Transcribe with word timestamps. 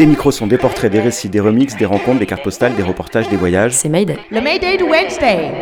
Des 0.00 0.06
micros 0.06 0.30
sont 0.30 0.46
des 0.46 0.56
portraits, 0.56 0.90
des 0.90 1.02
récits, 1.02 1.28
des 1.28 1.40
remixes, 1.40 1.76
des 1.76 1.84
rencontres, 1.84 2.20
des 2.20 2.24
cartes 2.24 2.42
postales, 2.42 2.74
des 2.74 2.82
reportages, 2.82 3.28
des 3.28 3.36
voyages. 3.36 3.72
C'est 3.72 3.90
Mayday. 3.90 4.16
Le 4.30 4.40
Mayday 4.40 4.78
de 4.78 4.84
Wednesday 4.84 5.52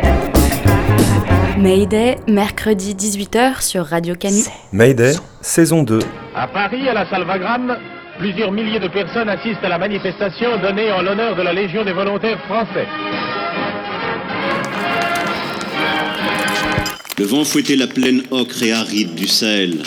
Mayday, 1.57 2.15
mercredi 2.25 2.95
18h 2.95 3.61
sur 3.61 3.85
Radio 3.85 4.15
Canu. 4.15 4.43
Mayday, 4.71 5.11
saison 5.41 5.83
2. 5.83 5.99
À 6.33 6.47
Paris, 6.47 6.87
à 6.87 6.93
la 6.93 7.09
Salvagram, 7.09 7.75
plusieurs 8.17 8.53
milliers 8.53 8.79
de 8.79 8.87
personnes 8.87 9.27
assistent 9.27 9.65
à 9.65 9.67
la 9.67 9.77
manifestation 9.77 10.57
donnée 10.61 10.89
en 10.89 11.01
l'honneur 11.01 11.35
de 11.35 11.41
la 11.41 11.51
Légion 11.51 11.83
des 11.83 11.91
volontaires 11.91 12.39
français. 12.45 12.87
Le 17.17 17.25
vent 17.25 17.43
fouettait 17.43 17.75
la 17.75 17.87
plaine 17.87 18.21
ocre 18.31 18.63
et 18.63 18.71
aride 18.71 19.15
du 19.15 19.27
Sahel. 19.27 19.83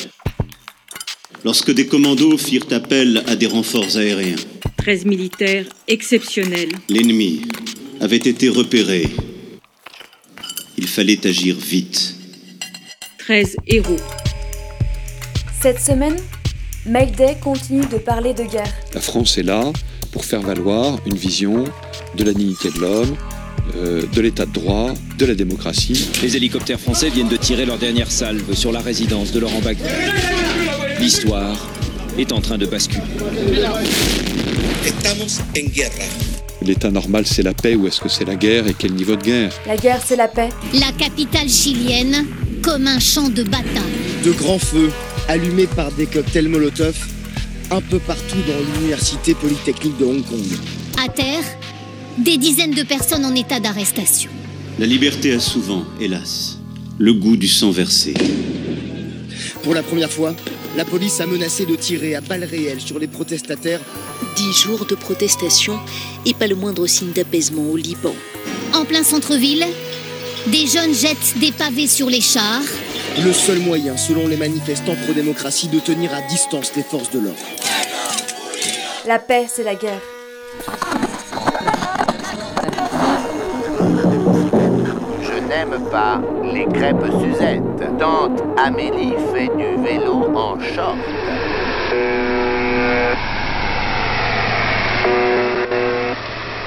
Lorsque 1.44 1.72
des 1.74 1.86
commandos 1.86 2.38
firent 2.38 2.66
appel 2.70 3.24
à 3.26 3.34
des 3.34 3.46
renforts 3.46 3.96
aériens, 3.96 4.36
13 4.76 5.06
militaires 5.06 5.66
exceptionnels. 5.88 6.70
l'ennemi 6.88 7.42
avait 8.00 8.16
été 8.16 8.48
repéré. 8.48 9.08
Il 10.78 10.86
fallait 10.86 11.26
agir 11.26 11.56
vite. 11.56 12.14
13 13.18 13.56
héros. 13.66 13.96
Cette 15.60 15.80
semaine, 15.80 16.16
Mayday 16.86 17.36
continue 17.40 17.86
de 17.86 17.98
parler 17.98 18.34
de 18.34 18.44
guerre. 18.44 18.72
La 18.94 19.00
France 19.00 19.36
est 19.36 19.42
là 19.42 19.72
pour 20.12 20.24
faire 20.24 20.42
valoir 20.42 21.00
une 21.06 21.16
vision 21.16 21.64
de 22.16 22.22
la 22.22 22.32
dignité 22.32 22.70
de 22.70 22.78
l'homme, 22.78 23.16
euh, 23.76 24.02
de 24.12 24.20
l'état 24.20 24.46
de 24.46 24.52
droit, 24.52 24.94
de 25.18 25.26
la 25.26 25.34
démocratie. 25.34 26.08
Les 26.22 26.36
hélicoptères 26.36 26.80
français 26.80 27.10
viennent 27.10 27.28
de 27.28 27.36
tirer 27.36 27.66
leur 27.66 27.78
dernière 27.78 28.12
salve 28.12 28.54
sur 28.54 28.70
la 28.70 28.80
résidence 28.80 29.32
de 29.32 29.40
Laurent 29.40 29.60
Gbagbo. 29.60 29.84
L'histoire 31.02 31.58
est 32.16 32.30
en 32.30 32.40
train 32.40 32.58
de 32.58 32.64
basculer. 32.64 33.02
L'état 36.62 36.92
normal, 36.92 37.26
c'est 37.26 37.42
la 37.42 37.54
paix 37.54 37.74
ou 37.74 37.88
est-ce 37.88 38.00
que 38.00 38.08
c'est 38.08 38.24
la 38.24 38.36
guerre 38.36 38.68
et 38.68 38.74
quel 38.78 38.92
niveau 38.92 39.16
de 39.16 39.22
guerre? 39.22 39.52
La 39.66 39.76
guerre, 39.76 40.00
c'est 40.06 40.14
la 40.14 40.28
paix. 40.28 40.50
La 40.72 40.92
capitale 40.92 41.48
chilienne 41.48 42.24
comme 42.62 42.86
un 42.86 43.00
champ 43.00 43.28
de 43.28 43.42
bataille. 43.42 43.82
De 44.24 44.30
grands 44.30 44.60
feux 44.60 44.92
allumés 45.26 45.66
par 45.66 45.90
des 45.90 46.06
cocktails 46.06 46.46
Molotov 46.46 46.94
un 47.72 47.80
peu 47.80 47.98
partout 47.98 48.38
dans 48.46 48.74
l'université 48.76 49.34
polytechnique 49.34 49.98
de 49.98 50.04
Hong 50.04 50.24
Kong. 50.24 50.46
À 51.04 51.08
terre, 51.08 51.42
des 52.18 52.36
dizaines 52.36 52.74
de 52.74 52.84
personnes 52.84 53.24
en 53.24 53.34
état 53.34 53.58
d'arrestation. 53.58 54.30
La 54.78 54.86
liberté 54.86 55.32
a 55.32 55.40
souvent, 55.40 55.84
hélas, 56.00 56.60
le 56.98 57.12
goût 57.12 57.36
du 57.36 57.48
sang 57.48 57.72
versé. 57.72 58.14
Pour 59.64 59.74
la 59.74 59.82
première 59.82 60.10
fois, 60.10 60.34
la 60.76 60.84
police 60.84 61.20
a 61.20 61.26
menacé 61.26 61.66
de 61.66 61.76
tirer 61.76 62.14
à 62.14 62.20
balles 62.20 62.44
réelles 62.44 62.80
sur 62.80 62.98
les 62.98 63.06
protestataires. 63.06 63.80
Dix 64.36 64.52
jours 64.52 64.86
de 64.86 64.94
protestation 64.94 65.78
et 66.24 66.34
pas 66.34 66.46
le 66.46 66.54
moindre 66.54 66.86
signe 66.86 67.12
d'apaisement 67.12 67.70
au 67.70 67.76
Liban. 67.76 68.14
En 68.74 68.84
plein 68.84 69.02
centre-ville, 69.02 69.66
des 70.46 70.66
jeunes 70.66 70.94
jettent 70.94 71.38
des 71.38 71.52
pavés 71.52 71.86
sur 71.86 72.08
les 72.08 72.20
chars. 72.20 72.62
Le 73.22 73.32
seul 73.32 73.58
moyen, 73.58 73.96
selon 73.96 74.26
les 74.26 74.36
manifestants 74.36 74.96
pro-démocratie, 75.04 75.68
de 75.68 75.78
tenir 75.78 76.14
à 76.14 76.22
distance 76.22 76.72
les 76.74 76.82
forces 76.82 77.10
de 77.10 77.18
l'ordre. 77.18 77.38
La 79.06 79.18
paix, 79.18 79.46
c'est 79.52 79.64
la 79.64 79.74
guerre. 79.74 80.00
Pas 85.90 86.20
les 86.52 86.66
crêpes 86.66 87.04
Suzette. 87.20 87.62
Tante 87.98 88.42
Amélie 88.56 89.14
fait 89.32 89.50
du 89.56 89.82
vélo 89.82 90.26
en 90.34 90.58
short. 90.60 90.96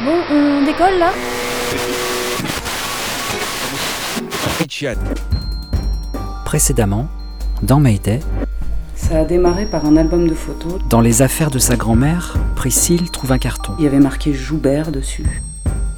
Bon, 0.04 0.18
on 0.32 0.64
décolle 0.66 1.00
là? 1.00 1.12
Précédemment, 6.46 7.08
dans 7.64 7.80
Mayday, 7.80 8.20
Ça 8.96 9.20
a 9.20 9.26
démarré 9.26 9.66
par 9.66 9.86
un 9.86 9.98
album 9.98 10.28
de 10.28 10.34
photos. 10.34 10.80
dans 10.90 11.02
les 11.02 11.22
affaires 11.22 11.52
de 11.52 11.60
sa 11.60 11.76
grand-mère, 11.76 12.36
Priscille 12.56 13.10
trouve 13.12 13.32
un 13.32 13.38
carton. 13.38 13.74
Il 13.80 13.84
y 13.84 13.88
avait 13.88 14.00
marqué 14.00 14.34
Joubert 14.34 14.92
dessus. 14.92 15.42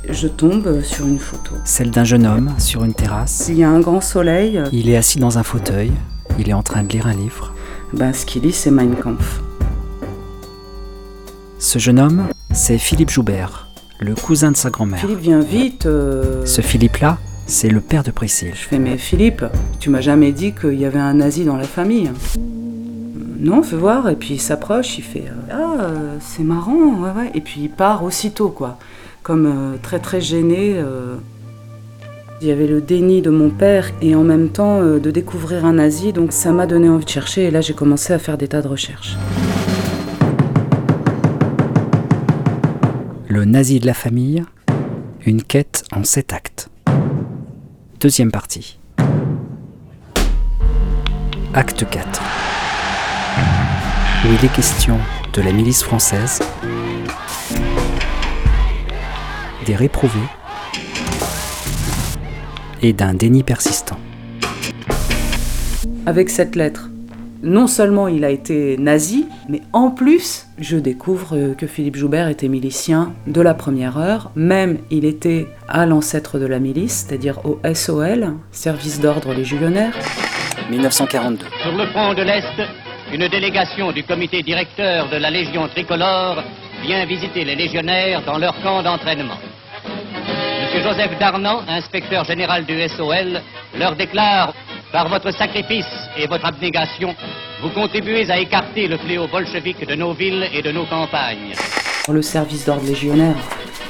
Je 0.10 0.28
tombe 0.28 0.82
sur 0.84 1.06
une 1.06 1.20
photo. 1.20 1.52
Celle 1.66 1.92
d'un 1.92 2.04
jeune 2.04 2.26
homme 2.26 2.52
sur 2.58 2.84
une 2.84 2.94
terrasse. 2.94 3.48
Il 3.50 3.56
y 3.58 3.64
a 3.64 3.70
un 3.70 3.80
grand 3.80 4.02
soleil. 4.02 4.62
Il 4.72 4.90
est 4.90 4.96
assis 4.98 5.20
dans 5.20 5.38
un 5.38 5.44
fauteuil. 5.44 5.92
Il 6.40 6.50
est 6.50 6.54
en 6.54 6.64
train 6.64 6.84
de 6.84 6.90
lire 6.90 7.08
un 7.08 7.14
livre. 7.14 7.54
Ben, 7.94 8.14
ce 8.14 8.26
qu'il 8.26 8.44
lit, 8.44 8.54
c'est 8.54 8.72
Mein 8.72 8.96
Kampf. 8.96 9.42
Ce 11.60 11.80
jeune 11.80 12.00
homme, 12.00 12.24
c'est 12.54 12.78
Philippe 12.78 13.10
Joubert, 13.10 13.68
le 14.00 14.16
cousin 14.16 14.52
de 14.52 14.56
sa 14.58 14.70
grand-mère. 14.70 15.00
Philippe, 15.00 15.20
viens 15.20 15.40
vite. 15.40 15.86
euh. 15.88 16.46
Ce 16.46 16.62
Philippe-là, 16.62 17.18
c'est 17.46 17.70
le 17.70 17.82
père 17.82 18.04
de 18.04 18.12
Priscille. 18.12 18.52
Je 18.54 18.68
fais, 18.68 18.80
mais 18.80 18.98
Philippe, 18.98 19.44
tu 19.80 19.90
m'as 19.90 20.02
jamais 20.02 20.32
dit 20.32 20.54
qu'il 20.54 20.76
y 20.80 20.86
avait 20.86 21.00
un 21.00 21.16
nazi 21.16 21.44
dans 21.46 21.58
la 21.58 21.64
famille. 21.66 22.12
Non, 23.40 23.62
fais 23.64 23.76
voir. 23.76 24.10
Et 24.10 24.16
puis 24.16 24.36
il 24.36 24.42
s'approche, 24.42 24.98
il 24.98 25.04
fait 25.04 25.26
euh, 25.28 25.52
Ah, 25.52 25.82
euh, 25.84 26.18
c'est 26.22 26.44
marrant, 26.44 27.02
ouais, 27.02 27.12
ouais. 27.12 27.32
Et 27.34 27.42
puis 27.42 27.62
il 27.64 27.70
part 27.70 28.04
aussitôt, 28.04 28.50
quoi. 28.50 28.78
Comme 29.28 29.46
euh, 29.46 29.78
très, 29.84 30.00
très 30.00 30.22
gêné. 30.22 30.76
euh. 30.78 31.18
Il 32.40 32.48
y 32.48 32.52
avait 32.52 32.66
le 32.66 32.80
déni 32.80 33.22
de 33.22 33.30
mon 33.30 33.50
père 33.50 33.92
et 34.02 34.16
en 34.16 34.24
même 34.24 34.48
temps 34.48 34.80
euh, 34.80 35.00
de 35.00 35.12
découvrir 35.12 35.66
un 35.66 35.74
nazi, 35.74 36.14
donc 36.14 36.32
ça 36.32 36.54
m'a 36.54 36.66
donné 36.66 36.88
envie 36.88 37.04
de 37.04 37.10
chercher 37.10 37.44
et 37.44 37.52
là 37.52 37.60
j'ai 37.60 37.74
commencé 37.74 38.14
à 38.14 38.20
faire 38.20 38.38
des 38.38 38.48
tas 38.48 38.62
de 38.62 38.70
recherches. 38.70 39.18
Le 43.28 43.44
nazi 43.44 43.82
de 43.82 43.86
la 43.86 43.94
famille, 43.94 44.46
une 45.26 45.44
quête 45.44 45.84
en 45.94 46.06
sept 46.06 46.32
actes. 46.32 46.70
Deuxième 48.00 48.32
partie. 48.32 48.80
Acte 51.54 51.86
4. 51.90 52.22
Où 54.24 54.28
il 54.40 54.46
est 54.46 54.54
question 54.54 54.98
de 55.34 55.42
la 55.42 55.52
milice 55.52 55.84
française, 55.84 56.40
des 59.68 59.76
réprouvés 59.76 60.20
et 62.82 62.94
d'un 62.94 63.14
déni 63.14 63.44
persistant. 63.44 64.00
Avec 66.06 66.30
cette 66.30 66.56
lettre, 66.56 66.90
non 67.44 67.68
seulement 67.68 68.08
il 68.08 68.24
a 68.24 68.30
été 68.30 68.78
nazi, 68.78 69.28
mais 69.50 69.62
en 69.74 69.92
plus, 69.92 70.48
je 70.58 70.78
découvre 70.78 71.36
euh, 71.36 71.54
que 71.54 71.68
Philippe 71.68 71.98
Joubert 71.98 72.30
était 72.30 72.48
milicien 72.48 73.14
de 73.28 73.42
la 73.42 73.54
première 73.54 73.98
heure. 73.98 74.32
Même 74.36 74.80
il 74.90 75.06
était 75.06 75.48
à 75.68 75.86
l'ancêtre 75.86 76.40
de 76.40 76.46
la 76.46 76.60
milice, 76.60 77.06
c'est-à-dire 77.08 77.46
au 77.46 77.60
SOL, 77.74 78.34
Service 78.52 79.00
d'ordre 79.02 79.34
légionnaire. 79.34 79.94
1942. 80.72 81.46
Sur 81.62 81.72
le 81.74 81.86
front 81.88 82.14
de 82.14 82.24
l'Est, 82.24 82.62
une 83.14 83.28
délégation 83.28 83.92
du 83.92 84.04
comité 84.04 84.42
directeur 84.42 85.10
de 85.10 85.18
la 85.18 85.30
Légion 85.30 85.68
tricolore 85.68 86.44
vient 86.82 87.06
visiter 87.06 87.44
les 87.46 87.56
légionnaires 87.56 88.24
dans 88.26 88.38
leur 88.38 88.60
camp 88.62 88.82
d'entraînement. 88.82 89.38
Joseph 90.82 91.18
Darnan, 91.20 91.64
inspecteur 91.68 92.24
général 92.24 92.66
du 92.66 92.80
SOL, 92.88 93.42
leur 93.78 93.96
déclare 93.96 94.54
Par 94.92 95.10
votre 95.10 95.32
sacrifice 95.32 95.86
et 96.18 96.28
votre 96.28 96.46
abnégation, 96.46 97.16
vous 97.62 97.70
contribuez 97.70 98.30
à 98.30 98.40
écarter 98.40 98.88
le 98.88 98.98
fléau 98.98 99.28
bolchevique 99.28 99.86
de 99.88 99.96
nos 99.96 100.14
villes 100.14 100.48
et 100.54 100.62
de 100.62 100.72
nos 100.72 100.86
campagnes. 100.86 101.54
Le 102.10 102.22
service 102.22 102.66
d'ordre 102.66 102.86
légionnaire 102.86 103.36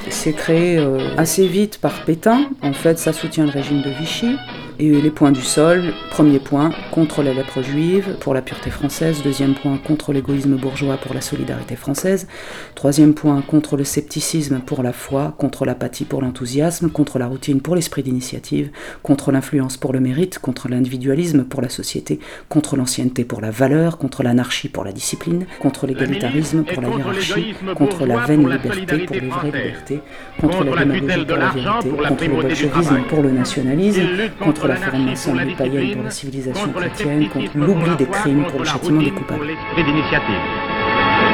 s'est 0.09 0.33
créé 0.33 0.77
euh, 0.77 1.13
assez 1.17 1.47
vite 1.47 1.79
par 1.79 1.93
Pétain. 2.05 2.49
En 2.63 2.73
fait, 2.73 2.97
ça 2.97 3.13
soutient 3.13 3.45
le 3.45 3.51
régime 3.51 3.81
de 3.81 3.89
Vichy. 3.89 4.37
Et 4.79 4.91
les 4.91 5.09
points 5.09 5.31
du 5.31 5.41
sol, 5.41 5.91
premier 6.11 6.37
point, 6.37 6.69
contre 6.91 7.23
la 7.23 7.33
lèpre 7.33 7.63
juive, 7.63 8.15
pour 8.19 8.35
la 8.35 8.43
pureté 8.43 8.69
française, 8.69 9.23
deuxième 9.23 9.55
point, 9.55 9.79
contre 9.79 10.13
l'égoïsme 10.13 10.55
bourgeois, 10.55 10.97
pour 10.97 11.15
la 11.15 11.21
solidarité 11.21 11.75
française, 11.75 12.27
troisième 12.75 13.15
point, 13.15 13.41
contre 13.41 13.75
le 13.75 13.83
scepticisme, 13.83 14.59
pour 14.59 14.83
la 14.83 14.93
foi, 14.93 15.33
contre 15.39 15.65
l'apathie, 15.65 16.05
pour 16.05 16.21
l'enthousiasme, 16.21 16.91
contre 16.91 17.17
la 17.17 17.25
routine, 17.25 17.59
pour 17.59 17.75
l'esprit 17.75 18.03
d'initiative, 18.03 18.69
contre 19.01 19.31
l'influence, 19.31 19.77
pour 19.77 19.93
le 19.93 19.99
mérite, 19.99 20.37
contre 20.37 20.69
l'individualisme, 20.69 21.43
pour 21.43 21.63
la 21.63 21.69
société, 21.69 22.19
contre 22.47 22.75
l'ancienneté, 22.77 23.25
pour 23.25 23.41
la 23.41 23.49
valeur, 23.49 23.97
contre 23.97 24.21
l'anarchie, 24.21 24.69
pour 24.69 24.83
la 24.83 24.91
discipline, 24.91 25.47
contre 25.59 25.87
l'égalitarisme, 25.87 26.63
pour 26.63 26.83
la 26.83 26.89
hiérarchie, 26.89 27.55
contre 27.73 28.05
la 28.05 28.17
vaine 28.17 28.47
liberté, 28.47 29.05
pour 29.07 29.15
les 29.15 29.27
vraies 29.27 29.51
libertés, 29.51 30.01
contre 30.39 30.63
la 30.63 30.85
démagogie, 30.85 31.25
pour 31.25 31.37
la 31.37 31.49
vérité, 31.49 31.89
contre 32.07 32.25
le 32.25 32.41
bolchevisme, 32.41 33.01
pour 33.09 33.23
le 33.23 33.31
nationalisme, 33.31 34.01
contre 34.39 34.66
la 34.67 34.75
franc-maçonnerie 34.75 35.55
païenne 35.55 35.93
pour 35.93 36.03
la 36.03 36.11
civilisation 36.11 36.71
chrétienne, 36.71 37.29
contre 37.29 37.57
l'oubli 37.57 37.95
des 37.97 38.05
crimes 38.05 38.45
pour 38.45 38.59
le 38.59 38.65
châtiment 38.65 39.01
des 39.01 39.11
coupables. 39.11 39.47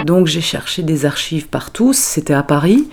Donc 0.06 0.28
j'ai 0.28 0.42
cherché 0.42 0.84
des 0.84 1.06
archives 1.06 1.48
partout, 1.48 1.94
c'était 1.94 2.34
à 2.34 2.44
Paris. 2.44 2.88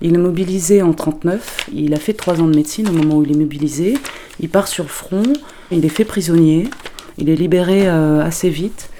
Il 0.00 0.14
est 0.14 0.18
mobilisé 0.18 0.82
en 0.82 0.92
39, 0.92 1.70
il 1.74 1.92
a 1.94 1.98
fait 1.98 2.12
trois 2.12 2.40
ans 2.40 2.46
de 2.46 2.54
médecine 2.54 2.88
au 2.88 2.92
moment 2.92 3.16
où 3.16 3.24
il 3.24 3.32
est 3.32 3.38
mobilisé. 3.38 3.98
Il 4.40 4.48
part 4.48 4.68
sur 4.68 4.84
le 4.84 4.90
front, 4.90 5.24
il 5.72 5.84
est 5.84 5.88
fait 5.88 6.04
prisonnier, 6.04 6.68
il 7.16 7.28
est 7.28 7.34
libéré 7.34 7.88
euh, 7.88 8.22
assez 8.22 8.48
vite. 8.48 8.90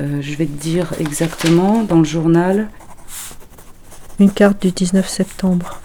Euh, 0.00 0.18
je 0.20 0.34
vais 0.34 0.46
te 0.46 0.60
dire 0.60 0.92
exactement 1.00 1.82
dans 1.82 1.98
le 1.98 2.04
journal. 2.04 2.68
Une 4.20 4.30
carte 4.30 4.62
du 4.62 4.70
19 4.70 5.08
septembre. 5.08 5.80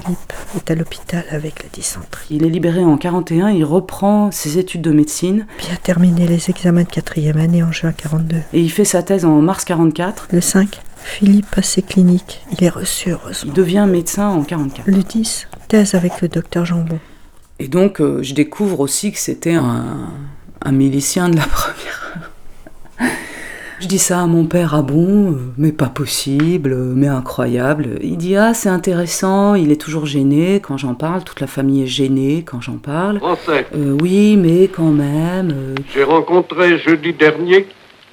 Philippe 0.00 0.32
est 0.56 0.70
à 0.70 0.74
l'hôpital 0.74 1.24
avec 1.30 1.62
la 1.62 1.68
dysenterie. 1.70 2.26
Il 2.30 2.44
est 2.44 2.50
libéré 2.50 2.84
en 2.84 2.96
41, 2.96 3.50
il 3.50 3.64
reprend 3.64 4.30
ses 4.30 4.58
études 4.58 4.82
de 4.82 4.90
médecine. 4.90 5.46
Puis 5.56 5.68
a 5.72 5.76
terminé 5.76 6.26
les 6.26 6.50
examens 6.50 6.82
de 6.82 6.88
quatrième 6.88 7.38
année 7.38 7.62
en 7.62 7.72
juin 7.72 7.92
42. 7.92 8.36
Et 8.52 8.60
il 8.60 8.70
fait 8.70 8.84
sa 8.84 9.02
thèse 9.02 9.24
en 9.24 9.40
mars 9.40 9.64
44. 9.64 10.28
Le 10.32 10.40
5, 10.40 10.80
Philippe 11.02 11.46
passe 11.50 11.70
ses 11.70 11.82
cliniques. 11.82 12.44
Il 12.52 12.64
est 12.64 12.68
reçu 12.68 13.10
heureusement. 13.10 13.52
Il 13.52 13.56
devient 13.56 13.86
médecin 13.88 14.28
en 14.28 14.42
44. 14.42 14.86
Le 14.86 15.02
10, 15.02 15.48
thèse 15.68 15.94
avec 15.94 16.20
le 16.20 16.28
docteur 16.28 16.64
Jambon. 16.66 16.98
Et 17.58 17.68
donc 17.68 18.00
euh, 18.00 18.22
je 18.22 18.34
découvre 18.34 18.80
aussi 18.80 19.12
que 19.12 19.18
c'était 19.18 19.54
un, 19.54 20.10
un 20.62 20.72
milicien 20.72 21.28
de 21.28 21.36
la 21.36 21.42
première. 21.46 22.25
Je 23.78 23.86
dis 23.88 23.98
ça 23.98 24.22
à 24.22 24.26
mon 24.26 24.46
père, 24.46 24.74
ah 24.74 24.80
bon, 24.80 25.32
euh, 25.32 25.52
mais 25.58 25.70
pas 25.70 25.88
possible, 25.90 26.72
euh, 26.72 26.92
mais 26.96 27.08
incroyable. 27.08 27.98
Il 28.02 28.16
dit, 28.16 28.34
ah 28.34 28.54
c'est 28.54 28.70
intéressant, 28.70 29.54
il 29.54 29.70
est 29.70 29.80
toujours 29.80 30.06
gêné 30.06 30.60
quand 30.60 30.78
j'en 30.78 30.94
parle, 30.94 31.24
toute 31.24 31.40
la 31.40 31.46
famille 31.46 31.82
est 31.82 31.86
gênée 31.86 32.42
quand 32.42 32.62
j'en 32.62 32.78
parle. 32.78 33.18
Français. 33.18 33.66
Euh, 33.74 33.96
oui, 34.00 34.38
mais 34.38 34.68
quand 34.68 34.90
même. 34.92 35.50
euh, 35.54 35.74
J'ai 35.92 36.04
rencontré 36.04 36.78
jeudi 36.78 37.12
dernier 37.12 37.66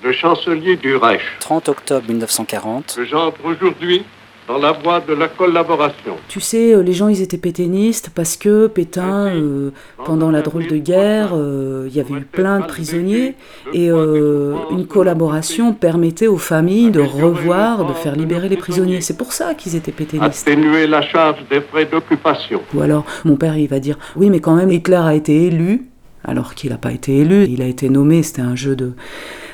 le 0.04 0.12
chancelier 0.12 0.76
du 0.76 0.98
Reich, 0.98 1.22
30 1.40 1.70
octobre 1.70 2.06
1940. 2.10 2.96
que 2.98 3.06
j'entre 3.06 3.38
aujourd'hui 3.46 4.04
dans 4.48 4.58
la 4.58 4.72
voie 4.72 5.00
de 5.00 5.14
la 5.14 5.28
collaboration. 5.28 6.16
Tu 6.28 6.42
sais, 6.42 6.74
euh, 6.74 6.82
les 6.82 6.94
gens, 6.94 7.08
ils 7.08 7.22
étaient 7.22 7.38
pétainistes 7.38 8.10
parce 8.14 8.36
que 8.36 8.68
Pétain, 8.68 9.28
euh, 9.28 9.72
pendant 10.06 10.32
la 10.32 10.42
drôle 10.42 10.68
de 10.68 10.78
guerre, 10.78 11.32
euh, 11.34 11.88
il 11.90 11.96
y 11.96 12.00
avait 12.00 12.16
eu 12.16 12.22
plein 12.22 12.60
de 12.60 12.66
prisonniers 12.66 13.36
et 13.74 13.90
euh, 13.90 14.56
une 14.72 14.86
collaboration 14.86 15.74
permettait 15.74 16.28
aux 16.28 16.38
familles 16.38 16.92
de 16.92 17.00
revoir, 17.00 17.86
de 17.86 17.94
faire 17.94 18.16
libérer 18.16 18.50
les 18.50 18.58
prisonniers. 18.58 19.02
C'est 19.02 19.18
pour 19.18 19.34
ça 19.34 19.54
qu'ils 19.54 19.76
étaient 19.76 19.92
pétainistes. 19.92 20.48
Atténuer 20.48 20.88
la 20.88 21.02
charge 21.02 21.38
des 21.50 21.62
frais 21.62 21.86
d'occupation. 21.86 22.62
Ou 22.74 22.82
alors, 22.82 23.06
mon 23.24 23.36
père, 23.36 23.58
il 23.58 23.68
va 23.68 23.80
dire 23.80 23.98
Oui, 24.16 24.30
mais 24.30 24.40
quand 24.40 24.56
même, 24.56 24.72
Hitler 24.72 25.02
a 25.04 25.16
été 25.16 25.46
élu, 25.46 25.88
alors 26.26 26.56
qu'il 26.56 26.72
n'a 26.72 26.78
pas 26.78 26.92
été 26.92 27.18
élu, 27.18 27.46
il 27.50 27.62
a 27.62 27.66
été 27.66 27.90
nommé, 27.90 28.24
c'était 28.24 28.42
un 28.42 28.56
jeu 28.56 28.76
de. 28.76 28.94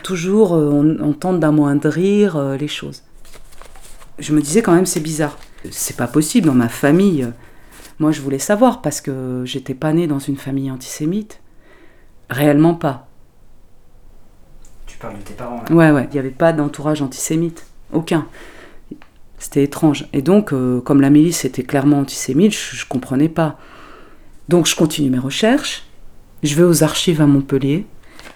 Toujours, 0.04 0.54
on, 0.54 0.98
on 1.00 1.14
tente 1.14 1.40
d'amoindrir 1.40 2.40
les 2.60 2.68
choses. 2.68 3.04
Je 4.20 4.34
me 4.34 4.42
disais 4.42 4.62
quand 4.62 4.74
même, 4.74 4.86
c'est 4.86 5.00
bizarre. 5.00 5.38
C'est 5.72 5.98
pas 5.98 6.08
possible 6.08 6.48
dans 6.48 6.54
ma 6.54 6.70
famille. 6.70 7.28
Moi, 8.00 8.12
je 8.12 8.22
voulais 8.22 8.40
savoir 8.40 8.82
parce 8.82 9.02
que 9.02 9.44
j'étais 9.46 9.74
pas 9.74 9.92
née 9.94 10.08
dans 10.08 10.20
une 10.20 10.38
famille 10.38 10.72
antisémite. 10.72 11.42
Réellement 12.30 12.76
pas. 12.76 13.08
Tu 14.86 14.98
parles 14.98 15.18
de 15.18 15.24
tes 15.24 15.34
parents 15.34 15.64
Ouais, 15.70 15.92
ouais, 15.92 16.08
il 16.10 16.14
n'y 16.14 16.20
avait 16.20 16.30
pas 16.30 16.54
d'entourage 16.54 17.02
antisémite. 17.02 17.66
Aucun. 17.92 18.28
C'était 19.38 19.64
étrange. 19.64 20.08
Et 20.14 20.22
donc, 20.22 20.54
euh, 20.54 20.82
comme 20.82 21.02
la 21.02 21.10
milice 21.10 21.46
était 21.46 21.64
clairement 21.64 22.00
antisémite, 22.00 22.54
je, 22.54 22.76
je 22.76 22.86
comprenais 22.86 23.30
pas. 23.30 23.58
Donc, 24.48 24.66
je 24.66 24.76
continue 24.76 25.10
mes 25.10 25.20
recherches. 25.20 25.86
Je 26.44 26.56
vais 26.56 26.64
aux 26.64 26.84
archives 26.84 27.22
à 27.22 27.28
Montpellier. 27.28 27.86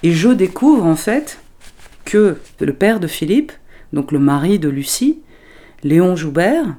Et 0.01 0.11
je 0.11 0.29
découvre 0.29 0.85
en 0.85 0.95
fait 0.95 1.39
que 2.05 2.37
le 2.59 2.73
père 2.73 2.99
de 2.99 3.07
Philippe, 3.07 3.53
donc 3.93 4.11
le 4.11 4.19
mari 4.19 4.59
de 4.59 4.69
Lucie, 4.69 5.19
Léon 5.83 6.15
Joubert, 6.15 6.75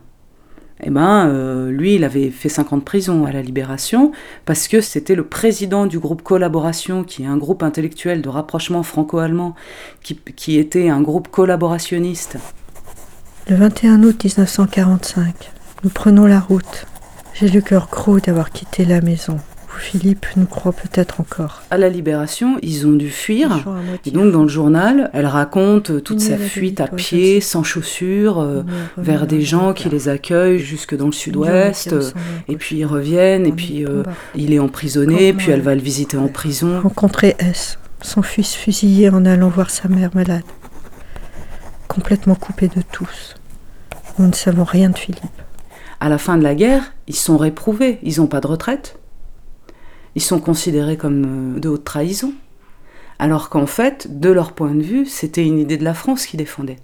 eh 0.82 0.90
ben, 0.90 1.28
euh, 1.28 1.70
lui, 1.70 1.94
il 1.94 2.04
avait 2.04 2.30
fait 2.30 2.48
5 2.48 2.72
ans 2.72 2.76
de 2.78 2.82
prison 2.82 3.26
à 3.26 3.32
la 3.32 3.42
Libération 3.42 4.12
parce 4.44 4.66
que 4.66 4.80
c'était 4.80 5.14
le 5.14 5.24
président 5.24 5.86
du 5.86 5.98
groupe 5.98 6.22
Collaboration, 6.22 7.04
qui 7.04 7.22
est 7.22 7.26
un 7.26 7.36
groupe 7.36 7.62
intellectuel 7.62 8.22
de 8.22 8.28
rapprochement 8.28 8.82
franco-allemand, 8.82 9.54
qui, 10.02 10.16
qui 10.16 10.58
était 10.58 10.88
un 10.88 11.00
groupe 11.00 11.28
collaborationniste. 11.28 12.38
Le 13.48 13.56
21 13.56 14.02
août 14.02 14.24
1945, 14.24 15.52
nous 15.84 15.90
prenons 15.90 16.26
la 16.26 16.40
route. 16.40 16.86
J'ai 17.34 17.48
le 17.48 17.60
cœur 17.60 17.88
gros 17.90 18.20
d'avoir 18.20 18.50
quitté 18.50 18.84
la 18.84 19.00
maison. 19.00 19.38
Où 19.74 19.78
Philippe 19.80 20.26
nous 20.36 20.46
croit 20.46 20.72
peut-être 20.72 21.20
encore. 21.20 21.62
À 21.70 21.78
la 21.78 21.88
Libération, 21.88 22.58
ils 22.62 22.86
ont 22.86 22.92
dû 22.92 23.10
fuir. 23.10 23.64
Et 24.06 24.10
donc, 24.12 24.30
dans 24.32 24.42
le 24.42 24.48
journal, 24.48 25.10
elle 25.12 25.26
raconte 25.26 26.02
toute 26.04 26.20
sa 26.20 26.36
fuite 26.38 26.80
à 26.80 26.86
pied, 26.86 27.40
sans 27.40 27.62
chaussures, 27.64 28.38
euh, 28.40 28.62
vers 28.96 29.26
des 29.26 29.40
gens 29.42 29.72
qui 29.72 29.88
les 29.88 30.08
accueillent 30.08 30.58
jusque 30.60 30.94
dans 30.96 31.06
le 31.06 31.12
sud-ouest. 31.12 31.92
euh, 31.92 32.10
Et 32.48 32.56
puis 32.56 32.76
ils 32.76 32.84
reviennent, 32.84 33.46
et 33.46 33.52
puis 33.52 33.84
euh, 33.84 34.02
il 34.34 34.52
est 34.52 34.58
emprisonné, 34.60 35.32
puis 35.32 35.48
elle 35.50 35.54
elle- 35.54 35.62
va 35.62 35.74
le 35.74 35.80
visiter 35.80 36.16
en 36.16 36.28
prison. 36.28 36.80
Rencontrer 36.80 37.34
S, 37.38 37.78
son 38.00 38.22
fils 38.22 38.54
fusillé 38.54 39.08
en 39.10 39.24
allant 39.24 39.48
voir 39.48 39.70
sa 39.70 39.88
mère 39.88 40.10
malade. 40.14 40.42
Complètement 41.88 42.34
coupé 42.34 42.68
de 42.68 42.82
tous. 42.92 43.34
Nous 44.18 44.26
ne 44.28 44.32
savons 44.34 44.64
rien 44.64 44.90
de 44.90 44.98
Philippe. 44.98 45.22
À 46.00 46.08
la 46.08 46.18
fin 46.18 46.36
de 46.36 46.42
la 46.42 46.54
guerre, 46.54 46.92
ils 47.08 47.16
sont 47.16 47.36
réprouvés, 47.36 47.98
ils 48.02 48.20
n'ont 48.20 48.26
pas 48.26 48.40
de 48.40 48.46
retraite. 48.46 48.98
Ils 50.14 50.22
sont 50.22 50.40
considérés 50.40 50.96
comme 50.96 51.56
euh, 51.56 51.60
de 51.60 51.68
haute 51.68 51.84
trahison. 51.84 52.32
Alors 53.18 53.48
qu'en 53.48 53.66
fait, 53.66 54.20
de 54.20 54.30
leur 54.30 54.52
point 54.52 54.74
de 54.74 54.82
vue, 54.82 55.06
c'était 55.06 55.44
une 55.44 55.58
idée 55.58 55.76
de 55.76 55.84
la 55.84 55.94
France 55.94 56.26
qu'ils 56.26 56.38
défendaient. 56.38 56.78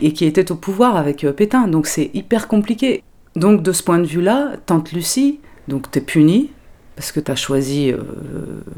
Et 0.00 0.12
qui 0.12 0.24
était 0.24 0.52
au 0.52 0.56
pouvoir 0.56 0.96
avec 0.96 1.24
euh, 1.24 1.32
Pétain. 1.32 1.68
Donc 1.68 1.86
c'est 1.86 2.10
hyper 2.14 2.48
compliqué. 2.48 3.02
Donc 3.36 3.62
de 3.62 3.72
ce 3.72 3.82
point 3.82 3.98
de 3.98 4.06
vue-là, 4.06 4.52
tante 4.66 4.92
Lucie, 4.92 5.40
donc 5.68 5.90
t'es 5.90 6.00
punie, 6.00 6.50
parce 6.96 7.12
que 7.12 7.20
t'as 7.20 7.36
choisi 7.36 7.92
euh, 7.92 7.98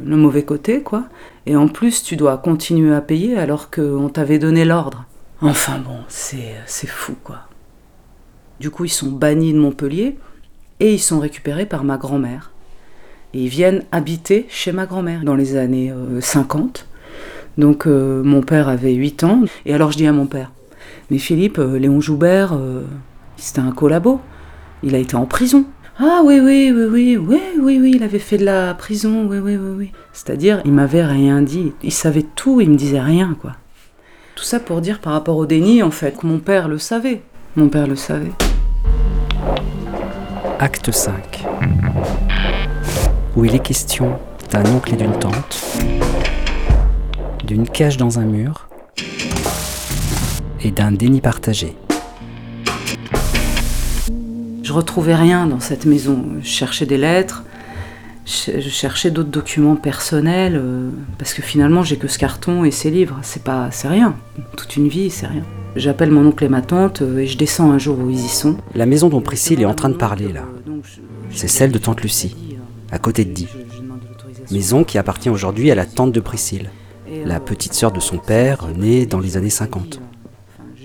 le 0.04 0.16
mauvais 0.16 0.44
côté, 0.44 0.82
quoi. 0.82 1.04
Et 1.46 1.56
en 1.56 1.68
plus, 1.68 2.02
tu 2.02 2.16
dois 2.16 2.36
continuer 2.36 2.94
à 2.94 3.00
payer 3.00 3.38
alors 3.38 3.70
qu'on 3.70 4.08
t'avait 4.10 4.38
donné 4.38 4.64
l'ordre. 4.64 5.06
Enfin 5.40 5.78
bon, 5.78 5.96
c'est 6.08 6.54
c'est 6.66 6.86
fou, 6.86 7.14
quoi. 7.24 7.48
Du 8.60 8.68
coup, 8.68 8.84
ils 8.84 8.90
sont 8.90 9.10
bannis 9.10 9.54
de 9.54 9.58
Montpellier 9.58 10.18
et 10.80 10.92
ils 10.92 10.98
sont 10.98 11.18
récupérés 11.18 11.64
par 11.64 11.82
ma 11.82 11.96
grand-mère. 11.96 12.49
Et 13.34 13.42
ils 13.44 13.48
viennent 13.48 13.84
habiter 13.92 14.46
chez 14.48 14.72
ma 14.72 14.86
grand-mère 14.86 15.22
dans 15.24 15.36
les 15.36 15.56
années 15.56 15.92
euh, 15.92 16.20
50. 16.20 16.86
Donc 17.58 17.86
euh, 17.86 18.22
mon 18.22 18.42
père 18.42 18.68
avait 18.68 18.94
8 18.94 19.24
ans. 19.24 19.42
Et 19.66 19.74
alors 19.74 19.92
je 19.92 19.96
dis 19.98 20.06
à 20.06 20.12
mon 20.12 20.26
père, 20.26 20.50
mais 21.10 21.18
Philippe, 21.18 21.58
euh, 21.58 21.78
Léon 21.78 22.00
Joubert, 22.00 22.54
euh, 22.54 22.82
c'était 23.36 23.60
un 23.60 23.72
collabo. 23.72 24.20
Il 24.82 24.94
a 24.94 24.98
été 24.98 25.16
en 25.16 25.26
prison. 25.26 25.64
Ah 25.98 26.22
oui, 26.24 26.40
oui, 26.40 26.72
oui, 26.74 26.84
oui, 26.84 27.16
oui, 27.18 27.40
oui, 27.60 27.78
oui, 27.80 27.92
il 27.96 28.02
avait 28.02 28.18
fait 28.18 28.38
de 28.38 28.44
la 28.46 28.72
prison, 28.72 29.26
oui, 29.28 29.38
oui, 29.38 29.56
oui, 29.56 29.74
oui. 29.76 29.92
C'est-à-dire, 30.14 30.62
il 30.64 30.72
m'avait 30.72 31.04
rien 31.04 31.42
dit. 31.42 31.72
Il 31.82 31.92
savait 31.92 32.24
tout, 32.34 32.62
il 32.62 32.70
me 32.70 32.76
disait 32.76 33.00
rien, 33.00 33.36
quoi. 33.38 33.52
Tout 34.34 34.44
ça 34.44 34.60
pour 34.60 34.80
dire 34.80 35.00
par 35.00 35.12
rapport 35.12 35.36
au 35.36 35.44
déni, 35.44 35.82
en 35.82 35.90
fait, 35.90 36.16
que 36.16 36.26
mon 36.26 36.38
père 36.38 36.68
le 36.68 36.78
savait. 36.78 37.20
Mon 37.56 37.68
père 37.68 37.86
le 37.86 37.96
savait. 37.96 38.32
Acte 40.58 40.90
5. 40.90 41.44
Où 43.36 43.44
il 43.44 43.54
est 43.54 43.60
question 43.60 44.18
d'un 44.50 44.64
oncle 44.66 44.94
et 44.94 44.96
d'une 44.96 45.18
tante, 45.18 45.62
d'une 47.44 47.68
cage 47.68 47.96
dans 47.96 48.18
un 48.18 48.24
mur 48.24 48.68
et 50.62 50.70
d'un 50.70 50.92
déni 50.92 51.20
partagé. 51.20 51.76
Je 54.62 54.72
retrouvais 54.72 55.14
rien 55.14 55.46
dans 55.46 55.60
cette 55.60 55.86
maison. 55.86 56.24
Je 56.42 56.48
cherchais 56.48 56.86
des 56.86 56.98
lettres, 56.98 57.44
je 58.26 58.68
cherchais 58.68 59.10
d'autres 59.10 59.30
documents 59.30 59.76
personnels, 59.76 60.54
euh, 60.56 60.90
parce 61.18 61.34
que 61.34 61.42
finalement 61.42 61.82
j'ai 61.82 61.96
que 61.96 62.08
ce 62.08 62.18
carton 62.18 62.64
et 62.64 62.70
ces 62.70 62.90
livres. 62.90 63.18
C'est 63.22 63.42
pas, 63.42 63.70
c'est 63.70 63.88
rien. 63.88 64.16
Toute 64.56 64.76
une 64.76 64.88
vie, 64.88 65.10
c'est 65.10 65.26
rien. 65.26 65.42
J'appelle 65.76 66.10
mon 66.10 66.26
oncle 66.26 66.44
et 66.44 66.48
ma 66.48 66.62
tante 66.62 67.02
euh, 67.02 67.18
et 67.18 67.26
je 67.26 67.38
descends 67.38 67.70
un 67.70 67.78
jour 67.78 67.98
où 67.98 68.10
ils 68.10 68.24
y 68.24 68.28
sont. 68.28 68.56
La 68.74 68.86
maison 68.86 69.08
dont 69.08 69.20
Priscille 69.20 69.60
est 69.60 69.66
en 69.66 69.74
train 69.74 69.88
de 69.88 69.94
parler 69.94 70.32
là, 70.32 70.42
c'est 71.32 71.48
celle 71.48 71.70
de 71.70 71.78
tante 71.78 72.02
Lucie, 72.02 72.34
à 72.92 72.98
côté 72.98 73.24
de 73.24 73.32
Di. 73.32 73.48
maison 74.50 74.84
qui 74.84 74.98
appartient 74.98 75.30
aujourd'hui 75.30 75.70
à 75.70 75.74
la 75.74 75.86
tante 75.86 76.12
de 76.12 76.20
Priscille, 76.20 76.70
la 77.24 77.40
petite 77.40 77.74
sœur 77.74 77.92
de 77.92 78.00
son 78.00 78.18
père, 78.18 78.68
née 78.76 79.06
dans 79.06 79.20
les 79.20 79.36
années 79.36 79.50
50. 79.50 80.00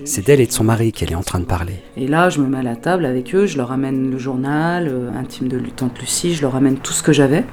C'est 0.03 0.23
d'elle 0.23 0.41
et 0.41 0.45
de 0.45 0.51
son 0.51 0.63
mari 0.63 0.91
qu'elle 0.91 1.11
est 1.11 1.15
en 1.15 1.23
train 1.23 1.39
de 1.39 1.45
parler. 1.45 1.81
Et 1.97 2.07
là, 2.07 2.29
je 2.29 2.39
me 2.39 2.45
mets 2.47 2.59
à 2.59 2.63
la 2.63 2.75
table 2.75 3.05
avec 3.05 3.33
eux, 3.33 3.47
je 3.47 3.57
leur 3.57 3.71
amène 3.71 4.11
le 4.11 4.17
journal 4.19 4.87
euh, 4.87 5.11
intime 5.13 5.47
de 5.47 5.57
tante 5.57 5.97
Lucie, 5.99 6.35
je 6.35 6.43
leur 6.43 6.55
amène 6.55 6.77
tout 6.77 6.93
ce 6.93 7.01
que 7.01 7.11
j'avais. 7.11 7.43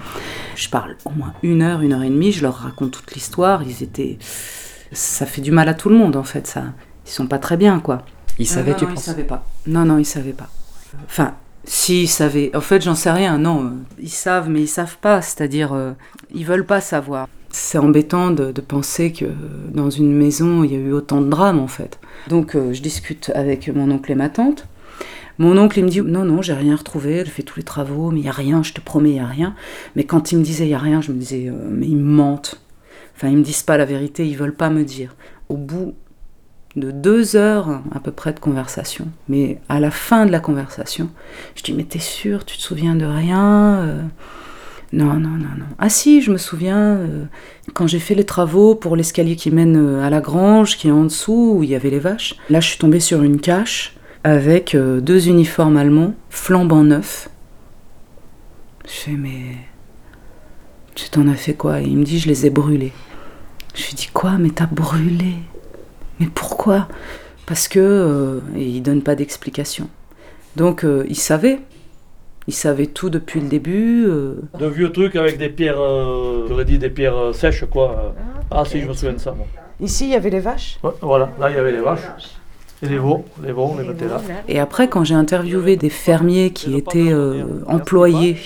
Je 0.55 0.69
parle 0.69 0.97
au 1.07 1.11
moins 1.11 1.33
une 1.43 1.63
heure, 1.63 1.81
une 1.81 1.95
heure 1.95 2.03
et 2.03 2.11
demie, 2.11 2.31
je 2.31 2.43
leur 2.43 2.57
raconte 2.57 2.91
toute 2.91 3.15
l'histoire. 3.15 3.63
Ils 3.63 3.83
étaient. 3.83 4.19
Ça 4.93 5.25
fait 5.25 5.41
du 5.41 5.51
mal 5.51 5.71
à 5.71 5.75
tout 5.75 5.89
le 5.89 5.95
monde 5.97 6.15
en 6.17 6.25
fait, 6.25 6.47
ça. 6.47 6.65
Ils 7.07 7.11
sont 7.11 7.27
pas 7.27 7.39
très 7.39 7.57
bien 7.57 7.81
quoi. 7.81 8.05
Ils 8.39 8.47
savaient, 8.47 8.73
non, 8.73 8.77
tu 8.77 8.85
non, 8.85 8.91
ils 8.91 8.95
penses? 8.95 9.05
savaient 9.05 9.25
pas. 9.25 9.47
Non, 9.67 9.85
non, 9.87 9.97
ils 9.99 10.05
savaient 10.05 10.33
pas. 10.33 10.49
Enfin, 11.07 11.35
si, 11.65 12.03
ils 12.03 12.09
savaient. 12.09 12.55
En 12.57 12.61
fait, 12.61 12.83
j'en 12.83 12.95
sais 12.95 13.11
rien, 13.11 13.39
non. 13.39 13.65
euh, 13.67 13.71
Ils 14.01 14.09
savent, 14.09 14.49
mais 14.49 14.63
ils 14.63 14.69
savent 14.69 14.99
pas. 14.99 15.23
C'est-à-dire, 15.23 15.73
euh, 15.73 15.93
ils 16.35 16.45
veulent 16.45 16.67
pas 16.67 16.81
savoir. 16.81 17.29
C'est 17.51 17.79
embêtant 17.79 18.31
de, 18.31 18.51
penser 18.61 19.13
que 19.13 19.27
dans 19.73 19.91
une 19.91 20.13
maison, 20.13 20.65
il 20.65 20.73
y 20.73 20.77
a 20.77 20.79
eu 20.79 20.93
autant 20.93 21.21
de 21.21 21.29
drames, 21.29 21.61
en 21.61 21.69
fait. 21.69 22.01
Donc, 22.29 22.57
euh, 22.57 22.73
je 22.73 22.83
discute 22.83 23.31
avec 23.35 23.69
mon 23.69 23.91
oncle 23.91 24.11
et 24.11 24.15
ma 24.15 24.29
tante. 24.29 24.67
Mon 25.39 25.57
oncle, 25.57 25.79
il 25.79 25.85
me 25.85 25.89
dit 25.91 26.01
Non, 26.03 26.25
non, 26.25 26.43
j'ai 26.43 26.53
rien 26.53 26.77
retrouvé, 26.77 27.23
j'ai 27.25 27.31
fait 27.31 27.43
tous 27.43 27.59
les 27.59 27.63
travaux, 27.63 28.11
mais 28.11 28.21
il 28.21 28.27
y 28.27 28.29
a 28.29 28.33
rien, 28.33 28.63
je 28.63 28.73
te 28.73 28.81
promets, 28.81 29.11
il 29.11 29.17
y 29.17 29.21
a 29.21 29.27
rien. 29.27 29.55
Mais 29.97 30.05
quand 30.05 30.33
il 30.33 30.39
me 30.39 30.43
disait 30.43 30.65
il 30.67 30.71
y 30.71 30.75
a 30.75 30.79
rien, 30.79 31.01
je 31.01 31.13
me 31.13 31.19
disais 31.19 31.49
euh, 31.49 31.69
Mais 31.71 31.87
ils 31.87 31.97
me 31.97 32.03
mentent. 32.03 32.61
Enfin, 33.17 33.29
ils 33.29 33.37
me 33.37 33.43
disent 33.43 33.63
pas 33.63 33.77
la 33.77 33.85
vérité, 33.85 34.27
ils 34.27 34.37
veulent 34.37 34.55
pas 34.55 34.71
me 34.71 34.85
dire. 34.85 35.15
Au 35.49 35.57
bout 35.57 35.95
de 36.77 36.91
deux 36.91 37.37
heures 37.37 37.81
à 37.95 38.01
peu 38.01 38.13
près 38.13 38.33
de 38.33 38.41
conversation. 38.41 39.07
Mais 39.29 39.59
à 39.69 39.79
la 39.81 39.91
fin 39.91 40.25
de 40.27 40.33
la 40.33 40.41
conversation, 40.41 41.11
je 41.55 41.63
dis 41.63 41.73
Mais 41.75 41.85
t'es 41.85 41.99
sûr, 41.99 42.45
tu 42.45 42.57
te 42.57 42.63
souviens 42.63 42.95
de 42.95 43.05
rien 43.05 43.81
Euh, 43.83 44.03
Non, 44.93 45.15
non, 45.15 45.31
non, 45.31 45.55
non. 45.59 45.67
Ah 45.79 45.89
si, 45.89 46.21
je 46.23 46.31
me 46.31 46.39
souviens, 46.39 46.79
euh, 46.97 47.25
quand 47.75 47.87
j'ai 47.87 47.99
fait 47.99 48.15
les 48.15 48.25
travaux 48.25 48.75
pour 48.75 48.95
l'escalier 48.97 49.37
qui 49.37 49.51
mène 49.51 49.77
euh, 49.77 50.03
à 50.07 50.11
la 50.11 50.21
grange, 50.21 50.77
qui 50.77 50.89
est 50.89 50.93
en 50.93 51.05
dessous, 51.05 51.55
où 51.57 51.63
il 51.63 51.71
y 51.71 51.75
avait 51.75 51.91
les 51.91 51.99
vaches, 51.99 52.35
là 52.51 52.61
je 52.61 52.69
suis 52.69 52.79
tombée 52.79 53.01
sur 53.01 53.23
une 53.23 53.41
cache 53.41 53.95
avec 54.25 54.77
deux 54.77 55.29
uniformes 55.29 55.77
allemands 55.77 56.15
flambant 56.31 56.85
neufs. 56.85 57.29
Je 58.87 58.91
fais 58.93 59.11
Mais. 59.13 59.57
Tu 60.95 61.09
t'en 61.09 61.27
as 61.29 61.35
fait 61.37 61.55
quoi? 61.55 61.81
Il 61.81 61.97
me 61.97 62.05
dit 62.05 62.19
Je 62.19 62.29
les 62.29 62.45
ai 62.47 62.51
brûlés. 62.51 62.93
Je 63.75 63.87
lui 63.87 63.95
dis 63.95 64.09
Quoi? 64.13 64.33
Mais 64.39 64.51
t'as 64.51 64.67
brûlé? 64.67 65.35
Mais 66.23 66.29
pourquoi? 66.35 66.89
Parce 67.47 67.67
que 67.69 67.81
euh, 67.81 68.41
et 68.57 68.65
il 68.65 68.83
donne 68.83 69.03
pas 69.03 69.15
d'explication. 69.15 69.89
Donc 70.57 70.85
euh, 70.85 71.05
il 71.09 71.17
savait, 71.17 71.59
il 72.47 72.55
savait 72.55 72.87
tout 72.87 73.11
depuis 73.11 73.41
le 73.41 73.49
début. 73.49 74.05
euh. 74.07 74.35
De 74.59 74.67
vieux 74.67 74.93
trucs 74.93 75.17
avec 75.17 75.37
des 75.39 75.49
pierres, 75.49 75.81
euh, 75.81 76.47
j'aurais 76.49 76.65
dit 76.65 76.79
des 76.79 76.91
pierres 76.91 77.17
euh, 77.17 77.33
sèches 77.33 77.65
quoi. 77.65 78.15
Ah 78.51 78.65
si, 78.65 78.81
je 78.81 78.87
me 78.87 78.93
souviens 78.93 79.15
de 79.15 79.19
ça. 79.19 79.33
moi. 79.33 79.47
Ici, 79.81 80.05
il 80.05 80.11
y 80.11 80.15
avait 80.15 80.31
les 80.31 80.41
vaches? 80.41 80.79
Ouais, 80.85 80.93
voilà, 81.01 81.31
là 81.41 81.51
il 81.51 81.57
y 81.57 81.59
avait 81.59 81.73
les 81.73 81.81
vaches. 81.81 82.03
Et 82.85 82.89
les 82.89 82.99
veaux, 82.99 83.25
les 83.45 83.53
veaux, 83.53 83.71
on 83.75 83.79
les 83.79 83.87
mettait 83.87 84.07
là. 84.09 84.21
Et 84.49 84.59
après, 84.59 84.89
quand 84.89 85.05
j'ai 85.05 85.15
interviewé 85.15 85.77
des 85.77 85.89
fermiers 85.91 86.51
qui 86.51 86.77
étaient 86.77 87.13
euh, 87.13 87.45
employés 87.67 88.37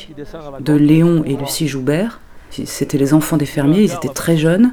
de 0.60 0.74
Léon 0.74 1.22
et 1.24 1.36
Lucie 1.36 1.68
Joubert, 1.68 2.20
c'était 2.50 2.98
les 2.98 3.12
enfants 3.14 3.36
des 3.38 3.46
fermiers, 3.46 3.82
ils 3.82 3.92
étaient 3.94 4.08
très 4.08 4.36
jeunes. 4.36 4.72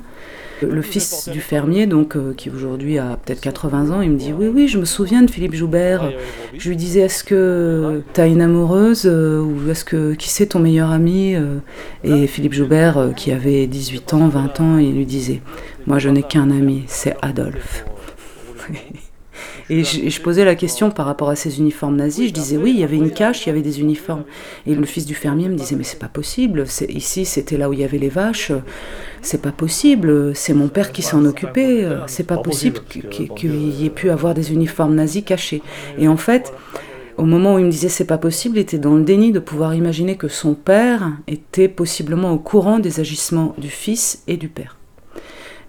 Le 0.62 0.82
fils 0.82 1.30
du 1.30 1.42
fermier, 1.42 1.88
donc 1.88 2.16
euh, 2.16 2.34
qui 2.36 2.50
aujourd'hui 2.50 2.98
a 2.98 3.18
peut-être 3.24 3.42
80 3.42 3.92
ans, 3.92 4.02
il 4.02 4.12
me 4.12 4.18
dit 4.18 4.32
oui 4.32 4.48
oui 4.48 4.68
je 4.68 4.78
me 4.78 4.86
souviens 4.86 5.22
de 5.22 5.30
Philippe 5.30 5.56
Joubert. 5.56 6.12
Je 6.58 6.70
lui 6.70 6.76
disais 6.76 7.02
est-ce 7.02 7.24
que 7.24 8.02
t'as 8.14 8.28
une 8.28 8.42
amoureuse 8.42 9.04
euh, 9.06 9.42
ou 9.42 9.70
est-ce 9.70 9.84
que 9.84 10.14
qui 10.14 10.30
c'est 10.30 10.48
ton 10.48 10.60
meilleur 10.60 10.92
ami 10.92 11.36
euh? 11.36 11.60
Et 12.04 12.28
Philippe 12.28 12.54
Joubert 12.54 13.12
qui 13.16 13.32
avait 13.32 13.68
18 13.68 14.14
ans, 14.14 14.28
20 14.28 14.62
ans, 14.62 14.78
il 14.78 14.96
lui 14.96 15.06
disait 15.06 15.42
moi 15.86 16.00
je 16.00 16.10
n'ai 16.10 16.24
qu'un 16.24 16.50
ami, 16.50 16.84
c'est 16.88 17.16
Adolphe. 17.22 17.86
Et 19.80 19.84
je, 19.84 20.22
posais 20.22 20.46
la 20.46 20.56
question 20.56 20.92
par 20.92 21.06
rapport 21.06 21.30
à 21.30 21.36
ces 21.36 21.58
uniformes 21.60 21.96
nazis. 21.96 22.28
Je 22.30 22.34
disais 22.34 22.58
oui, 22.58 22.72
il 22.72 22.80
y 22.80 22.84
avait 22.84 22.98
une 22.98 23.12
cache, 23.12 23.46
il 23.46 23.50
y 23.50 23.52
avait 23.52 23.62
des 23.62 23.80
uniformes. 23.80 24.24
Et 24.68 24.76
le 24.76 24.86
fils 24.86 25.06
du 25.06 25.16
fermier 25.16 25.50
me 25.50 25.56
disait 25.56 25.76
mais 25.76 25.84
c'est 25.84 26.00
pas 26.00 26.08
possible. 26.08 26.66
Ici, 26.90 27.26
c'était 27.26 27.58
là 27.58 27.70
où 27.70 27.74
il 27.74 27.80
y 27.80 27.84
avait 27.84 27.98
les 27.98 28.10
vaches. 28.10 28.52
C'est 29.22 29.42
pas 29.42 29.52
possible. 29.52 30.36
C'est 30.36 30.54
mon 30.54 30.68
père 30.68 30.92
qui 30.92 31.02
s'en 31.02 31.26
occupait. 31.26 31.86
C'est 32.08 32.28
pas 32.28 32.38
possible 32.38 32.80
qu'- 32.90 33.02
qu'- 33.10 33.34
qu'il 33.36 33.70
y 33.82 33.86
ait 33.86 33.90
pu 33.90 34.10
avoir 34.10 34.34
des 34.34 34.52
uniformes 34.54 34.96
nazis 34.96 35.24
cachés. 35.26 35.62
Et 35.98 36.08
en 36.08 36.18
fait, 36.18 36.54
au 37.18 37.26
moment 37.26 37.56
où 37.56 37.60
il 37.60 37.66
me 37.66 37.72
disait 37.72 37.90
c'est 37.90 38.06
pas 38.06 38.18
possible, 38.18 38.58
il 38.58 38.62
était 38.62 38.78
dans 38.80 38.96
le 38.96 39.04
déni 39.04 39.32
de 39.32 39.40
pouvoir 39.40 39.76
imaginer 39.76 40.18
que 40.18 40.28
son 40.28 40.54
père 40.56 41.12
était 41.28 41.68
possiblement 41.68 42.32
au 42.32 42.38
courant 42.40 42.80
des 42.80 43.00
agissements 43.00 43.54
du 43.58 43.70
fils 43.70 44.24
et 44.28 44.38
du 44.38 44.50
père. 44.50 44.78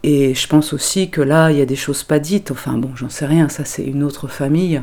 Et 0.06 0.34
je 0.34 0.46
pense 0.46 0.74
aussi 0.74 1.08
que 1.08 1.22
là, 1.22 1.50
il 1.50 1.56
y 1.56 1.62
a 1.62 1.64
des 1.64 1.76
choses 1.76 2.02
pas 2.02 2.18
dites. 2.18 2.50
Enfin 2.50 2.72
bon, 2.74 2.90
j'en 2.94 3.08
sais 3.08 3.24
rien, 3.24 3.48
ça 3.48 3.64
c'est 3.64 3.84
une 3.84 4.02
autre 4.02 4.28
famille. 4.28 4.82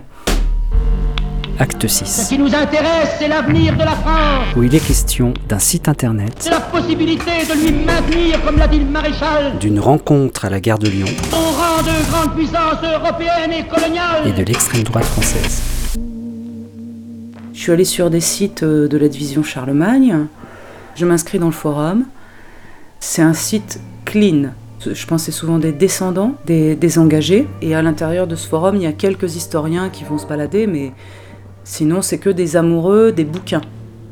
Acte 1.59 1.87
Ce 1.87 2.05
6, 2.05 2.27
qui 2.29 2.39
nous 2.39 2.55
intéresse, 2.55 3.17
c'est 3.19 3.27
l'avenir 3.27 3.73
de 3.75 3.83
la 3.83 3.91
France. 3.91 4.47
où 4.55 4.63
il 4.63 4.73
est 4.73 4.83
question 4.83 5.31
d'un 5.47 5.59
site 5.59 5.87
internet, 5.87 6.33
C'est 6.39 6.49
la 6.49 6.59
possibilité 6.59 7.45
de 7.47 7.53
lui 7.53 7.85
maintenir, 7.85 8.43
comme 8.43 8.57
l'a 8.57 8.67
dit 8.67 8.79
le 8.79 8.85
maréchal, 8.85 9.59
d'une 9.59 9.79
rencontre 9.79 10.45
à 10.45 10.49
la 10.49 10.59
gare 10.59 10.79
de 10.79 10.87
Lyon 10.89 11.05
au 11.31 11.35
rang 11.35 11.83
de 11.83 12.09
grande 12.11 12.35
puissance 12.35 12.81
européenne 12.83 13.51
et 13.53 13.63
coloniale. 13.67 14.25
et 14.25 14.31
de 14.31 14.43
l'extrême 14.43 14.81
droite 14.81 15.05
française. 15.05 15.61
Je 17.53 17.59
suis 17.59 17.71
allée 17.71 17.85
sur 17.85 18.09
des 18.09 18.21
sites 18.21 18.63
euh, 18.63 18.87
de 18.87 18.97
la 18.97 19.07
division 19.07 19.43
Charlemagne. 19.43 20.25
Je 20.95 21.05
m'inscris 21.05 21.37
dans 21.37 21.45
le 21.45 21.51
forum. 21.51 22.05
C'est 22.99 23.21
un 23.21 23.33
site 23.33 23.79
clean. 24.05 24.49
Je 24.83 25.05
pense 25.05 25.21
que 25.21 25.25
c'est 25.25 25.37
souvent 25.37 25.59
des 25.59 25.71
descendants, 25.71 26.35
des, 26.45 26.75
des 26.75 26.97
engagés. 26.97 27.47
Et 27.61 27.75
à 27.75 27.81
l'intérieur 27.81 28.27
de 28.27 28.35
ce 28.35 28.47
forum, 28.47 28.75
il 28.75 28.83
y 28.83 28.87
a 28.87 28.93
quelques 28.93 29.35
historiens 29.35 29.89
qui 29.89 30.03
vont 30.03 30.17
se 30.17 30.25
balader, 30.25 30.67
mais 30.67 30.91
sinon, 31.63 32.01
c'est 32.01 32.17
que 32.17 32.29
des 32.29 32.55
amoureux 32.57 33.11
des 33.11 33.25
bouquins. 33.25 33.61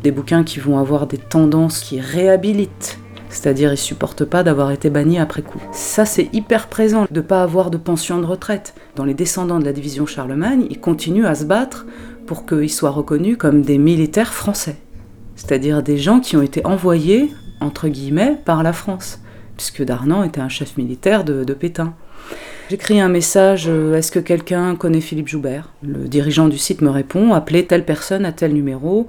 Des 0.03 0.11
bouquins 0.11 0.43
qui 0.43 0.59
vont 0.59 0.77
avoir 0.77 1.07
des 1.07 1.17
tendances 1.17 1.79
qui 1.79 1.99
réhabilitent. 1.99 2.99
C'est-à-dire, 3.29 3.71
ils 3.71 3.77
supportent 3.77 4.25
pas 4.25 4.43
d'avoir 4.43 4.71
été 4.71 4.89
bannis 4.89 5.19
après 5.19 5.43
coup. 5.43 5.61
Ça, 5.71 6.05
c'est 6.05 6.29
hyper 6.33 6.67
présent, 6.67 7.05
de 7.09 7.21
pas 7.21 7.43
avoir 7.43 7.69
de 7.69 7.77
pension 7.77 8.19
de 8.19 8.25
retraite. 8.25 8.73
Dans 8.95 9.05
les 9.05 9.13
descendants 9.13 9.59
de 9.59 9.65
la 9.65 9.73
division 9.73 10.05
Charlemagne, 10.05 10.65
ils 10.69 10.79
continuent 10.79 11.25
à 11.27 11.35
se 11.35 11.45
battre 11.45 11.85
pour 12.25 12.45
qu'ils 12.45 12.71
soient 12.71 12.89
reconnus 12.89 13.37
comme 13.37 13.61
des 13.61 13.77
militaires 13.77 14.33
français. 14.33 14.77
C'est-à-dire 15.35 15.83
des 15.83 15.97
gens 15.97 16.19
qui 16.19 16.37
ont 16.37 16.41
été 16.41 16.65
envoyés, 16.65 17.31
entre 17.61 17.87
guillemets, 17.87 18.37
par 18.45 18.63
la 18.63 18.73
France. 18.73 19.19
Puisque 19.59 19.83
Darnan 19.83 20.23
était 20.23 20.39
un 20.39 20.47
chef 20.47 20.77
militaire 20.77 21.25
de, 21.25 21.53
Pétain. 21.53 21.93
J'écris 22.69 23.01
un 23.01 23.09
message, 23.09 23.65
euh, 23.67 23.97
est-ce 23.97 24.09
que 24.09 24.19
quelqu'un 24.19 24.77
connaît 24.77 25.01
Philippe 25.01 25.27
Joubert? 25.27 25.73
Le 25.83 26.07
dirigeant 26.07 26.47
du 26.47 26.57
site 26.57 26.81
me 26.81 26.89
répond, 26.89 27.33
appelez 27.33 27.65
telle 27.65 27.83
personne 27.83 28.23
à 28.23 28.31
tel 28.31 28.53
numéro. 28.53 29.07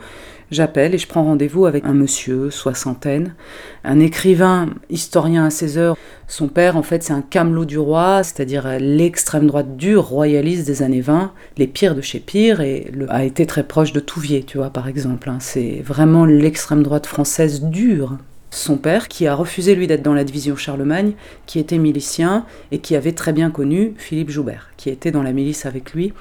J'appelle 0.51 0.93
et 0.93 0.99
je 0.99 1.07
prends 1.07 1.23
rendez-vous 1.23 1.67
avec 1.67 1.85
un 1.85 1.93
monsieur, 1.93 2.51
soixantaine, 2.51 3.37
un 3.85 4.01
écrivain, 4.01 4.71
historien 4.89 5.45
à 5.45 5.51
ses 5.51 5.79
heures. 5.79 5.97
Son 6.27 6.49
père, 6.49 6.77
en 6.77 6.83
fait, 6.83 7.05
c'est 7.05 7.13
un 7.13 7.23
camelot 7.23 7.65
du 7.65 7.79
roi, 7.79 8.25
c'est-à-dire 8.25 8.69
l'extrême 8.81 9.47
droite 9.47 9.77
dure, 9.77 10.05
royaliste 10.05 10.67
des 10.67 10.83
années 10.83 11.01
20, 11.01 11.33
les 11.59 11.69
pires 11.69 11.95
de 11.95 12.01
chez 12.01 12.19
pire, 12.19 12.61
et 12.61 12.91
a 13.09 13.23
été 13.23 13.47
très 13.47 13.63
proche 13.63 13.93
de 13.93 14.01
Touvier, 14.01 14.43
tu 14.43 14.59
vois, 14.59 14.71
par 14.71 14.89
exemple. 14.89 15.31
hein. 15.31 15.39
C'est 15.39 15.81
vraiment 15.87 16.25
l'extrême 16.25 16.83
droite 16.83 17.07
française 17.07 17.63
dure. 17.63 18.19
Son 18.51 18.77
père, 18.77 19.09
qui 19.09 19.27
a 19.27 19.35
refusé 19.35 19.75
lui 19.75 19.87
d'être 19.87 20.03
dans 20.03 20.15
la 20.15 20.25
division 20.25 20.57
Charlemagne, 20.57 21.13
qui 21.47 21.59
était 21.59 21.79
milicien 21.79 22.45
et 22.73 22.79
qui 22.79 22.97
avait 22.97 23.13
très 23.13 23.33
bien 23.33 23.51
connu 23.51 23.95
Philippe 23.97 24.31
Joubert, 24.31 24.71
qui 24.77 24.91
était 24.91 25.13
dans 25.13 25.23
la 25.23 25.33
milice 25.33 25.67
avec 25.67 25.93
lui. 25.95 26.13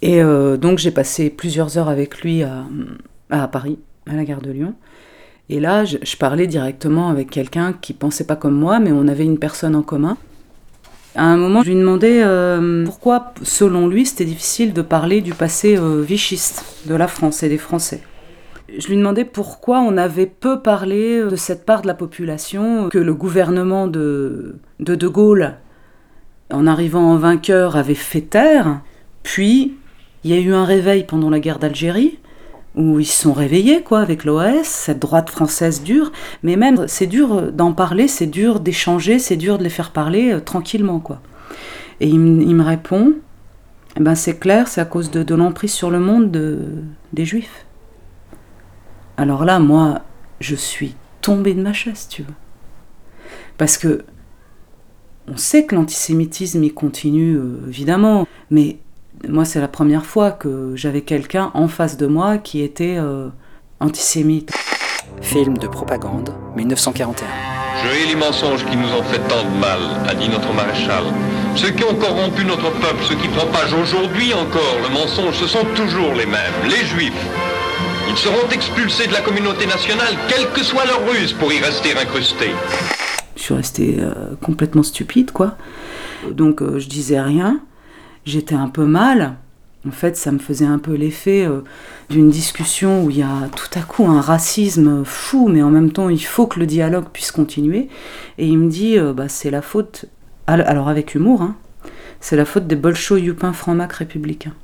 Et 0.00 0.22
euh, 0.22 0.56
donc 0.56 0.78
j'ai 0.78 0.90
passé 0.90 1.30
plusieurs 1.30 1.76
heures 1.76 1.88
avec 1.88 2.22
lui 2.22 2.42
à, 2.42 3.48
Paris, 3.48 3.78
à 4.06 4.14
la 4.14 4.24
gare 4.24 4.40
de 4.40 4.50
Lyon. 4.50 4.74
Et 5.50 5.60
là, 5.60 5.84
je, 5.84 5.98
je 6.02 6.16
parlais 6.16 6.46
directement 6.46 7.10
avec 7.10 7.28
quelqu'un 7.28 7.74
qui 7.74 7.92
pensait 7.92 8.24
pas 8.24 8.36
comme 8.36 8.54
moi, 8.54 8.80
mais 8.80 8.92
on 8.92 9.06
avait 9.06 9.24
une 9.24 9.38
personne 9.38 9.76
en 9.76 9.82
commun. 9.82 10.16
À 11.16 11.24
un 11.24 11.36
moment, 11.36 11.62
je 11.62 11.68
lui 11.68 11.76
demandais 11.76 12.22
euh, 12.24 12.84
pourquoi, 12.84 13.34
selon 13.42 13.86
lui, 13.86 14.04
c'était 14.04 14.24
difficile 14.24 14.72
de 14.72 14.82
parler 14.82 15.20
du 15.20 15.32
passé 15.32 15.76
euh, 15.76 16.02
vichiste 16.02 16.64
de 16.86 16.94
la 16.96 17.06
France 17.06 17.44
et 17.44 17.48
des 17.48 17.58
Français. 17.58 18.02
Je 18.78 18.88
lui 18.88 18.96
demandais 18.96 19.24
pourquoi 19.24 19.80
on 19.80 19.96
avait 19.96 20.26
peu 20.26 20.60
parlé 20.60 21.22
de 21.22 21.36
cette 21.36 21.64
part 21.64 21.82
de 21.82 21.86
la 21.86 21.94
population 21.94 22.88
que 22.88 22.98
le 22.98 23.14
gouvernement 23.14 23.86
de 23.86 24.56
de, 24.80 25.08
Gaulle, 25.08 25.54
en 26.52 26.66
arrivant 26.66 27.12
en 27.12 27.16
vainqueur, 27.16 27.76
avait 27.76 27.94
fait 27.94 28.22
taire. 28.22 28.80
Puis, 29.22 29.74
il 30.24 30.30
y 30.30 30.34
a 30.34 30.40
eu 30.40 30.52
un 30.52 30.64
réveil 30.64 31.04
pendant 31.04 31.30
la 31.30 31.40
guerre 31.40 31.58
d'Algérie, 31.58 32.18
où 32.74 32.98
ils 32.98 33.06
se 33.06 33.22
sont 33.22 33.32
réveillés, 33.32 33.82
quoi, 33.82 34.00
avec 34.00 34.24
l'OS, 34.24 34.64
cette 34.64 34.98
droite 34.98 35.30
française 35.30 35.82
dure. 35.82 36.10
Mais 36.42 36.56
même, 36.56 36.86
c'est 36.88 37.06
dur 37.06 37.52
d'en 37.52 37.72
parler, 37.72 38.08
c'est 38.08 38.26
dur 38.26 38.60
d'échanger, 38.60 39.18
c'est 39.18 39.36
dur 39.36 39.58
de 39.58 39.62
les 39.64 39.70
faire 39.70 39.92
parler 39.92 40.32
euh, 40.32 40.40
tranquillement, 40.40 40.98
quoi. 40.98 41.20
Et 42.00 42.08
il, 42.08 42.18
me- 42.18 42.62
répond, 42.62 43.12
eh 43.96 44.00
ben 44.00 44.16
c'est 44.16 44.38
clair, 44.38 44.66
c'est 44.66 44.80
à 44.80 44.84
cause 44.84 45.10
de, 45.10 45.34
l'emprise 45.34 45.72
sur 45.72 45.90
le 45.90 46.00
monde 46.00 46.30
de, 46.32 46.58
des 47.12 47.24
Juifs. 47.24 47.64
Alors 49.16 49.44
là, 49.44 49.58
moi, 49.58 50.00
je 50.40 50.54
suis 50.54 50.94
tombée 51.20 51.54
de 51.54 51.62
ma 51.62 51.72
chaise, 51.72 52.08
tu 52.08 52.22
vois. 52.22 52.34
Parce 53.56 53.78
que 53.78 54.04
on 55.26 55.36
sait 55.36 55.64
que 55.64 55.74
l'antisémitisme 55.74 56.62
il 56.64 56.74
continue 56.74 57.36
euh, 57.36 57.60
évidemment, 57.68 58.26
mais 58.50 58.78
moi 59.26 59.46
c'est 59.46 59.60
la 59.60 59.68
première 59.68 60.04
fois 60.04 60.32
que 60.32 60.72
j'avais 60.76 61.00
quelqu'un 61.00 61.50
en 61.54 61.66
face 61.66 61.96
de 61.96 62.06
moi 62.06 62.36
qui 62.36 62.60
était 62.60 62.96
euh, 62.98 63.28
antisémite. 63.80 64.52
Film 65.22 65.56
de 65.56 65.66
propagande, 65.66 66.34
1941. 66.56 67.26
Je 67.82 67.88
hais 67.88 68.06
les 68.06 68.16
mensonges 68.16 68.64
qui 68.66 68.76
nous 68.76 68.88
ont 68.88 69.02
fait 69.04 69.20
tant 69.28 69.42
de 69.44 69.60
mal, 69.60 69.78
a 70.08 70.14
dit 70.14 70.28
notre 70.28 70.52
maréchal. 70.52 71.04
Ceux 71.56 71.70
qui 71.70 71.84
ont 71.84 71.94
corrompu 71.94 72.44
notre 72.44 72.70
peuple, 72.72 73.02
ceux 73.08 73.16
qui 73.16 73.28
propagent 73.28 73.74
aujourd'hui 73.74 74.34
encore 74.34 74.78
le 74.82 74.92
mensonge, 74.92 75.36
ce 75.36 75.46
sont 75.46 75.64
toujours 75.74 76.12
les 76.14 76.26
mêmes, 76.26 76.52
les 76.68 76.84
juifs. 76.84 77.43
Ils 78.08 78.16
seront 78.16 78.48
expulsés 78.50 79.06
de 79.06 79.12
la 79.12 79.20
communauté 79.20 79.66
nationale, 79.66 80.14
quelle 80.28 80.50
que 80.52 80.62
soit 80.62 80.84
leur 80.84 81.08
ruse, 81.08 81.32
pour 81.32 81.52
y 81.52 81.58
rester 81.58 81.96
incrustés. 81.96 82.50
Je 83.36 83.42
suis 83.42 83.54
restée 83.54 83.96
euh, 83.98 84.34
complètement 84.42 84.82
stupide, 84.82 85.30
quoi. 85.30 85.56
Donc 86.30 86.62
euh, 86.62 86.78
je 86.78 86.88
disais 86.88 87.20
rien. 87.20 87.60
J'étais 88.24 88.54
un 88.54 88.68
peu 88.68 88.84
mal. 88.84 89.36
En 89.86 89.90
fait, 89.90 90.16
ça 90.16 90.32
me 90.32 90.38
faisait 90.38 90.66
un 90.66 90.78
peu 90.78 90.94
l'effet 90.94 91.46
euh, 91.46 91.60
d'une 92.10 92.30
discussion 92.30 93.04
où 93.04 93.10
il 93.10 93.18
y 93.18 93.22
a 93.22 93.48
tout 93.56 93.78
à 93.78 93.82
coup 93.82 94.06
un 94.06 94.20
racisme 94.20 95.04
fou, 95.04 95.48
mais 95.48 95.62
en 95.62 95.70
même 95.70 95.90
temps, 95.90 96.08
il 96.08 96.24
faut 96.24 96.46
que 96.46 96.60
le 96.60 96.66
dialogue 96.66 97.06
puisse 97.12 97.32
continuer. 97.32 97.88
Et 98.38 98.46
il 98.46 98.58
me 98.58 98.70
dit, 98.70 98.98
bah, 99.14 99.28
c'est 99.28 99.50
la 99.50 99.62
faute, 99.62 100.06
alors 100.46 100.88
avec 100.88 101.14
humour, 101.14 101.42
hein, 101.42 101.56
c'est 102.20 102.36
la 102.36 102.44
faute 102.44 102.66
des 102.66 102.76
bolcho 102.76 103.16
youpins 103.16 103.52
francs-mac 103.52 103.92
républicains. 103.92 104.54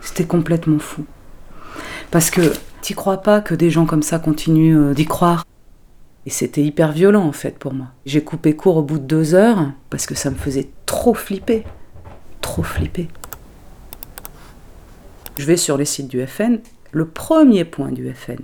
C'était 0.00 0.24
complètement 0.24 0.78
fou. 0.78 1.04
Parce 2.10 2.30
que 2.30 2.52
t'y 2.80 2.94
crois 2.94 3.18
pas 3.18 3.40
que 3.40 3.54
des 3.54 3.70
gens 3.70 3.86
comme 3.86 4.02
ça 4.02 4.18
continuent 4.18 4.92
d'y 4.94 5.06
croire. 5.06 5.44
Et 6.26 6.30
c'était 6.30 6.62
hyper 6.62 6.92
violent 6.92 7.24
en 7.24 7.32
fait 7.32 7.58
pour 7.58 7.74
moi. 7.74 7.88
J'ai 8.06 8.22
coupé 8.22 8.54
court 8.54 8.76
au 8.76 8.82
bout 8.82 8.98
de 8.98 9.04
deux 9.04 9.34
heures 9.34 9.72
parce 9.90 10.06
que 10.06 10.14
ça 10.14 10.30
me 10.30 10.36
faisait 10.36 10.68
trop 10.86 11.14
flipper. 11.14 11.64
Trop 12.40 12.62
flipper. 12.62 13.08
Je 15.38 15.46
vais 15.46 15.56
sur 15.56 15.76
les 15.76 15.84
sites 15.84 16.08
du 16.08 16.24
FN. 16.26 16.58
Le 16.92 17.06
premier 17.06 17.64
point 17.64 17.90
du 17.90 18.12
FN, 18.12 18.40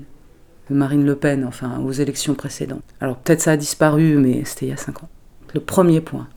Marine 0.70 1.04
Le 1.04 1.14
Pen, 1.14 1.44
enfin 1.44 1.80
aux 1.80 1.92
élections 1.92 2.34
précédentes. 2.34 2.82
Alors 3.00 3.18
peut-être 3.18 3.42
ça 3.42 3.52
a 3.52 3.56
disparu, 3.56 4.16
mais 4.16 4.44
c'était 4.44 4.66
il 4.66 4.68
y 4.70 4.72
a 4.72 4.78
cinq 4.78 5.02
ans. 5.02 5.08
Le 5.54 5.60
premier 5.60 6.00
point, 6.00 6.28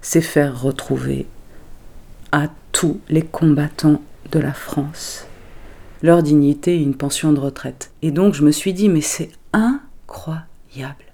c'est 0.00 0.20
faire 0.20 0.62
retrouver 0.62 1.26
à 2.30 2.48
tous 2.70 3.00
les 3.08 3.22
combattants 3.22 4.00
de 4.30 4.38
la 4.38 4.52
France 4.52 5.26
leur 6.02 6.22
dignité 6.22 6.74
et 6.74 6.82
une 6.82 6.94
pension 6.94 7.32
de 7.32 7.40
retraite. 7.40 7.92
Et 8.02 8.10
donc 8.10 8.34
je 8.34 8.42
me 8.42 8.50
suis 8.50 8.72
dit, 8.72 8.88
mais 8.88 9.00
c'est 9.00 9.30
incroyable. 9.52 11.04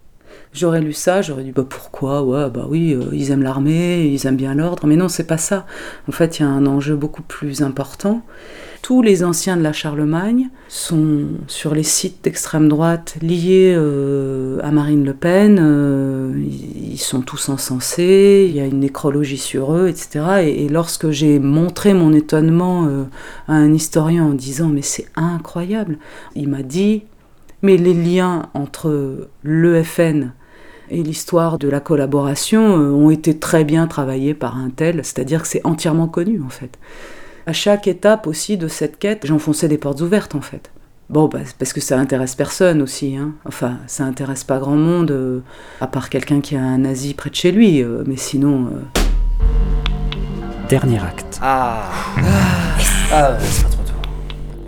J'aurais 0.53 0.81
lu 0.81 0.93
ça, 0.93 1.21
j'aurais 1.21 1.45
dit 1.45 1.53
bah 1.53 1.67
pourquoi? 1.69 2.23
Ouais, 2.23 2.51
bah 2.51 2.67
oui, 2.69 2.95
euh, 2.95 3.11
ils 3.13 3.31
aiment 3.31 3.43
l'armée, 3.43 4.07
ils 4.07 4.27
aiment 4.27 4.37
bien 4.37 4.55
l'ordre, 4.55 4.87
mais 4.87 4.97
non, 4.97 5.09
c'est 5.09 5.27
pas 5.27 5.37
ça. 5.37 5.67
En 6.09 6.13
fait, 6.13 6.39
il 6.39 6.43
y 6.43 6.45
a 6.45 6.49
un 6.49 6.67
enjeu 6.67 6.97
beaucoup 6.97 7.23
plus 7.23 7.63
important. 7.63 8.23
Tous 8.83 9.03
les 9.03 9.25
anciens 9.25 9.57
de 9.57 9.63
la 9.63 9.73
Charlemagne 9.73 10.49
sont 10.69 11.27
sur 11.47 11.75
les 11.75 11.83
sites 11.83 12.23
d'extrême 12.25 12.69
droite 12.69 13.17
liés 13.21 13.75
euh, 13.77 14.61
à 14.63 14.71
Marine 14.71 15.05
Le 15.05 15.15
Pen. 15.15 15.59
euh, 15.61 16.33
ils 16.37 16.99
sont 16.99 17.21
tous 17.21 17.49
encensés, 17.49 18.47
il 18.49 18.57
y 18.57 18.61
a 18.61 18.67
une 18.67 18.81
nécrologie 18.81 19.39
sur 19.39 19.75
eux, 19.75 19.89
etc. 19.89 20.43
Et, 20.45 20.69
lorsque 20.69 21.11
j'ai 21.11 21.39
montré 21.39 21.93
mon 21.93 22.13
étonnement 22.13 22.87
euh, 22.87 23.05
à 23.47 23.55
un 23.55 23.73
historien 23.75 24.25
en 24.25 24.35
disant 24.35 24.69
mais 24.69 24.83
c'est 24.83 25.07
incroyable, 25.17 25.99
il 26.35 26.49
m'a 26.49 26.63
dit 26.63 27.03
mais 27.63 27.77
les 27.77 27.95
liens 27.95 28.49
entre 28.55 29.29
l'EFN 29.43 30.33
et 30.91 31.03
l'histoire 31.03 31.59
de 31.59 31.69
la 31.69 31.81
collaboration 31.81 32.63
ont 32.63 33.11
été 33.11 33.39
très 33.39 33.65
bien 33.65 33.87
travaillés 33.87 34.35
par 34.35 34.57
un 34.57 34.71
tel, 34.71 35.05
c'est-à-dire 35.05 35.43
que 35.43 35.49
c'est 35.49 35.67
entièrement 35.67 36.07
connu 36.09 36.41
en 36.41 36.49
fait. 36.49 36.79
À 37.49 37.55
chaque 37.55 37.89
étape 37.89 38.27
aussi 38.27 38.59
de 38.59 38.69
cette 38.69 38.99
quête, 38.99 39.25
j'enfonçais 39.25 39.69
des 39.69 39.79
portes 39.79 40.03
ouvertes 40.03 40.35
en 40.35 40.43
fait. 40.43 40.71
Bon, 41.09 41.29
bah, 41.29 41.39
parce 41.59 41.73
que 41.73 41.81
ça 41.81 41.99
intéresse 41.99 42.35
personne 42.35 42.83
aussi. 42.83 43.17
Hein. 43.17 43.33
Enfin, 43.47 43.79
ça 43.87 44.05
intéresse 44.05 44.45
pas 44.45 44.59
grand 44.59 44.77
monde, 44.77 45.11
euh, 45.13 45.41
à 45.81 45.87
part 45.87 46.11
quelqu'un 46.11 46.43
qui 46.43 46.57
a 46.57 46.61
un 46.61 46.77
nazi 46.77 47.15
près 47.15 47.31
de 47.31 47.35
chez 47.35 47.51
lui. 47.51 47.83
euh, 47.83 48.05
mais 48.07 48.17
sinon. 48.17 48.67
euh, 48.67 49.01
Dernier 50.69 50.99
acte, 51.03 51.39
Ah. 51.41 51.85
Ah, 53.11 53.31
ouais, 53.33 53.39
c'est 53.41 53.63
pas 53.65 53.71
trop 53.71 53.83
tôt. 53.83 53.93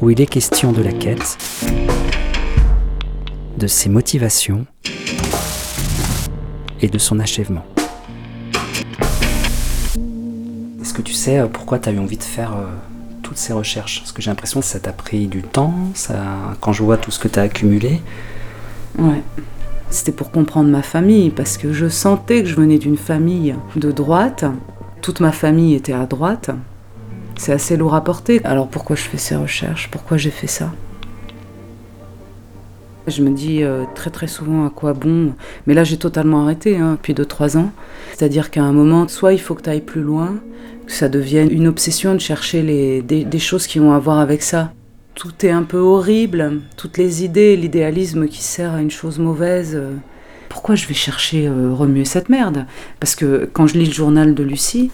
où 0.01 0.09
il 0.09 0.19
est 0.19 0.25
question 0.27 0.73
de 0.73 0.81
la 0.83 0.93
quête, 0.93 1.37
de 3.59 3.67
ses 3.67 3.91
motivations 3.91 4.65
et 6.81 6.89
de 6.89 6.97
son 6.97 7.21
achèvement. 7.21 7.67
Est-ce 10.91 10.97
que 10.97 11.03
tu 11.03 11.15
sais 11.15 11.39
euh, 11.39 11.47
pourquoi 11.47 11.79
tu 11.79 11.89
as 11.89 11.93
eu 11.93 12.01
envie 12.01 12.17
de 12.17 12.23
faire 12.25 12.51
euh, 12.51 12.65
toutes 13.23 13.37
ces 13.37 13.53
recherches? 13.53 14.01
Parce 14.01 14.11
que 14.11 14.21
j'ai 14.21 14.29
l'impression 14.29 14.59
que 14.59 14.67
ça 14.67 14.81
t'a 14.81 14.91
pris 14.91 15.29
du 15.29 15.41
temps, 15.41 15.73
quand 16.61 16.73
je 16.73 16.83
vois 16.83 16.97
tout 16.97 17.13
ce 17.13 17.21
que 17.21 17.29
tu 17.29 17.39
as 17.39 17.43
accumulé. 17.43 18.01
Ouais. 18.99 19.23
C'était 19.91 20.11
pour 20.11 20.33
comprendre 20.33 20.69
ma 20.69 20.83
famille, 20.83 21.31
parce 21.31 21.59
que 21.59 21.73
je 21.73 21.89
sentais 21.89 22.43
que 22.43 22.49
je 22.49 22.57
venais 22.57 22.79
d'une 22.79 22.97
famille 22.97 23.55
de 23.77 23.93
droite. 23.93 24.45
Toute 25.01 25.21
ma 25.21 25.31
famille 25.31 25.77
était 25.77 25.93
à 25.93 26.07
droite. 26.07 26.51
C'est 27.37 27.53
assez 27.53 27.77
lourd 27.77 27.95
à 27.95 28.03
porter. 28.03 28.45
Alors 28.45 28.67
pourquoi 28.67 28.97
je 28.97 29.03
fais 29.03 29.17
ces 29.17 29.37
recherches? 29.37 29.93
Pourquoi 29.93 30.17
j'ai 30.17 30.33
fait 30.33 30.49
ça? 30.49 30.73
Je 33.07 33.23
me 33.23 33.31
dis 33.31 33.63
euh, 33.63 33.85
très 33.95 34.11
très 34.11 34.27
souvent 34.27 34.67
à 34.67 34.71
quoi 34.71 34.93
bon? 34.93 35.35
Mais 35.69 35.75
là 35.75 35.85
j'ai 35.85 35.99
totalement 35.99 36.43
arrêté 36.43 36.79
hein, 36.79 36.93
depuis 36.93 37.15
2-3 37.15 37.59
ans. 37.59 37.71
C'est-à-dire 38.17 38.51
qu'à 38.51 38.63
un 38.63 38.73
moment, 38.73 39.07
soit 39.09 39.33
il 39.33 39.41
faut 39.41 39.55
que 39.55 39.63
tu 39.63 39.71
ailles 39.71 39.81
plus 39.81 40.03
loin, 40.03 40.35
ça 40.93 41.09
devienne 41.09 41.51
une 41.51 41.69
obsession 41.69 42.15
de 42.15 42.21
chercher 42.21 42.63
les, 42.63 43.03
des, 43.03 43.39
choses 43.39 43.67
qui 43.67 43.81
ont 43.81 43.93
à 43.93 43.99
voir 43.99 44.19
avec 44.19 44.43
ça. 44.43 44.73
Tout 45.15 45.45
est 45.45 45.51
un 45.51 45.63
peu 45.63 45.79
horrible, 45.79 46.61
toutes 46.77 46.99
les 46.99 47.25
idées, 47.25 47.57
l'idéalisme 47.57 48.27
qui 48.27 48.43
sert 48.43 48.75
à 48.75 48.81
une 48.81 48.91
chose 48.91 49.19
mauvaise. 49.19 49.75
euh, 49.75 49.95
Pourquoi 50.49 50.75
je 50.75 50.87
vais 50.87 50.95
chercher 50.95 51.47
euh, 51.47 51.73
remuer 51.73 52.05
cette 52.05 52.29
merde? 52.29 52.67
Parce 53.01 53.15
que 53.15 53.49
quand 53.53 53.67
je 53.67 53.75
lis 53.79 53.87
le 53.87 53.93
journal 53.93 54.35
de 54.35 54.43
Lucie, 54.43 54.91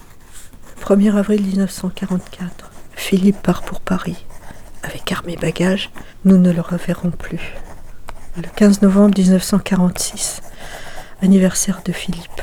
1er 0.81 1.17
avril 1.17 1.43
1944. 1.43 2.71
Philippe 2.95 3.43
part 3.43 3.63
pour 3.63 3.81
Paris. 3.81 4.25
Avec 4.83 5.11
armes 5.13 5.29
et 5.29 5.37
bagages, 5.37 5.91
nous 6.25 6.39
ne 6.39 6.53
le 6.53 6.61
reverrons 6.61 7.11
plus. 7.11 7.55
Le 8.37 8.49
15 8.55 8.83
novembre 8.83 9.19
1946, 9.19 10.43
anniversaire 11.23 11.81
de 11.85 11.93
Philippe. 11.93 12.43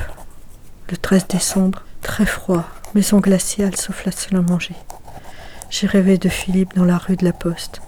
Le 0.90 0.96
13 0.96 1.26
décembre, 1.28 1.84
très 2.02 2.26
froid, 2.26 2.66
maison 2.94 3.18
glaciale 3.18 3.76
sauf 3.76 4.04
la 4.04 4.12
salle 4.12 4.36
à 4.38 4.42
manger. 4.42 4.74
J'ai 5.70 5.86
rêvé 5.86 6.18
de 6.18 6.28
Philippe 6.28 6.74
dans 6.74 6.84
la 6.84 6.98
rue 6.98 7.16
de 7.16 7.24
la 7.24 7.32
Poste. 7.32 7.80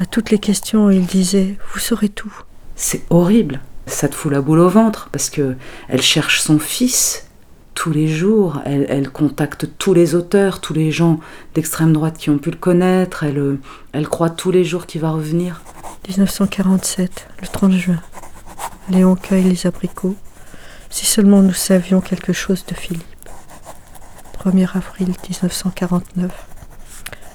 À 0.00 0.06
toutes 0.06 0.30
les 0.30 0.38
questions, 0.38 0.90
il 0.90 1.06
disait 1.06 1.56
Vous 1.72 1.78
saurez 1.78 2.08
tout. 2.08 2.32
c'est 2.76 3.02
horrible. 3.10 3.60
Ça 3.86 4.08
te 4.08 4.14
fout 4.14 4.32
la 4.32 4.40
boule 4.40 4.60
au 4.60 4.68
ventre 4.68 5.08
parce 5.12 5.30
que 5.30 5.56
elle 5.88 6.02
cherche 6.02 6.40
son 6.40 6.58
fils 6.58 7.26
tous 7.74 7.92
les 7.92 8.08
jours. 8.08 8.60
Elle, 8.64 8.86
elle 8.88 9.10
contacte 9.10 9.68
tous 9.78 9.94
les 9.94 10.14
auteurs, 10.14 10.60
tous 10.60 10.72
les 10.72 10.90
gens 10.90 11.20
d'extrême 11.54 11.92
droite 11.92 12.16
qui 12.16 12.30
ont 12.30 12.38
pu 12.38 12.50
le 12.50 12.56
connaître. 12.56 13.24
Elle, 13.24 13.38
euh, 13.38 13.60
elle 13.92 14.08
croit 14.08 14.30
tous 14.30 14.50
les 14.50 14.64
jours 14.64 14.86
qu'il 14.86 15.00
va 15.00 15.10
revenir. 15.10 15.60
1947, 16.08 17.28
le 17.40 17.46
30 17.46 17.72
juin. 17.72 18.00
Léon 18.90 19.16
cueille 19.16 19.44
les 19.44 19.66
abricots. 19.66 20.16
Si 20.90 21.06
seulement 21.06 21.42
nous 21.42 21.52
savions 21.54 22.00
quelque 22.00 22.32
chose 22.32 22.64
de 22.66 22.74
Philippe. 22.74 23.13
1er 24.44 24.68
avril 24.74 25.08
1949. 25.08 26.30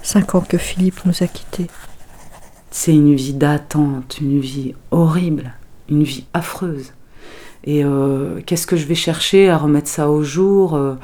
Cinq 0.04 0.36
ans 0.36 0.42
que 0.42 0.60
Philippe 0.60 1.06
nous 1.06 1.24
a 1.24 1.28
quittés. 1.28 1.66
C'est 2.70 2.94
une 2.94 3.16
vie 3.16 3.34
d'attente, 3.34 4.20
une 4.22 4.40
vie 4.40 4.76
horrible, 4.92 5.54
une 5.90 6.04
vie 6.04 6.26
affreuse. 6.36 6.94
Et 7.64 7.84
euh, 7.84 8.42
qu'est-ce 8.46 8.68
que 8.68 8.78
je 8.78 8.86
vais 8.86 8.96
chercher 8.96 9.50
à 9.50 9.58
remettre 9.58 9.88
ça 9.88 10.12
au 10.12 10.22
jour 10.22 10.76
euh, 10.76 10.96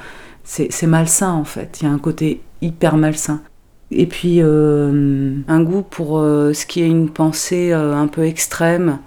C'est 0.43 0.83
malsain 0.83 1.31
en 1.31 1.43
fait. 1.43 1.79
Il 1.81 1.85
y 1.85 1.87
a 1.87 1.91
un 1.91 1.97
côté 1.97 2.41
hyper 2.61 2.97
malsain. 2.97 3.41
Et 3.89 4.05
puis 4.05 4.43
euh, 4.43 5.37
un 5.47 5.63
goût 5.63 5.81
pour 5.81 6.19
ce 6.19 6.65
qui 6.67 6.81
est 6.81 6.87
une 6.87 7.09
pensée 7.09 7.73
un 7.73 8.07
peu 8.07 8.25
extrême, 8.25 8.99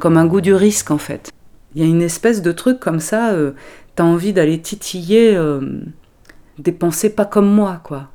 comme 0.00 0.16
un 0.16 0.24
goût 0.24 0.40
du 0.40 0.54
risque 0.54 0.90
en 0.90 0.98
fait. 0.98 1.30
Il 1.74 1.82
y 1.82 1.84
a 1.84 1.88
une 1.88 2.02
espèce 2.02 2.40
de 2.40 2.52
truc 2.52 2.80
comme 2.80 3.00
ça, 3.00 3.34
t'as 3.96 4.04
envie 4.04 4.32
d'aller 4.32 4.60
titiller 4.60 5.36
des 6.58 6.72
pensées 6.72 7.10
pas 7.10 7.24
comme 7.24 7.50
moi 7.50 7.80
quoi. 7.82 8.08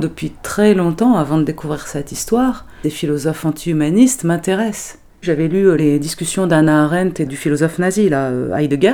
Depuis 0.00 0.32
très 0.42 0.74
longtemps, 0.74 1.14
avant 1.14 1.38
de 1.38 1.44
découvrir 1.44 1.86
cette 1.86 2.10
histoire, 2.10 2.66
des 2.82 2.90
philosophes 2.90 3.44
anti-humanistes 3.44 4.24
m'intéressent. 4.24 4.98
J'avais 5.24 5.48
lu 5.48 5.70
euh, 5.70 5.74
les 5.74 5.98
discussions 5.98 6.46
d'Anna 6.46 6.84
Arendt 6.84 7.22
et 7.22 7.24
du 7.24 7.34
philosophe 7.34 7.78
nazi, 7.78 8.10
là, 8.10 8.26
euh, 8.26 8.54
Heidegger. 8.54 8.92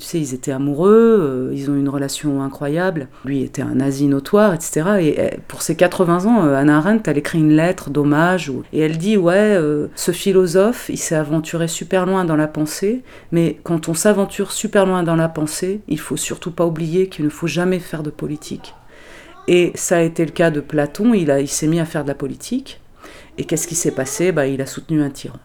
Tu 0.00 0.06
sais, 0.06 0.18
ils 0.18 0.34
étaient 0.34 0.50
amoureux, 0.50 0.90
euh, 0.90 1.52
ils 1.54 1.70
ont 1.70 1.76
une 1.76 1.88
relation 1.88 2.42
incroyable. 2.42 3.06
Lui 3.24 3.44
était 3.44 3.62
un 3.62 3.76
nazi 3.76 4.08
notoire, 4.08 4.54
etc. 4.54 4.82
Et 5.00 5.38
pour 5.46 5.62
ses 5.62 5.76
80 5.76 6.26
ans, 6.26 6.42
Anna 6.52 6.78
Arendt, 6.78 7.08
elle 7.08 7.18
écrit 7.18 7.38
une 7.38 7.54
lettre 7.54 7.90
d'hommage 7.90 8.50
et 8.72 8.80
elle 8.80 8.98
dit 8.98 9.16
Ouais, 9.16 9.56
ce 9.94 10.10
philosophe, 10.10 10.88
il 10.88 10.98
s'est 10.98 11.14
aventuré 11.14 11.68
super 11.68 12.06
loin 12.06 12.24
dans 12.24 12.34
la 12.34 12.48
pensée, 12.48 13.04
mais 13.30 13.60
quand 13.62 13.88
on 13.88 13.94
s'aventure 13.94 14.50
super 14.50 14.84
loin 14.84 15.04
dans 15.04 15.14
la 15.14 15.28
pensée, 15.28 15.80
il 15.86 16.00
faut 16.00 16.16
surtout 16.16 16.50
pas 16.50 16.66
oublier 16.66 17.08
qu'il 17.08 17.24
ne 17.24 17.30
faut 17.30 17.46
jamais 17.46 17.78
faire 17.78 18.02
de 18.02 18.10
politique. 18.10 18.74
Et 19.46 19.70
ça 19.76 19.98
a 19.98 20.00
été 20.00 20.24
le 20.24 20.32
cas 20.32 20.50
de 20.50 20.60
Platon, 20.60 21.14
il, 21.14 21.32
il 21.40 21.48
s'est 21.48 21.68
mis 21.68 21.78
à 21.78 21.84
faire 21.84 22.02
de 22.02 22.08
la 22.08 22.16
politique. 22.16 22.80
Et 23.38 23.44
qu'est-ce 23.44 23.68
qui 23.68 23.76
s'est 23.76 23.92
passé? 23.92 24.32
Bah, 24.32 24.48
Il 24.48 24.60
a 24.60 24.66
soutenu 24.66 25.02
un 25.02 25.10
tyran 25.10 25.38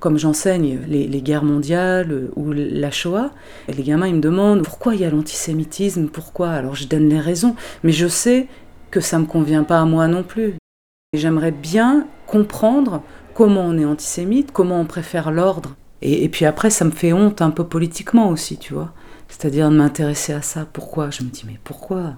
comme 0.00 0.18
j'enseigne 0.18 0.80
les, 0.88 1.22
guerres 1.22 1.44
mondiales 1.44 2.28
ou 2.34 2.52
la 2.52 2.90
Shoah, 2.90 3.30
les 3.68 3.82
gamins 3.82 4.08
ils 4.08 4.16
me 4.16 4.20
demandent 4.20 4.62
pourquoi 4.62 4.94
il 4.94 5.02
y 5.02 5.04
a 5.04 5.10
l'antisémitisme, 5.10 6.08
pourquoi? 6.08 6.50
Alors 6.50 6.74
je 6.74 6.88
donne 6.88 7.08
les 7.08 7.20
raisons, 7.20 7.54
mais 7.84 7.92
je 7.92 8.08
sais 8.08 8.48
que 8.90 9.00
ça 9.00 9.18
ne 9.18 9.22
me 9.22 9.28
convient 9.28 9.62
pas 9.62 9.80
à 9.80 9.84
moi 9.84 10.08
non 10.08 10.22
plus. 10.22 10.54
J'aimerais 11.12 11.52
bien 11.52 12.06
comprendre 12.26 13.02
comment 13.34 13.62
on 13.62 13.78
est 13.78 13.84
antisémite, 13.84 14.52
comment 14.52 14.80
on 14.80 14.86
préfère 14.86 15.30
l'ordre. 15.30 15.76
Et, 16.02 16.24
et, 16.24 16.28
puis 16.28 16.46
après, 16.46 16.70
ça 16.70 16.84
me 16.84 16.90
fait 16.90 17.12
honte 17.12 17.42
un 17.42 17.50
peu 17.50 17.64
politiquement 17.64 18.30
aussi, 18.30 18.56
tu 18.56 18.72
vois. 18.72 18.92
C'est-à-dire 19.28 19.70
de 19.70 19.76
m'intéresser 19.76 20.32
à 20.32 20.40
ça. 20.40 20.66
Pourquoi? 20.72 21.10
Je 21.10 21.22
me 21.22 21.28
dis, 21.28 21.44
mais 21.46 21.58
pourquoi? 21.62 22.14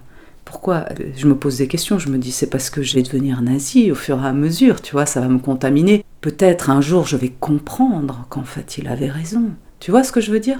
Pourquoi 0.53 0.85
Je 1.17 1.25
me 1.25 1.35
pose 1.35 1.57
des 1.57 1.67
questions, 1.67 1.97
je 1.97 2.09
me 2.09 2.19
dis 2.19 2.31
c'est 2.31 2.45
parce 2.45 2.69
que 2.69 2.83
je 2.83 2.93
vais 2.93 3.01
devenir 3.01 3.41
nazi 3.41 3.91
au 3.91 3.95
fur 3.95 4.23
et 4.23 4.27
à 4.27 4.33
mesure, 4.33 4.83
tu 4.83 4.91
vois, 4.91 5.07
ça 5.07 5.19
va 5.19 5.27
me 5.27 5.39
contaminer. 5.39 6.05
Peut-être 6.21 6.69
un 6.69 6.79
jour 6.79 7.07
je 7.07 7.17
vais 7.17 7.29
comprendre 7.29 8.27
qu'en 8.29 8.43
fait 8.43 8.77
il 8.77 8.87
avait 8.87 9.09
raison. 9.09 9.45
Tu 9.79 9.89
vois 9.89 10.03
ce 10.03 10.11
que 10.11 10.21
je 10.21 10.31
veux 10.31 10.39
dire? 10.39 10.57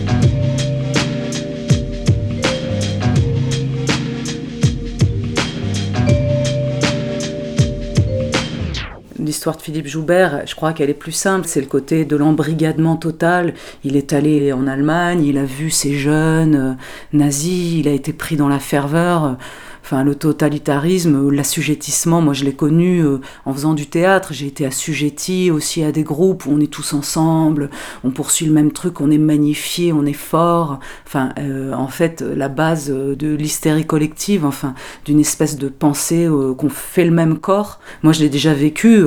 L'histoire 9.19 9.55
de 9.55 9.61
Philippe 9.61 9.87
Joubert, 9.87 10.41
je 10.47 10.55
crois 10.55 10.73
qu'elle 10.73 10.89
est 10.89 10.95
plus 10.95 11.11
simple, 11.11 11.47
c'est 11.47 11.61
le 11.61 11.67
côté 11.67 12.03
de 12.03 12.15
l'embrigadement 12.15 12.97
total. 12.97 13.53
Il 13.83 13.95
est 13.95 14.11
allé 14.11 14.51
en 14.53 14.65
Allemagne, 14.65 15.23
il 15.23 15.37
a 15.37 15.45
vu 15.45 15.69
ces 15.69 15.93
jeunes 15.93 16.55
euh, 16.55 16.73
nazis, 17.13 17.75
il 17.75 17.87
a 17.87 17.91
été 17.91 18.11
pris 18.11 18.35
dans 18.35 18.49
la 18.49 18.59
ferveur 18.59 19.37
enfin 19.83 20.03
le 20.03 20.15
totalitarisme, 20.15 21.29
l'assujettissement, 21.29 22.21
moi 22.21 22.33
je 22.33 22.45
l'ai 22.45 22.53
connu 22.53 22.99
euh, 23.03 23.19
en 23.45 23.53
faisant 23.53 23.73
du 23.73 23.87
théâtre, 23.87 24.31
j'ai 24.31 24.47
été 24.47 24.65
assujetti 24.65 25.51
aussi 25.51 25.83
à 25.83 25.91
des 25.91 26.03
groupes 26.03 26.45
où 26.45 26.51
on 26.51 26.59
est 26.61 26.71
tous 26.71 26.93
ensemble, 26.93 27.69
on 28.05 28.11
poursuit 28.11 28.45
le 28.45 28.53
même 28.53 28.71
truc, 28.71 29.01
on 29.01 29.11
est 29.11 29.17
magnifié, 29.17 29.91
on 29.91 30.05
est 30.05 30.13
fort, 30.13 30.79
enfin 31.05 31.33
euh, 31.37 31.73
en 31.73 31.89
fait 31.89 32.21
la 32.21 32.47
base 32.47 32.89
de 32.89 33.35
l'hystérie 33.35 33.85
collective, 33.85 34.45
enfin 34.45 34.73
d'une 35.03 35.19
espèce 35.19 35.57
de 35.57 35.67
pensée 35.67 36.25
euh, 36.25 36.53
qu'on 36.53 36.69
fait 36.69 37.05
le 37.05 37.11
même 37.11 37.37
corps, 37.37 37.79
moi 38.03 38.13
je 38.13 38.21
l'ai 38.21 38.29
déjà 38.29 38.53
vécu 38.53 39.03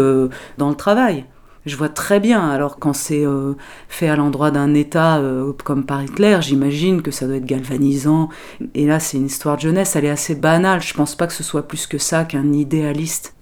dans 0.59 0.69
le 0.69 0.75
travail. 0.75 1.25
Je 1.67 1.77
vois 1.77 1.89
très 1.89 2.21
bien. 2.21 2.49
Alors 2.49 2.79
quand 2.79 2.93
c'est 2.93 3.27
euh, 3.27 3.55
fait 3.89 4.09
à 4.09 4.15
l'endroit 4.15 4.53
d'un 4.53 4.73
État 4.73 5.19
euh, 5.19 5.53
comme 5.65 5.85
par 5.85 6.03
Hitler, 6.03 6.39
j'imagine 6.41 7.03
que 7.03 7.11
ça 7.11 7.27
doit 7.27 7.37
être 7.37 7.45
galvanisant. 7.45 8.29
Et 8.75 8.87
là, 8.87 9.01
c'est 9.01 9.17
une 9.17 9.27
histoire 9.27 9.57
de 9.57 9.63
jeunesse, 9.63 9.97
elle 9.97 10.05
est 10.05 10.11
assez 10.11 10.37
banale. 10.37 10.81
Je 10.81 10.95
pense 10.95 11.17
pas 11.17 11.27
que 11.27 11.33
ce 11.33 11.43
soit 11.43 11.67
plus 11.67 11.89
que 11.89 11.99
ça 11.99 12.25
qu'un 12.25 12.53
idéaliste. 12.53 13.35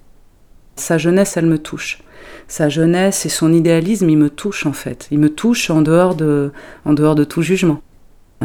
Sa 0.77 0.97
jeunesse, 0.97 1.37
elle 1.37 1.47
me 1.47 1.59
touche. 1.59 2.03
Sa 2.49 2.71
jeunesse 2.71 3.27
et 3.27 3.29
son 3.29 3.53
idéalisme, 3.53 4.09
il 4.09 4.17
me 4.17 4.31
touche 4.31 4.65
en 4.65 4.73
fait. 4.73 5.07
Il 5.11 5.19
me 5.19 5.29
touche 5.29 5.69
en 5.69 5.83
dehors 5.83 6.15
de, 6.15 6.51
en 6.87 6.95
dehors 6.95 7.15
de 7.15 7.25
tout 7.25 7.43
jugement. 7.43 7.83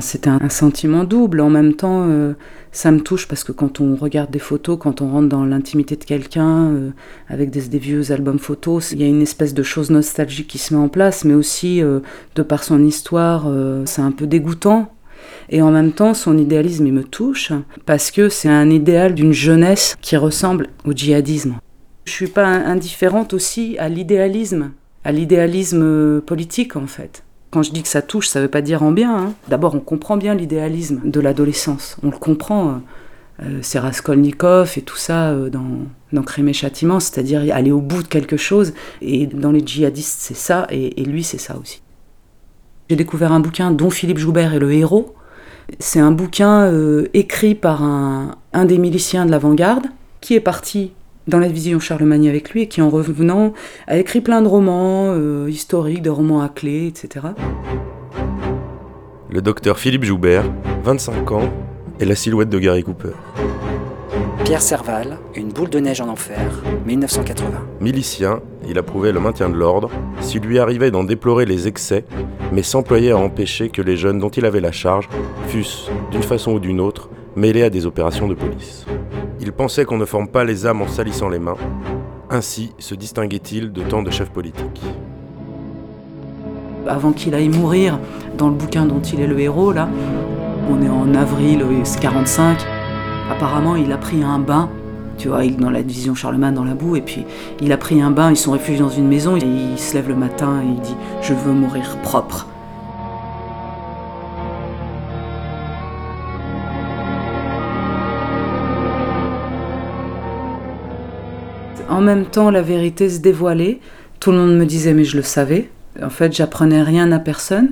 C'est 0.01 0.27
un, 0.27 0.49
sentiment 0.49 1.03
double. 1.03 1.41
En 1.41 1.49
même 1.49 1.73
temps, 1.73 2.05
euh, 2.07 2.33
ça 2.71 2.91
me 2.91 3.01
touche 3.01 3.27
parce 3.27 3.43
que 3.43 3.51
quand 3.51 3.81
on 3.81 3.95
regarde 3.95 4.31
des 4.31 4.39
photos, 4.39 4.77
quand 4.79 5.01
on 5.01 5.11
rentre 5.11 5.29
dans 5.29 5.45
l'intimité 5.45 5.95
de 5.95 6.03
quelqu'un, 6.03 6.67
euh, 6.67 6.89
avec 7.27 7.49
des, 7.49 7.79
vieux 7.79 8.11
albums 8.11 8.39
photos, 8.39 8.91
il 8.91 9.01
y 9.01 9.03
a 9.03 9.07
une 9.07 9.21
espèce 9.21 9.53
de 9.53 9.63
chose 9.63 9.89
nostalgique 9.89 10.47
qui 10.47 10.57
se 10.57 10.73
met 10.73 10.79
en 10.79 10.89
place, 10.89 11.25
mais 11.25 11.33
aussi, 11.33 11.81
euh, 11.81 11.99
de 12.35 12.43
par 12.43 12.63
son 12.63 12.83
histoire, 12.83 13.47
c'est 13.85 14.01
un 14.01 14.11
peu 14.11 14.27
dégoûtant. 14.27 14.91
Et 15.49 15.61
en 15.61 15.71
même 15.71 15.91
temps, 15.91 16.13
son 16.13 16.37
idéalisme, 16.37 16.87
il 16.87 16.93
me 16.93 17.03
touche 17.03 17.51
parce 17.85 18.11
que 18.11 18.29
c'est 18.29 18.49
un 18.49 18.69
idéal 18.69 19.15
d'une 19.15 19.33
jeunesse 19.33 19.97
qui 20.01 20.15
ressemble 20.15 20.67
au 20.85 20.93
djihadisme. 20.93 21.55
Je 22.05 22.11
suis 22.11 22.27
pas 22.27 22.45
indifférente 22.45 23.33
aussi 23.33 23.77
à 23.79 23.89
l'idéalisme, 23.89 24.71
à 25.03 25.11
l'idéalisme 25.11 26.21
politique 26.21 26.75
en 26.75 26.87
fait. 26.87 27.23
Quand 27.51 27.63
je 27.63 27.71
dis 27.71 27.81
que 27.81 27.87
ça 27.87 28.01
touche, 28.01 28.27
ça 28.27 28.39
ne 28.39 28.45
veut 28.45 28.51
pas 28.51 28.61
dire 28.61 28.83
en 28.83 28.91
bien. 28.91 29.15
Hein. 29.15 29.33
D'abord, 29.47 29.73
on 29.73 29.79
comprend 29.79 30.17
bien 30.17 30.35
l'idéalisme 30.35 31.01
de 31.03 31.19
l'adolescence. 31.19 31.97
On 32.03 32.11
le 32.11 32.17
comprend. 32.17 32.69
Euh, 32.69 32.73
euh, 33.41 33.59
c'est 33.61 33.79
Raskolnikov 33.79 34.73
et 34.75 34.81
tout 34.81 34.97
ça 34.97 35.29
euh, 35.29 35.49
dans, 35.49 35.87
dans 36.11 36.23
Châtiment, 36.53 36.99
c'est-à-dire 36.99 37.41
aller 37.55 37.71
au 37.71 37.81
bout 37.81 38.03
de 38.03 38.07
quelque 38.07 38.37
chose. 38.37 38.73
Et 39.01 39.25
dans 39.27 39.51
les 39.51 39.65
djihadistes, 39.65 40.19
c'est 40.19 40.35
ça, 40.35 40.67
et, 40.69 41.03
lui, 41.05 41.23
c'est 41.23 41.37
ça 41.39 41.57
aussi. 41.57 41.81
J'ai 42.89 42.95
découvert 42.95 43.31
un 43.31 43.39
bouquin 43.39 43.71
dont 43.71 43.89
Philippe 43.89 44.17
Joubert 44.17 44.53
est 44.53 44.59
le 44.59 44.73
héros. 44.73 45.15
C'est 45.79 45.99
un 45.99 46.11
bouquin 46.11 46.71
écrit 47.13 47.53
par 47.53 47.83
un 47.83 48.65
des 48.65 48.79
miliciens 48.79 49.27
de 49.27 49.31
l'avant-garde 49.31 49.85
qui 50.19 50.33
est 50.33 50.39
parti 50.39 50.91
dans 51.29 51.39
la 51.39 51.47
division 51.47 51.79
Charlemagne 51.79 52.27
avec 52.27 52.49
lui 52.49 52.63
et 52.63 52.67
qui 52.67 52.81
en 52.81 52.89
revenant 52.89 53.53
a 53.87 53.97
écrit 53.97 54.19
plein 54.19 54.41
de 54.41 54.47
romans 54.47 55.13
euh, 55.13 55.47
historiques, 55.49 56.01
de 56.01 56.09
romans 56.09 56.41
à 56.41 56.49
clé, 56.49 56.87
etc. 56.87 57.27
Le 59.29 59.41
docteur 59.41 59.77
Philippe 59.77 60.03
Joubert, 60.03 60.43
25 60.83 61.31
ans, 61.31 61.49
et 61.99 62.05
la 62.05 62.15
silhouette 62.15 62.49
de 62.49 62.57
Gary 62.59 62.83
Cooper. 62.83 63.13
Pierre 64.43 64.61
Serval, 64.61 65.19
Une 65.35 65.49
boule 65.49 65.69
de 65.69 65.79
neige 65.79 66.01
en 66.01 66.07
enfer, 66.07 66.63
1980. 66.87 67.47
Milicien, 67.81 68.39
il 68.67 68.79
approuvait 68.79 69.11
le 69.11 69.19
maintien 69.19 69.49
de 69.49 69.55
l'ordre, 69.55 69.91
s'il 70.21 70.41
lui 70.41 70.57
arrivait 70.57 70.89
d'en 70.89 71.03
déplorer 71.03 71.45
les 71.45 71.67
excès, 71.67 72.05
mais 72.51 72.63
s'employait 72.63 73.11
à 73.11 73.17
empêcher 73.17 73.69
que 73.69 73.83
les 73.83 73.97
jeunes 73.97 74.17
dont 74.17 74.29
il 74.29 74.45
avait 74.45 74.61
la 74.61 74.71
charge 74.71 75.07
fussent, 75.47 75.91
d'une 76.09 76.23
façon 76.23 76.53
ou 76.53 76.59
d'une 76.59 76.79
autre, 76.79 77.09
mêlés 77.35 77.63
à 77.63 77.69
des 77.69 77.85
opérations 77.85 78.27
de 78.27 78.33
police. 78.33 78.85
Il 79.49 79.53
pensait 79.53 79.83
qu'on 79.83 79.97
ne 79.97 80.05
forme 80.05 80.27
pas 80.27 80.43
les 80.43 80.67
âmes 80.67 80.83
en 80.83 80.87
salissant 80.87 81.27
les 81.27 81.39
mains. 81.39 81.55
Ainsi 82.29 82.71
se 82.77 82.93
distinguait-il 82.93 83.71
de 83.71 83.81
tant 83.81 84.03
de 84.03 84.11
chefs 84.11 84.29
politiques. 84.29 84.83
Avant 86.87 87.13
qu'il 87.13 87.33
aille 87.33 87.49
mourir, 87.49 87.97
dans 88.37 88.49
le 88.49 88.53
bouquin 88.53 88.85
dont 88.85 89.01
il 89.01 89.19
est 89.21 89.25
le 89.25 89.39
héros, 89.39 89.71
là, 89.71 89.89
on 90.69 90.83
est 90.83 90.87
en 90.87 91.15
avril 91.15 91.65
45, 91.99 92.59
apparemment 93.31 93.75
il 93.75 93.91
a 93.91 93.97
pris 93.97 94.21
un 94.21 94.37
bain, 94.37 94.69
tu 95.17 95.29
vois, 95.29 95.43
dans 95.47 95.71
la 95.71 95.81
division 95.81 96.13
Charlemagne 96.13 96.53
dans 96.53 96.63
la 96.63 96.75
boue, 96.75 96.95
et 96.95 97.01
puis 97.01 97.25
il 97.59 97.71
a 97.71 97.77
pris 97.77 98.03
un 98.03 98.11
bain, 98.11 98.29
ils 98.29 98.37
sont 98.37 98.51
réfugiés 98.51 98.79
dans 98.79 98.89
une 98.89 99.07
maison, 99.07 99.35
et 99.35 99.39
il 99.43 99.79
se 99.79 99.95
lève 99.95 100.09
le 100.09 100.15
matin 100.15 100.61
et 100.61 100.67
il 100.67 100.79
dit 100.79 100.95
Je 101.23 101.33
veux 101.33 101.53
mourir 101.53 101.97
propre. 102.03 102.45
En 111.89 112.01
même 112.01 112.25
temps, 112.25 112.51
la 112.51 112.61
vérité 112.61 113.09
se 113.09 113.19
dévoilait. 113.19 113.79
Tout 114.19 114.31
le 114.31 114.37
monde 114.37 114.57
me 114.57 114.65
disait, 114.65 114.93
mais 114.93 115.03
je 115.03 115.17
le 115.17 115.23
savais. 115.23 115.69
En 116.01 116.09
fait, 116.09 116.33
j'apprenais 116.33 116.83
rien 116.83 117.11
à 117.11 117.19
personne. 117.19 117.71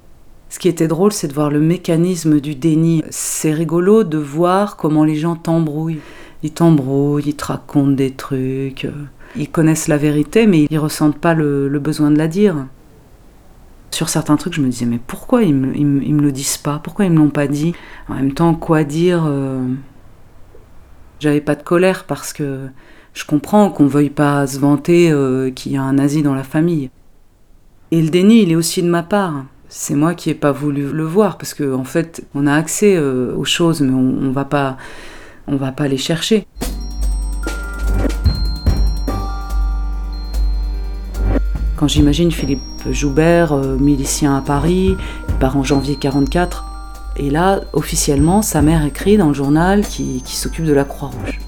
Ce 0.49 0.59
qui 0.59 0.69
était 0.69 0.87
drôle, 0.87 1.11
c'est 1.11 1.27
de 1.27 1.33
voir 1.33 1.49
le 1.49 1.59
mécanisme 1.59 2.39
du 2.39 2.55
déni. 2.55 3.03
C'est 3.09 3.53
rigolo 3.53 4.03
de 4.03 4.17
voir 4.17 4.77
comment 4.77 5.03
les 5.03 5.15
gens 5.15 5.35
t'embrouillent. 5.35 5.99
Ils 6.41 6.51
t'embrouillent, 6.51 7.27
ils 7.27 7.35
te 7.35 7.45
racontent 7.45 7.91
des 7.91 8.11
trucs. 8.11 8.87
Ils 9.35 9.49
connaissent 9.49 9.87
la 9.87 9.97
vérité, 9.97 10.47
mais 10.47 10.65
ils 10.69 10.79
ressentent 10.79 11.19
pas 11.19 11.33
le, 11.33 11.67
besoin 11.79 12.11
de 12.11 12.17
la 12.17 12.27
dire. 12.27 12.55
Sur 13.91 14.09
certains 14.09 14.37
trucs, 14.37 14.53
je 14.53 14.61
me 14.61 14.69
disais, 14.69 14.85
mais 14.85 14.99
pourquoi 15.05 15.43
ils 15.43 15.53
me, 15.55 15.73
me, 15.73 16.21
le 16.21 16.31
disent 16.31 16.57
pas? 16.57 16.79
Pourquoi 16.83 17.05
ils 17.05 17.11
me 17.11 17.17
l'ont 17.17 17.29
pas 17.29 17.47
dit? 17.47 17.73
En 18.09 18.15
même 18.15 18.33
temps, 18.33 18.53
quoi 18.53 18.83
dire 18.83 19.25
euh, 19.25 19.63
J'avais 21.19 21.41
pas 21.41 21.55
de 21.55 21.63
colère 21.63 22.05
parce 22.05 22.31
que 22.33 22.67
je 23.17 23.25
comprends 23.25 23.71
qu'on 23.71 23.87
veuille 23.87 24.11
pas 24.11 24.45
se 24.45 24.59
vanter 24.59 25.11
euh, 25.11 25.49
qu'il 25.49 25.71
y 25.71 25.77
a 25.77 25.81
un 25.81 25.93
nazi 25.93 26.21
dans 26.21 26.35
la 26.35 26.43
famille. 26.43 26.91
Et 27.89 27.99
le 27.99 28.09
déni, 28.09 28.43
il 28.43 28.51
est 28.51 28.55
aussi 28.55 28.83
de 28.83 28.87
ma 28.87 29.01
part. 29.01 29.45
C'est 29.69 29.95
moi 29.95 30.13
qui 30.13 30.29
n'ai 30.29 30.35
pas 30.35 30.51
voulu 30.51 30.91
le 30.91 31.03
voir 31.03 31.39
parce 31.39 31.55
qu'en 31.55 31.79
en 31.79 31.83
fait, 31.83 32.23
on 32.35 32.45
a 32.45 32.53
accès 32.53 32.95
euh, 32.95 33.35
aux 33.35 33.43
choses, 33.43 33.81
mais 33.81 33.91
on, 33.91 34.03
ne 34.03 34.29
va 34.29 34.45
pas, 34.45 34.77
on 35.47 35.55
va 35.55 35.71
pas 35.71 35.87
les 35.87 35.97
chercher. 35.97 36.45
Quand 41.75 41.87
j'imagine 41.87 42.31
Philippe 42.31 42.61
Joubert, 42.91 43.51
euh, 43.51 43.77
milicien 43.77 44.37
à 44.37 44.41
Paris, 44.41 44.95
il 45.27 45.35
part 45.39 45.57
en 45.57 45.63
janvier 45.63 45.95
44, 45.95 46.65
et 47.15 47.31
là, 47.31 47.61
officiellement, 47.73 48.43
sa 48.43 48.61
mère 48.61 48.85
écrit 48.85 49.17
dans 49.17 49.29
le 49.29 49.33
journal 49.33 49.81
qui, 49.87 50.21
qui 50.23 50.35
s'occupe 50.35 50.65
de 50.65 50.73
la 50.73 50.83
Croix-Rouge. 50.83 51.39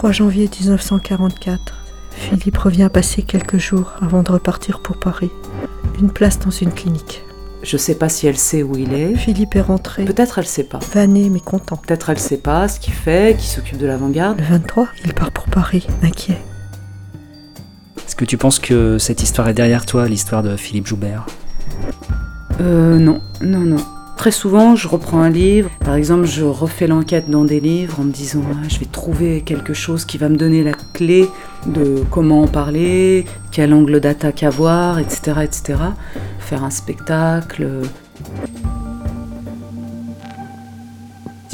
Le 0.00 0.02
3 0.04 0.12
janvier 0.12 0.48
1944, 0.48 1.74
Philippe 2.12 2.56
revient 2.56 2.88
passer 2.90 3.20
quelques 3.20 3.58
jours 3.58 3.92
avant 4.00 4.22
de 4.22 4.32
repartir 4.32 4.80
pour 4.80 4.98
Paris. 4.98 5.28
Une 6.00 6.10
place 6.10 6.38
dans 6.38 6.50
une 6.50 6.72
clinique. 6.72 7.22
Je 7.62 7.76
sais 7.76 7.96
pas 7.96 8.08
si 8.08 8.26
elle 8.26 8.38
sait 8.38 8.62
où 8.62 8.78
il 8.78 8.94
est. 8.94 9.14
Philippe 9.14 9.56
est 9.56 9.60
rentré. 9.60 10.06
Peut-être 10.06 10.38
elle 10.38 10.46
sait 10.46 10.64
pas. 10.64 10.78
Vanné 10.94 11.28
mais 11.28 11.40
content. 11.40 11.76
Peut-être 11.76 12.08
elle 12.08 12.18
sait 12.18 12.38
pas 12.38 12.66
ce 12.66 12.80
qu'il 12.80 12.94
fait, 12.94 13.36
qui 13.38 13.46
s'occupe 13.46 13.76
de 13.76 13.84
l'avant-garde. 13.84 14.38
Le 14.38 14.46
23, 14.46 14.88
il 15.04 15.12
part 15.12 15.32
pour 15.32 15.44
Paris, 15.44 15.86
inquiet. 16.02 16.40
Est-ce 17.98 18.16
que 18.16 18.24
tu 18.24 18.38
penses 18.38 18.58
que 18.58 18.96
cette 18.96 19.22
histoire 19.22 19.50
est 19.50 19.54
derrière 19.54 19.84
toi, 19.84 20.08
l'histoire 20.08 20.42
de 20.42 20.56
Philippe 20.56 20.86
Joubert? 20.86 21.26
Euh, 22.62 22.98
non, 22.98 23.20
non, 23.42 23.60
non. 23.60 23.84
Très 24.20 24.32
souvent, 24.32 24.76
je 24.76 24.86
reprends 24.86 25.22
un 25.22 25.30
livre. 25.30 25.70
Par 25.82 25.94
exemple, 25.94 26.26
je 26.26 26.44
refais 26.44 26.86
l'enquête 26.86 27.30
dans 27.30 27.46
des 27.46 27.58
livres 27.58 28.00
en 28.00 28.04
me 28.04 28.12
disant 28.12 28.42
ah, 28.52 28.68
je 28.68 28.78
vais 28.78 28.84
trouver 28.84 29.40
quelque 29.40 29.72
chose 29.72 30.04
qui 30.04 30.18
va 30.18 30.28
me 30.28 30.36
donner 30.36 30.62
la 30.62 30.74
clé 30.92 31.26
de 31.64 32.04
comment 32.10 32.42
en 32.42 32.46
parler, 32.46 33.24
quel 33.50 33.72
angle 33.72 33.98
d'attaque 33.98 34.42
avoir, 34.42 34.98
etc., 34.98 35.40
etc. 35.42 35.78
Faire 36.38 36.64
un 36.64 36.68
spectacle. 36.68 37.66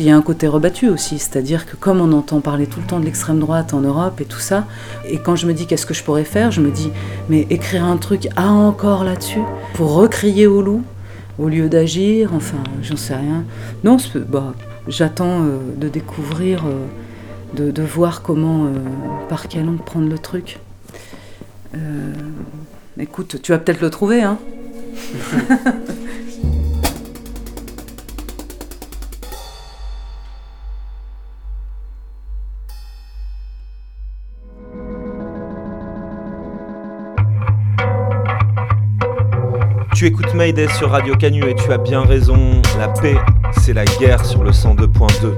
Il 0.01 0.05
y 0.05 0.11
a 0.11 0.17
un 0.17 0.23
côté 0.23 0.49
rebattu 0.49 0.89
aussi, 0.89 1.21
c'est-à-dire 1.21 1.67
que 1.67 1.77
comme 1.77 2.01
on 2.01 2.13
entend 2.13 2.41
parler 2.41 2.67
tout 2.67 2.81
le 2.81 2.87
temps 2.87 2.99
de 2.99 3.05
l'extrême 3.05 3.39
droite 3.39 3.75
en 3.75 3.81
Europe 3.81 4.21
et 4.21 4.25
tout 4.25 4.41
ça, 4.41 4.65
et 5.09 5.19
quand 5.19 5.37
je 5.37 5.47
me 5.47 5.55
dis 5.55 5.69
qu'est-ce 5.69 5.87
que 5.87 5.95
je 5.95 6.03
pourrais 6.03 6.25
faire, 6.25 6.51
je 6.51 6.61
me 6.61 6.73
dis 6.73 6.91
mais 7.29 7.47
écrire 7.49 7.85
un 7.85 7.97
truc 7.97 8.27
ah 8.35 8.51
encore 8.51 9.05
là-dessus 9.05 9.43
pour 9.75 9.93
recrier 9.93 10.49
au 10.49 10.63
loup 10.63 10.83
au 11.39 11.49
lieu 11.49 11.69
d'agir, 11.69 12.33
enfin 12.35 12.63
j'en 12.83 12.97
sais 12.97 13.15
rien. 13.15 13.45
Non, 13.85 13.97
bah, 14.29 14.55
j'attends 14.89 15.45
euh, 15.45 15.59
de 15.77 15.89
découvrir, 15.89 16.65
euh, 16.67 17.71
de, 17.71 17.83
voir 17.83 18.23
comment, 18.23 18.67
euh, 18.67 18.71
par 19.29 19.49
quel 19.49 19.69
angle 19.69 19.83
prendre 19.83 20.09
le 20.09 20.19
truc. 20.19 20.59
écoute, 22.99 23.43
tu 23.43 23.53
vas 23.53 23.59
peut-être 23.59 23.83
le 23.83 23.91
trouver, 23.91 24.23
hein 24.23 24.39
Tu 40.07 40.13
écoutes 40.13 40.35
Mayday 40.35 40.69
sur 40.79 40.91
Radio 40.91 41.17
Canu 41.17 41.43
et 41.51 41.57
tu 41.57 41.73
as 41.73 41.79
bien 41.79 42.03
raison, 42.03 42.63
la 42.79 42.87
paix, 42.87 43.17
c'est 43.59 43.73
la 43.73 43.85
guerre 43.99 44.25
sur 44.25 44.45
le 44.45 44.53
102.2. 44.53 45.37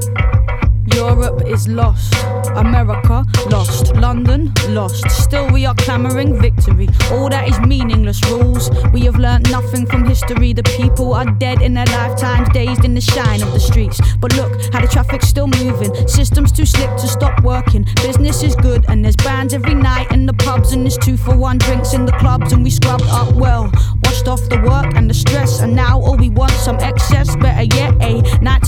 Europe 0.98 1.42
is 1.46 1.68
lost. 1.68 2.14
America 2.56 3.24
lost. 3.50 3.94
London 3.96 4.52
lost. 4.70 5.08
Still, 5.10 5.50
we 5.52 5.64
are 5.64 5.74
clamoring 5.74 6.40
victory. 6.40 6.88
All 7.12 7.28
that 7.28 7.48
is 7.48 7.58
meaningless 7.60 8.20
rules. 8.30 8.70
We 8.92 9.04
have 9.04 9.16
learnt 9.16 9.50
nothing 9.50 9.86
from 9.86 10.04
history. 10.04 10.52
The 10.52 10.64
people 10.64 11.14
are 11.14 11.26
dead 11.38 11.62
in 11.62 11.74
their 11.74 11.86
lifetimes, 11.86 12.48
dazed 12.50 12.84
in 12.84 12.94
the 12.94 13.00
shine 13.00 13.42
of 13.42 13.52
the 13.52 13.60
streets. 13.60 14.00
But 14.18 14.34
look 14.34 14.52
how 14.72 14.80
the 14.80 14.88
traffic's 14.88 15.28
still 15.28 15.46
moving. 15.46 15.94
Systems 16.08 16.52
too 16.52 16.66
slick 16.66 16.90
to 16.96 17.06
stop 17.06 17.42
working. 17.42 17.86
Business 18.02 18.42
is 18.42 18.56
good, 18.56 18.84
and 18.88 19.04
there's 19.04 19.16
bands 19.16 19.54
every 19.54 19.74
night 19.74 20.10
in 20.12 20.26
the 20.26 20.34
pubs, 20.34 20.72
and 20.72 20.82
there's 20.82 20.98
two 20.98 21.16
for 21.16 21.36
one 21.36 21.58
drinks 21.58 21.94
in 21.94 22.06
the 22.06 22.12
clubs, 22.12 22.52
and 22.52 22.64
we 22.64 22.70
scrubbed 22.70 23.06
up 23.08 23.32
well. 23.34 23.70
Off 24.28 24.46
the 24.50 24.60
work 24.60 24.94
and 24.94 25.08
the 25.08 25.14
stress, 25.14 25.60
and 25.60 25.74
now 25.74 25.98
all 25.98 26.14
we 26.14 26.28
want 26.28 26.50
some 26.50 26.76
excess. 26.80 27.34
Better 27.36 27.62
yet, 27.74 27.94
a 28.02 28.20
night 28.42 28.67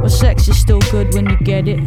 But 0.00 0.08
sex 0.08 0.48
is 0.48 0.58
still 0.58 0.80
good 0.90 1.14
when 1.14 1.28
you 1.28 1.36
get 1.38 1.68
it. 1.68 1.80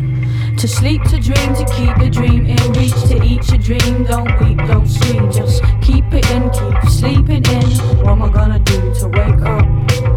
To 0.57 0.67
sleep, 0.67 1.03
to 1.03 1.19
dream, 1.19 1.53
to 1.55 1.65
keep 1.75 1.95
the 1.97 2.09
dream 2.09 2.45
in 2.45 2.73
reach, 2.73 2.99
to 3.09 3.21
eat 3.23 3.47
your 3.49 3.59
dream. 3.59 4.05
Don't 4.05 4.31
weep, 4.41 4.57
don't 4.67 4.87
scream, 4.87 5.31
just 5.31 5.63
keep 5.81 6.05
it 6.11 6.29
in, 6.31 6.49
keep 6.49 6.89
sleeping 6.89 7.45
in. 7.45 7.69
What 7.97 8.13
am 8.13 8.23
I 8.23 8.29
gonna 8.29 8.59
do 8.59 8.93
to 8.95 9.07
wake 9.07 9.41
up? 9.41 10.16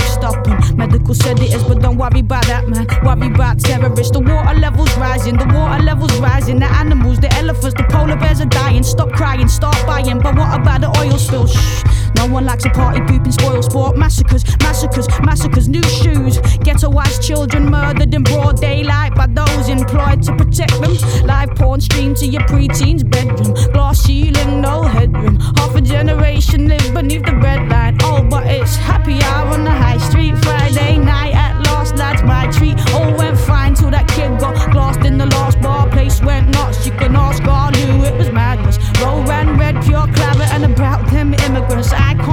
stopping. 0.00 0.58
Medical 0.76 1.14
said 1.14 1.38
it 1.40 1.52
is, 1.54 1.62
but 1.64 1.80
don't 1.80 1.96
worry 1.96 2.20
about 2.20 2.46
that, 2.46 2.68
man. 2.68 2.86
Worry 3.04 3.32
about 3.32 3.60
terrorists. 3.60 4.12
The 4.12 4.20
water 4.20 4.58
levels 4.58 4.94
rising, 4.96 5.36
the 5.36 5.46
water 5.46 5.82
levels 5.82 6.14
rising. 6.18 6.58
The 6.58 6.66
animals, 6.66 7.18
the 7.20 7.32
elephants, 7.34 7.74
the 7.76 7.84
polar 7.90 8.16
bears 8.16 8.40
are 8.40 8.46
dying. 8.46 8.82
Stop 8.82 9.10
crying, 9.12 9.48
start 9.48 9.76
buying. 9.86 10.18
But 10.20 10.36
what 10.36 10.60
about 10.60 10.80
the 10.80 10.88
oil 10.98 11.18
spill? 11.18 11.46
Shh. 11.46 11.84
No 12.16 12.26
one 12.26 12.44
likes 12.44 12.64
a 12.66 12.70
party 12.70 13.00
pooping 13.00 13.32
spoil 13.32 13.62
sport. 13.62 13.96
Massacres, 13.96 14.44
massacres, 14.60 15.08
massacres. 15.22 15.68
New 15.68 15.82
shoes. 15.82 16.38
Ghettoized 16.66 17.22
children 17.26 17.70
murdered 17.70 18.12
in 18.14 18.22
broad 18.22 18.60
daylight 18.60 19.14
by 19.14 19.26
those 19.26 19.68
employed 19.68 20.22
to 20.24 20.36
protect 20.36 20.72
them. 20.80 20.94
Live 21.26 21.54
porn 21.54 21.80
streamed 21.80 22.16
to 22.18 22.26
your 22.26 22.44
preteen's 22.46 23.04
bedroom. 23.04 23.54
Glass 23.72 24.00
ceiling, 24.00 24.60
no 24.60 24.82
headroom. 24.82 25.40
Half 25.56 25.76
a 25.76 25.80
generation 25.80 26.68
live 26.68 26.92
beneath 26.92 27.24
the 27.24 27.36
red 27.36 27.68
line. 27.68 27.96
Oh, 28.02 28.19
but 28.30 28.46
it's 28.46 28.76
happy 28.76 29.20
hour 29.22 29.48
on 29.48 29.64
the 29.64 29.70
high 29.70 29.98
street. 29.98 30.38
Friday 30.44 30.96
night 30.98 31.34
at 31.34 31.60
last, 31.66 31.96
lads, 31.96 32.22
my 32.22 32.46
treat. 32.52 32.78
All 32.94 33.12
went 33.18 33.38
fine 33.38 33.74
till 33.74 33.90
that 33.90 34.06
kid 34.08 34.38
got 34.38 34.56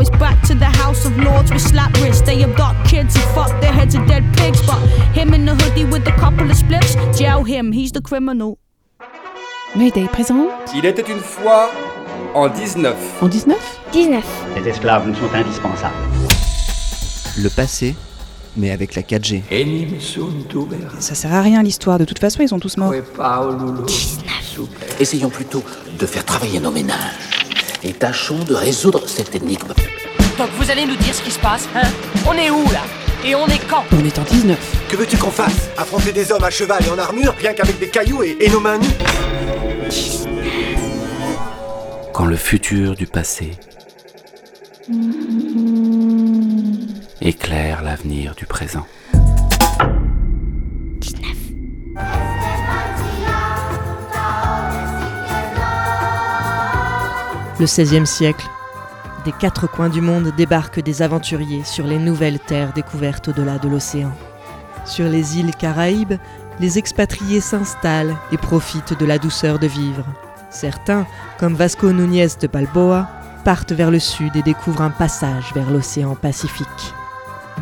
it's 0.00 0.10
back 0.10 0.40
to 0.46 0.54
the 0.54 0.64
House 0.64 1.04
of 1.04 1.16
Lords 1.18 1.52
with 1.52 1.62
slap 1.62 1.92
wrists. 2.00 2.22
They 2.22 2.42
abduct 2.42 2.88
kids 2.88 3.14
and 3.16 3.24
fuck 3.34 3.60
their 3.60 3.72
heads 3.72 3.94
of 3.94 4.06
dead 4.06 4.24
pigs. 4.36 4.60
But 4.66 4.78
him 5.14 5.34
in 5.34 5.44
the 5.44 5.54
hoodie 5.54 5.84
with 5.84 6.06
a 6.06 6.12
couple 6.12 6.50
of 6.50 6.56
spliffs, 6.56 6.96
jail 7.16 7.44
him, 7.44 7.72
he's 7.72 7.92
the 7.92 8.00
criminal. 8.00 8.58
Mayday 9.76 10.08
présente. 10.08 10.48
Il 10.74 10.86
était 10.86 11.04
une 11.10 11.20
fois 11.20 11.70
en 12.34 12.48
19. 12.48 13.22
En 13.22 13.28
19 13.28 13.80
19. 13.92 14.24
Les 14.56 14.68
esclaves 14.68 15.06
nous 15.06 15.14
sont 15.14 15.32
indispensables. 15.34 15.94
Le 17.36 17.48
passé, 17.48 17.94
mais 18.56 18.70
avec 18.70 18.94
la 18.94 19.02
4G. 19.02 19.42
Ça 20.98 21.14
sert 21.14 21.32
à 21.32 21.42
rien 21.42 21.62
l'histoire, 21.62 21.98
de 21.98 22.04
toute 22.04 22.18
façon 22.18 22.42
ils 22.42 22.48
sont 22.48 22.58
tous 22.58 22.76
morts. 22.76 22.92
19. 22.92 25.00
Essayons 25.00 25.30
plutôt 25.30 25.62
de 25.98 26.06
faire 26.06 26.24
travailler 26.24 26.60
nos 26.60 26.70
ménages. 26.70 26.96
Et 27.82 27.92
tâchons 27.92 28.38
de 28.44 28.54
résoudre 28.54 29.02
cette 29.06 29.34
énigme. 29.34 29.72
Donc 30.38 30.48
vous 30.58 30.70
allez 30.70 30.86
nous 30.86 30.96
dire 30.96 31.14
ce 31.14 31.22
qui 31.22 31.30
se 31.30 31.38
passe, 31.38 31.68
hein 31.74 31.88
On 32.26 32.32
est 32.34 32.50
où 32.50 32.62
là 32.70 32.82
Et 33.24 33.34
on 33.34 33.46
est 33.46 33.64
quand 33.68 33.84
On 33.92 34.04
est 34.04 34.18
en 34.18 34.22
19. 34.22 34.58
Que 34.88 34.96
veux-tu 34.96 35.16
qu'on 35.16 35.30
fasse 35.30 35.68
Affronter 35.76 36.12
des 36.12 36.32
hommes 36.32 36.44
à 36.44 36.50
cheval 36.50 36.84
et 36.86 36.90
en 36.90 36.98
armure, 36.98 37.34
rien 37.38 37.52
qu'avec 37.54 37.78
des 37.78 37.88
cailloux 37.88 38.22
et, 38.22 38.36
et 38.40 38.50
nos 38.50 38.60
mains 38.60 38.78
nues 38.78 38.86
Quand 42.12 42.26
le 42.26 42.36
futur 42.36 42.94
du 42.94 43.06
passé 43.06 43.52
éclaire 47.20 47.82
l'avenir 47.82 48.34
du 48.34 48.46
présent. 48.46 48.86
Le 57.58 57.64
XVIe 57.64 58.06
siècle. 58.06 58.48
Des 59.24 59.32
quatre 59.32 59.66
coins 59.66 59.88
du 59.88 60.00
monde 60.00 60.32
débarquent 60.36 60.78
des 60.78 61.02
aventuriers 61.02 61.64
sur 61.64 61.88
les 61.88 61.98
nouvelles 61.98 62.38
terres 62.38 62.72
découvertes 62.72 63.28
au-delà 63.28 63.58
de 63.58 63.68
l'océan. 63.68 64.12
Sur 64.84 65.08
les 65.08 65.38
îles 65.38 65.54
Caraïbes, 65.56 66.14
les 66.60 66.78
expatriés 66.78 67.40
s'installent 67.40 68.14
et 68.30 68.36
profitent 68.36 68.96
de 68.96 69.04
la 69.04 69.18
douceur 69.18 69.58
de 69.58 69.66
vivre. 69.66 70.04
Certains, 70.50 71.04
comme 71.40 71.54
Vasco 71.54 71.90
Núñez 71.92 72.28
de 72.40 72.46
Balboa, 72.46 73.08
partent 73.44 73.72
vers 73.72 73.90
le 73.90 73.98
sud 73.98 74.36
et 74.36 74.42
découvrent 74.42 74.82
un 74.82 74.90
passage 74.90 75.52
vers 75.52 75.70
l'océan 75.70 76.14
Pacifique. 76.14 76.94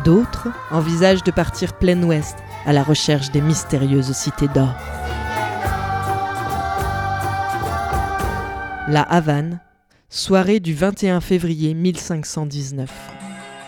D'autres 0.05 0.49
envisagent 0.69 1.23
de 1.23 1.31
partir 1.31 1.73
plein 1.73 2.03
ouest 2.03 2.37
à 2.67 2.73
la 2.73 2.83
recherche 2.83 3.31
des 3.31 3.41
mystérieuses 3.41 4.11
cités 4.11 4.47
d'or. 4.47 4.75
La 8.89 9.01
Havane, 9.01 9.59
soirée 10.09 10.59
du 10.59 10.73
21 10.73 11.19
février 11.21 11.73
1519. 11.73 12.89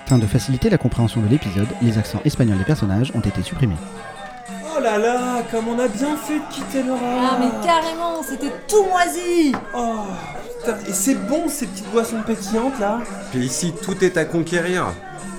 Afin 0.06 0.17
de 0.17 0.25
faciliter 0.25 0.69
la 0.69 0.78
compréhension 0.78 1.21
de 1.21 1.28
l'épisode, 1.28 1.67
les 1.82 1.97
accents 1.97 2.21
espagnols 2.25 2.58
des 2.58 2.63
personnages 2.63 3.12
ont 3.13 3.19
été 3.19 3.43
supprimés. 3.43 3.75
Oh 4.75 4.82
là 4.82 4.97
là, 4.97 5.43
comme 5.52 5.67
on 5.67 5.78
a 5.78 5.88
bien 5.89 6.15
fait 6.15 6.39
de 6.39 6.45
quitter 6.49 6.84
Laura 6.84 6.99
Ah 7.32 7.38
mais 7.39 7.65
carrément, 7.65 8.23
c'était 8.23 8.54
tout 8.67 8.86
moisi 8.86 9.54
Oh 9.75 10.06
putain, 10.60 10.78
et 10.88 10.93
c'est 10.93 11.15
bon 11.15 11.49
ces 11.49 11.67
petites 11.67 11.91
boissons 11.91 12.21
pétillantes 12.25 12.80
là 12.80 12.99
Puis 13.32 13.45
ici, 13.45 13.73
tout 13.84 14.02
est 14.04 14.15
à 14.17 14.23
conquérir. 14.23 14.88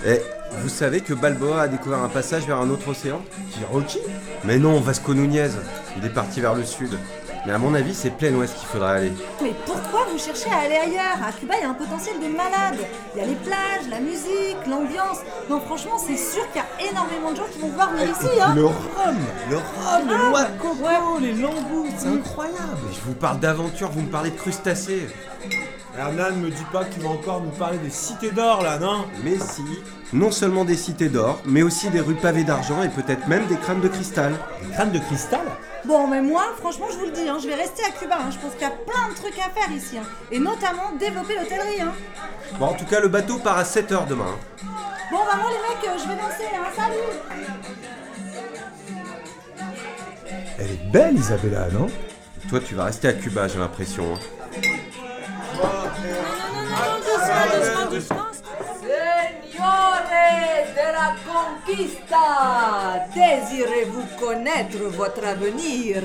Et 0.06 0.20
vous 0.58 0.68
savez 0.68 1.00
que 1.00 1.14
Balboa 1.14 1.62
a 1.62 1.68
découvert 1.68 2.00
un 2.00 2.08
passage 2.08 2.46
vers 2.46 2.58
un 2.58 2.68
autre 2.68 2.88
océan? 2.88 3.22
Cherokee 3.58 4.00
Mais 4.44 4.58
non, 4.58 4.80
Vasco 4.80 5.14
Núñez. 5.14 5.48
Il 5.96 6.04
est 6.04 6.10
parti 6.10 6.40
vers 6.40 6.54
le 6.54 6.64
sud. 6.64 6.90
Mais 7.46 7.52
à 7.52 7.58
mon 7.58 7.72
avis, 7.74 7.94
c'est 7.94 8.10
plein 8.10 8.32
ouest 8.34 8.54
qu'il 8.58 8.68
faudrait 8.68 8.96
aller. 8.98 9.12
Mais 9.42 9.54
pourquoi 9.64 10.04
vous 10.12 10.18
cherchez 10.18 10.50
à 10.50 10.58
aller 10.58 10.76
ailleurs? 10.76 11.16
À 11.26 11.32
Cuba, 11.32 11.54
il 11.58 11.62
y 11.62 11.64
a 11.64 11.70
un 11.70 11.74
potentiel 11.74 12.16
de 12.20 12.28
malade. 12.28 12.78
Il 13.14 13.20
y 13.20 13.22
a 13.22 13.26
les 13.26 13.34
plages, 13.34 13.88
la 13.90 14.00
musique, 14.00 14.58
l'ambiance. 14.68 15.18
Non, 15.48 15.60
franchement, 15.60 15.98
c'est 15.98 16.16
sûr 16.18 16.42
qu'il 16.52 16.60
y 16.60 16.86
a 16.86 16.90
énormément 16.90 17.30
de 17.32 17.36
gens 17.36 17.46
qui 17.50 17.58
vont 17.60 17.68
vouloir 17.68 17.90
venir 17.92 18.08
ici. 18.10 18.28
Hein. 18.40 18.52
Le 18.54 18.66
rhum 18.66 19.16
Le 19.48 19.56
rhum, 19.56 20.08
les 20.08 20.14
Ah, 20.14 20.28
noix 20.30 20.44
de 20.44 20.58
coco, 20.58 21.18
les 21.20 21.32
langoustes, 21.32 21.92
c'est 21.98 22.08
incroyable 22.08 22.78
Mais 22.86 22.94
je 22.94 23.00
vous 23.00 23.14
parle 23.14 23.40
d'aventure, 23.40 23.90
vous 23.90 24.02
me 24.02 24.10
parlez 24.10 24.30
de 24.30 24.36
crustacés. 24.36 25.08
Hernan 25.98 26.36
me 26.36 26.50
dit 26.50 26.64
pas 26.72 26.84
qu'il 26.84 27.02
va 27.02 27.10
encore 27.10 27.40
nous 27.42 27.50
parler 27.50 27.78
des 27.78 27.90
cités 27.90 28.30
d'or 28.30 28.62
là, 28.62 28.78
non? 28.78 29.06
Mais 29.24 29.36
si, 29.38 29.62
non 30.12 30.30
seulement 30.30 30.64
des 30.64 30.76
cités 30.76 31.08
d'or, 31.08 31.40
mais 31.44 31.62
aussi 31.62 31.90
des 31.90 32.00
rues 32.00 32.14
pavées 32.14 32.44
d'argent 32.44 32.82
et 32.82 32.88
peut-être 32.88 33.26
même 33.26 33.46
des 33.46 33.56
crânes 33.56 33.80
de 33.80 33.88
cristal. 33.88 34.34
Des 34.62 34.72
crânes 34.72 34.92
de 34.92 34.98
cristal? 34.98 35.40
Bon, 35.84 36.06
mais 36.06 36.22
moi, 36.22 36.44
franchement, 36.58 36.86
je 36.90 36.96
vous 36.98 37.06
le 37.06 37.10
dis, 37.12 37.28
hein, 37.28 37.38
je 37.42 37.48
vais 37.48 37.54
rester 37.54 37.82
à 37.84 37.90
Cuba. 37.90 38.16
hein. 38.20 38.30
Je 38.30 38.38
pense 38.38 38.52
qu'il 38.52 38.62
y 38.62 38.64
a 38.64 38.70
plein 38.70 39.08
de 39.10 39.14
trucs 39.14 39.38
à 39.38 39.50
faire 39.50 39.70
ici. 39.72 39.98
hein. 39.98 40.02
Et 40.30 40.38
notamment 40.38 40.92
développer 40.98 41.34
l'hôtellerie. 41.36 41.80
Hein. 41.80 41.92
Bon, 42.58 42.66
en 42.66 42.74
tout 42.74 42.84
cas, 42.86 43.00
le 43.00 43.08
bateau 43.08 43.38
part 43.38 43.58
à 43.58 43.64
7h 43.64 44.06
demain. 44.06 44.36
Bon, 45.10 45.18
bah 45.26 45.36
moi, 45.40 45.50
les 45.50 45.58
mecs, 45.74 45.88
euh, 45.88 45.98
je 46.02 46.08
vais 46.08 46.14
danser. 46.14 46.48
Hein. 46.54 46.70
Salut 46.76 46.94
Elle 50.58 50.70
est 50.70 50.90
belle 50.92 51.16
Isabella, 51.16 51.68
non? 51.72 51.88
Toi, 52.48 52.60
tu 52.60 52.74
vas 52.74 52.84
rester 52.84 53.08
à 53.08 53.12
Cuba, 53.12 53.48
j'ai 53.48 53.58
l'impression. 53.58 54.14
Señores 58.80 60.10
de 60.74 60.86
la 60.92 61.14
conquista, 61.26 62.26
désirez-vous 63.14 64.06
connaître 64.18 64.78
votre 64.84 65.24
avenir? 65.26 66.02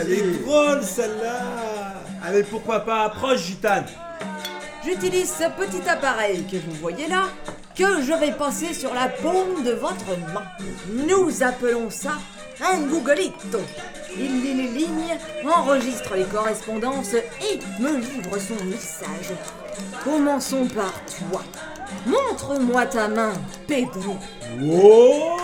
Elle 0.00 0.12
est 0.12 0.42
drôle 0.42 0.82
celle-là 0.82 1.94
Allez, 2.24 2.42
pourquoi 2.44 2.80
pas, 2.80 3.04
approche 3.04 3.42
gitane 3.42 3.86
J'utilise 4.84 5.32
ce 5.32 5.44
petit 5.50 5.88
appareil 5.88 6.46
que 6.46 6.56
vous 6.56 6.74
voyez 6.80 7.08
là, 7.08 7.24
que 7.76 8.02
je 8.02 8.12
vais 8.18 8.32
passer 8.32 8.72
sur 8.74 8.94
la 8.94 9.08
paume 9.08 9.62
de 9.64 9.72
votre 9.72 10.16
main. 10.32 10.46
Nous 10.90 11.42
appelons 11.42 11.90
ça 11.90 12.12
un 12.60 12.80
googolito. 12.80 13.60
Il 14.18 14.42
lit 14.42 14.54
les 14.54 14.68
lignes, 14.68 15.16
enregistre 15.46 16.14
les 16.16 16.24
correspondances 16.24 17.14
et 17.14 17.58
me 17.80 17.96
livre 17.96 18.38
son 18.38 18.64
message. 18.64 19.34
Commençons 20.04 20.66
par 20.66 20.92
toi. 21.06 21.42
Montre-moi 22.06 22.86
ta 22.86 23.08
main, 23.08 23.32
Pedro. 23.66 24.16
Oh 24.64 25.36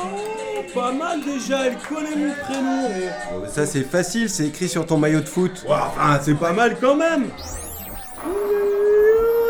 Pas 0.74 0.92
mal 0.92 1.20
déjà, 1.24 1.66
elle 1.66 1.78
connaît 1.78 2.16
mon 2.16 2.34
prénom 2.44 2.88
Bon, 3.32 3.48
ça, 3.48 3.64
c'est 3.66 3.82
facile, 3.82 4.28
c'est 4.28 4.46
écrit 4.48 4.68
sur 4.68 4.84
ton 4.86 4.98
maillot 4.98 5.20
de 5.20 5.28
foot. 5.28 5.64
Enfin, 5.68 6.18
c'est 6.22 6.34
pas 6.34 6.52
mal 6.52 6.76
quand 6.80 6.96
même 6.96 7.26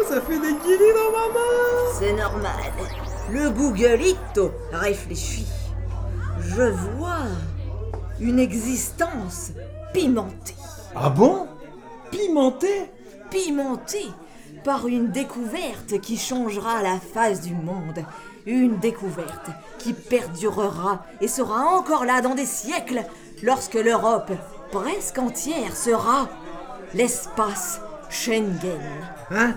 Ça 0.09 0.21
fait 0.21 0.39
des 0.39 0.53
guillis 0.53 0.93
dans 0.95 1.13
ma 1.13 1.33
main 1.33 1.99
C'est 1.99 2.13
normal. 2.13 2.73
Le 3.31 3.51
googolito 3.51 4.53
réfléchit. 4.73 5.47
Je 6.41 6.63
vois 6.63 7.27
une 8.21 8.39
existence 8.39 9.53
pimentée. 9.93 10.55
Ah 10.95 11.11
bon? 11.11 11.47
Pimenté 12.11 12.91
Pimentée 13.31 14.11
par 14.63 14.87
une 14.87 15.11
découverte 15.11 16.01
qui 16.01 16.17
changera 16.17 16.83
la 16.83 16.99
face 16.99 17.43
du 17.43 17.55
monde. 17.55 18.05
Une 18.47 18.79
découverte 18.79 19.51
qui 19.79 19.93
perdurera 19.93 21.05
et 21.21 21.29
sera 21.29 21.67
encore 21.67 22.05
là 22.05 22.21
dans 22.21 22.35
des 22.35 22.47
siècles 22.47 23.03
lorsque 23.43 23.75
l'Europe 23.75 24.33
presque 24.71 25.19
entière 25.19 25.77
sera 25.77 26.29
l'espace 26.95 27.81
Schengen. 28.11 28.81
Hein? 29.31 29.55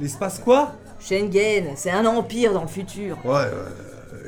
L'espace 0.00 0.38
quoi? 0.38 0.74
Schengen, 1.00 1.72
c'est 1.76 1.90
un 1.90 2.04
empire 2.04 2.52
dans 2.52 2.62
le 2.62 2.68
futur. 2.68 3.16
Ouais, 3.24 3.44
euh, 3.44 3.68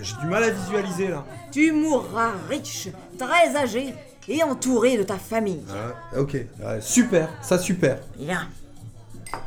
j'ai 0.01 0.17
du 0.17 0.27
mal 0.27 0.45
à 0.45 0.51
visualiser 0.51 1.09
là. 1.09 1.25
Tu 1.51 1.73
mourras 1.73 2.33
riche, 2.49 2.89
très 3.27 3.57
âgé 3.57 3.95
et 4.29 4.43
entouré 4.43 4.97
de 4.97 5.03
ta 5.03 5.17
famille. 5.17 5.63
Ah, 5.71 6.19
ok, 6.19 6.33
ouais, 6.35 6.81
super, 6.81 7.29
ça 7.43 7.59
super. 7.59 7.99
Bien. 8.19 8.49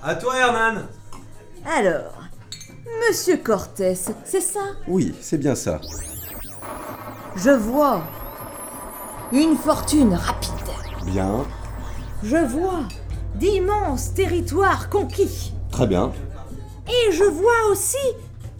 À 0.03 0.15
toi 0.15 0.35
Hernan 0.38 0.81
Alors, 1.65 2.13
Monsieur 3.07 3.38
Cortés, 3.38 3.95
c'est 4.25 4.41
ça? 4.41 4.61
Oui, 4.88 5.13
c'est 5.21 5.38
bien 5.38 5.55
ça. 5.55 5.79
Je 7.35 7.49
vois 7.51 8.01
une 9.31 9.55
fortune 9.57 10.13
rapide. 10.13 10.51
Bien, 11.05 11.45
Je 12.23 12.38
vois 12.38 12.83
d'immenses 13.35 14.13
territoires 14.13 14.89
conquis. 14.89 15.53
très 15.71 15.88
bien. 15.88 16.11
Et 16.88 17.11
je 17.11 17.23
vois 17.23 17.69
aussi 17.71 17.97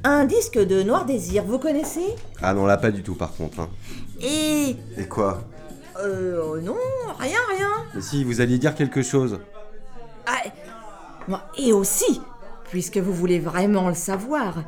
un 0.04 0.26
disque 0.26 0.58
de 0.60 0.84
Noir 0.84 1.06
Désir, 1.06 1.44
vous 1.44 1.58
connaissez? 1.60 2.16
Ah 2.42 2.54
non, 2.54 2.66
là, 2.66 2.78
pas 2.78 2.92
du 2.92 3.02
tout, 3.04 3.16
par 3.16 3.34
contre. 3.34 3.60
hein. 3.62 3.70
Et... 4.22 4.76
Et 4.98 5.08
quoi 5.08 5.42
Euh... 6.04 6.62
Non, 6.62 6.76
rien, 7.20 7.40
rien. 7.50 7.72
Mais 7.94 8.02
si, 8.02 8.24
vous 8.24 8.42
alliez 8.42 8.58
dire 8.58 8.76
quelque 8.76 9.02
chose. 9.02 9.40
Ah, 10.28 10.42
et 11.58 11.74
aussi, 11.74 12.22
puisque 12.70 12.98
vous 12.98 13.14
voulez 13.14 13.40
vraiment 13.40 13.90
le 13.90 13.96
savoir, 13.96 14.64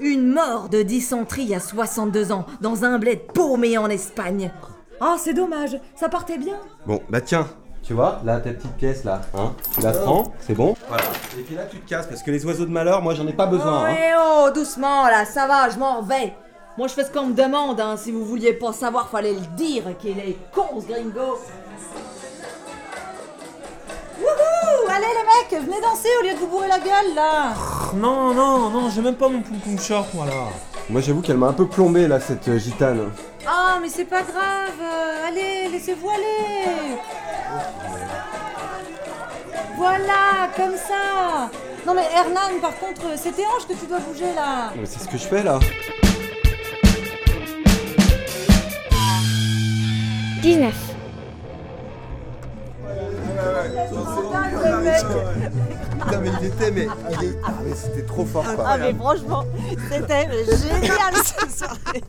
une 0.00 0.32
mort 0.32 0.68
de 0.68 0.82
dysenterie 0.82 1.54
à 1.54 1.60
62 1.60 2.32
ans 2.32 2.46
dans 2.60 2.84
un 2.84 2.98
bled 2.98 3.20
paumé 3.32 3.78
en 3.78 3.88
Espagne. 3.88 4.52
Ah, 5.00 5.16
c'est 5.18 5.34
dommage, 5.34 5.78
ça 5.94 6.08
partait 6.08 6.38
bien. 6.38 6.56
Bon, 6.86 7.02
bah 7.08 7.20
tiens. 7.20 7.46
Tu 7.82 7.92
vois, 7.92 8.20
là, 8.24 8.40
ta 8.40 8.50
petite 8.50 8.72
pièce, 8.72 9.04
là, 9.04 9.20
hein 9.32 9.52
Tu 9.72 9.80
la 9.80 9.92
prends, 9.92 10.32
c'est 10.40 10.54
bon 10.54 10.74
Voilà. 10.88 11.04
Et 11.38 11.42
puis 11.42 11.54
là, 11.54 11.66
tu 11.70 11.78
te 11.78 11.88
casses, 11.88 12.08
parce 12.08 12.20
que 12.20 12.32
les 12.32 12.44
oiseaux 12.44 12.66
de 12.66 12.72
malheur, 12.72 13.00
moi, 13.00 13.14
j'en 13.14 13.26
ai 13.28 13.32
pas 13.32 13.46
besoin, 13.46 13.82
oh, 13.82 13.86
hein. 13.86 13.94
eh 13.96 14.12
oh, 14.18 14.50
doucement 14.52 15.04
là, 15.06 15.24
ça 15.24 15.46
va, 15.46 15.70
je 15.70 15.78
m'en 15.78 16.02
vais. 16.02 16.34
Moi, 16.78 16.88
je 16.88 16.92
fais 16.92 17.04
ce 17.04 17.10
qu'on 17.10 17.26
me 17.26 17.32
demande, 17.34 17.80
hein. 17.80 17.96
Si 17.96 18.12
vous 18.12 18.24
vouliez 18.24 18.52
pas 18.52 18.72
savoir, 18.72 19.08
fallait 19.08 19.32
le 19.32 19.40
dire 19.56 19.84
qu'il 19.98 20.18
est 20.18 20.36
con, 20.52 20.78
ce 20.80 20.86
gringo. 20.86 21.38
Wouhou 24.20 24.88
Allez, 24.90 25.06
les 25.06 25.56
mecs, 25.56 25.64
venez 25.66 25.80
danser 25.80 26.08
au 26.20 26.24
lieu 26.24 26.34
de 26.34 26.38
vous 26.38 26.48
bourrer 26.48 26.68
la 26.68 26.78
gueule, 26.78 27.14
là. 27.14 27.54
Non, 27.94 28.34
non, 28.34 28.68
non, 28.68 28.90
j'ai 28.90 29.00
même 29.00 29.14
pas 29.14 29.28
mon 29.28 29.40
poum 29.40 29.58
poum 29.58 29.78
short 29.78 30.12
moi 30.14 30.26
là. 30.26 30.32
Moi, 30.90 31.00
j'avoue 31.00 31.22
qu'elle 31.22 31.38
m'a 31.38 31.48
un 31.48 31.52
peu 31.54 31.66
plombé, 31.66 32.06
là, 32.06 32.20
cette 32.20 32.46
euh, 32.48 32.58
gitane. 32.58 33.10
Ah, 33.46 33.78
mais 33.80 33.88
c'est 33.88 34.04
pas 34.04 34.22
grave. 34.22 34.78
euh, 34.82 35.28
allez, 35.28 35.68
laissez-vous 35.72 36.08
aller. 36.10 36.96
Voilà, 39.76 40.48
comme 40.56 40.76
ça. 40.76 41.50
Non, 41.86 41.94
mais 41.94 42.06
Hernan, 42.14 42.60
par 42.60 42.78
contre, 42.78 43.02
c'est 43.16 43.32
tes 43.32 43.42
hanches 43.46 43.66
que 43.66 43.74
tu 43.74 43.86
dois 43.86 43.98
bouger, 43.98 44.32
là. 44.34 44.72
Mais 44.76 44.86
c'est 44.86 45.00
ce 45.00 45.08
que 45.08 45.16
je 45.18 45.24
fais, 45.26 45.42
là. 45.42 45.58
19. 50.42 50.74
Ah, 53.38 53.62
Putain, 56.04 56.20
mais 56.20 56.30
il 56.40 56.46
était, 56.46 56.70
mais, 56.70 56.86
il 57.10 57.24
est- 57.28 57.38
ah, 57.44 57.50
mais 57.64 57.74
c'était 57.74 58.02
trop 58.06 58.24
fort, 58.24 58.44
quoi. 58.54 58.64
Ah 58.66 58.78
mais 58.78 58.94
franchement, 58.94 59.44
c'était 59.90 60.28
génial 60.56 61.14
cette 61.24 61.50
soirée. 61.58 62.02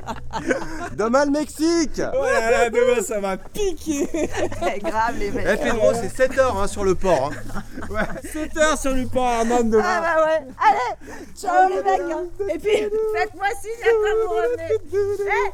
Demain 0.95 1.25
le 1.25 1.32
Mexique 1.32 2.01
Oh 2.13 2.23
là 2.23 2.51
là, 2.51 2.69
demain 2.69 3.01
ça 3.01 3.19
va 3.19 3.38
piquer 3.38 4.07
Grave 4.84 5.15
les 5.17 5.32
mecs. 5.32 5.47
Eh 5.51 5.57
Pedro, 5.57 5.93
c'est 5.93 6.09
7 6.15 6.38
heures 6.38 6.61
hein, 6.61 6.67
sur 6.67 6.84
le 6.84 6.95
port. 6.95 7.32
Hein. 7.55 7.61
Ouais, 7.89 8.30
7 8.32 8.55
heures 8.57 8.78
sur 8.78 8.93
le 8.93 9.05
port, 9.07 9.25
Armand, 9.28 9.63
demain. 9.63 9.84
Ah 9.86 10.01
bah 10.01 10.25
ouais, 10.25 10.47
allez, 10.59 11.13
ciao 11.36 11.69
les 11.69 11.84
mecs 11.84 12.01
hein. 12.11 12.25
Et 12.53 12.59
puis, 12.59 12.71
faites-moi 13.15 13.47
signe 13.61 13.84
quand 13.84 14.28
vous 14.28 14.36
revenez. 14.36 14.78
Eh, 14.93 15.51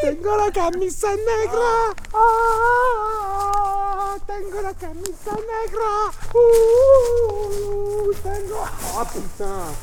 Tengo 0.00 0.36
la 0.36 0.50
camisa 0.52 1.08
negra. 1.14 1.94
Ah, 2.14 4.16
tengo 4.26 4.60
la 4.62 4.74
camisa 4.74 5.30
negra. 5.30 6.10
Uh, 6.34 8.12
tengo. 8.22 8.64
Oh 8.94 9.04
putain. 9.04 9.74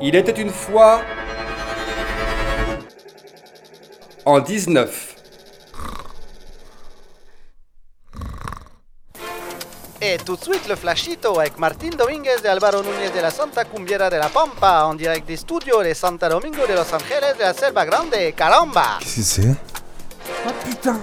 Il 0.00 0.16
était 0.16 0.40
une 0.40 0.50
fois 0.50 1.02
en 4.24 4.40
19. 4.40 5.13
Et 10.06 10.18
tout 10.18 10.36
de 10.36 10.42
suite 10.42 10.68
le 10.68 10.76
flashito 10.76 11.40
avec 11.40 11.58
Martin 11.58 11.88
Dominguez 11.96 12.36
et 12.44 12.48
Alvaro 12.48 12.82
Núñez 12.82 13.08
de 13.08 13.22
la 13.22 13.30
Santa 13.30 13.64
Cumbiera 13.64 14.10
de 14.10 14.16
la 14.16 14.28
Pampa 14.28 14.84
en 14.84 14.92
direct 14.94 15.26
des 15.26 15.38
studios 15.38 15.82
de 15.82 15.94
Santa 15.94 16.28
Domingo 16.28 16.66
de 16.68 16.74
Los 16.74 16.92
Angeles 16.94 17.34
de 17.38 17.42
la 17.42 17.54
Selva 17.54 17.86
Grande, 17.86 18.34
Caramba 18.36 18.98
Qu'est-ce 19.00 19.16
que 19.16 19.22
c'est? 19.22 19.56
Ah 20.46 20.52
putain! 20.62 21.00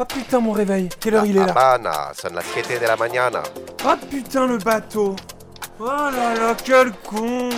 Ah 0.00 0.04
putain 0.04 0.40
mon 0.40 0.50
réveil. 0.50 0.88
Quelle 0.98 1.14
heure 1.14 1.26
il 1.26 1.36
est 1.36 1.46
là? 1.46 1.52
Habana, 1.52 2.10
son 2.20 2.34
las 2.34 2.44
7 2.52 2.80
de 2.80 2.86
la 2.86 2.96
mañana. 2.96 3.42
Ah 3.86 3.96
putain 4.10 4.48
le 4.48 4.58
bateau! 4.58 5.14
Oh 5.78 5.84
là 5.86 6.34
là, 6.34 6.56
quel 6.64 6.90
con 7.08 7.50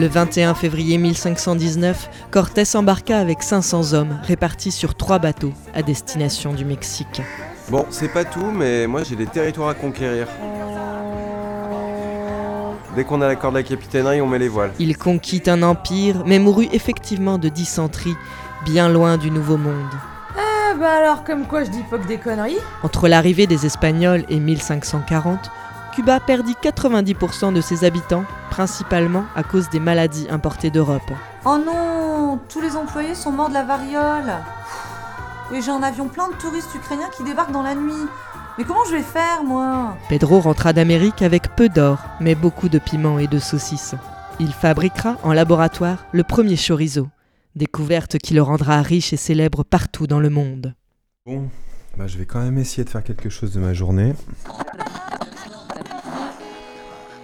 Le 0.00 0.08
21 0.08 0.54
février 0.54 0.96
1519, 0.96 2.08
Cortés 2.30 2.64
embarqua 2.74 3.18
avec 3.18 3.42
500 3.42 3.92
hommes 3.92 4.18
répartis 4.22 4.70
sur 4.70 4.94
trois 4.94 5.18
bateaux 5.18 5.52
à 5.74 5.82
destination 5.82 6.54
du 6.54 6.64
Mexique. 6.64 7.20
Bon, 7.68 7.84
c'est 7.90 8.08
pas 8.08 8.24
tout, 8.24 8.50
mais 8.50 8.86
moi 8.86 9.02
j'ai 9.02 9.14
des 9.14 9.26
territoires 9.26 9.68
à 9.68 9.74
conquérir. 9.74 10.26
Dès 12.96 13.04
qu'on 13.04 13.20
a 13.20 13.28
l'accord 13.28 13.52
de 13.52 13.58
la 13.58 13.62
capitainerie, 13.62 14.22
on 14.22 14.26
met 14.26 14.38
les 14.38 14.48
voiles. 14.48 14.72
Il 14.78 14.96
conquit 14.96 15.42
un 15.48 15.62
empire, 15.62 16.22
mais 16.24 16.38
mourut 16.38 16.70
effectivement 16.72 17.36
de 17.36 17.50
dysenterie, 17.50 18.16
bien 18.64 18.88
loin 18.88 19.18
du 19.18 19.30
Nouveau 19.30 19.58
Monde. 19.58 19.74
Ah 20.34 20.76
bah 20.80 20.92
alors, 20.92 21.24
comme 21.24 21.46
quoi 21.46 21.64
je 21.64 21.68
dis 21.68 21.84
pas 21.90 21.98
que 21.98 22.06
des 22.06 22.16
conneries 22.16 22.56
Entre 22.82 23.06
l'arrivée 23.06 23.46
des 23.46 23.66
Espagnols 23.66 24.24
et 24.30 24.40
1540, 24.40 25.50
Cuba 25.94 26.20
perdit 26.20 26.56
90% 26.62 27.52
de 27.52 27.60
ses 27.60 27.84
habitants, 27.84 28.24
principalement 28.50 29.24
à 29.34 29.42
cause 29.42 29.70
des 29.70 29.80
maladies 29.80 30.26
importées 30.28 30.70
d'Europe. 30.70 31.10
Oh 31.46 31.56
non 31.64 32.38
Tous 32.48 32.60
les 32.60 32.76
employés 32.76 33.14
sont 33.14 33.32
morts 33.32 33.48
de 33.48 33.54
la 33.54 33.64
variole 33.64 34.32
Et 35.54 35.62
j'ai 35.62 35.70
un 35.70 35.82
avion 35.82 36.08
plein 36.08 36.28
de 36.28 36.34
touristes 36.34 36.74
ukrainiens 36.74 37.08
qui 37.16 37.24
débarquent 37.24 37.52
dans 37.52 37.62
la 37.62 37.74
nuit. 37.74 38.06
Mais 38.58 38.64
comment 38.64 38.84
je 38.84 38.96
vais 38.96 39.02
faire, 39.02 39.42
moi? 39.44 39.96
Pedro 40.08 40.40
rentra 40.40 40.72
d'Amérique 40.72 41.22
avec 41.22 41.54
peu 41.56 41.68
d'or, 41.68 41.98
mais 42.20 42.34
beaucoup 42.34 42.68
de 42.68 42.78
piments 42.78 43.18
et 43.18 43.26
de 43.26 43.38
saucisses. 43.38 43.94
Il 44.38 44.52
fabriquera 44.52 45.16
en 45.22 45.32
laboratoire 45.32 46.04
le 46.12 46.24
premier 46.24 46.56
chorizo, 46.56 47.08
découverte 47.56 48.18
qui 48.18 48.34
le 48.34 48.42
rendra 48.42 48.82
riche 48.82 49.12
et 49.12 49.16
célèbre 49.16 49.64
partout 49.64 50.06
dans 50.06 50.20
le 50.20 50.30
monde. 50.30 50.74
Bon, 51.24 51.48
bah 51.96 52.06
je 52.06 52.18
vais 52.18 52.26
quand 52.26 52.40
même 52.40 52.58
essayer 52.58 52.84
de 52.84 52.90
faire 52.90 53.04
quelque 53.04 53.30
chose 53.30 53.52
de 53.52 53.60
ma 53.60 53.72
journée. 53.72 54.14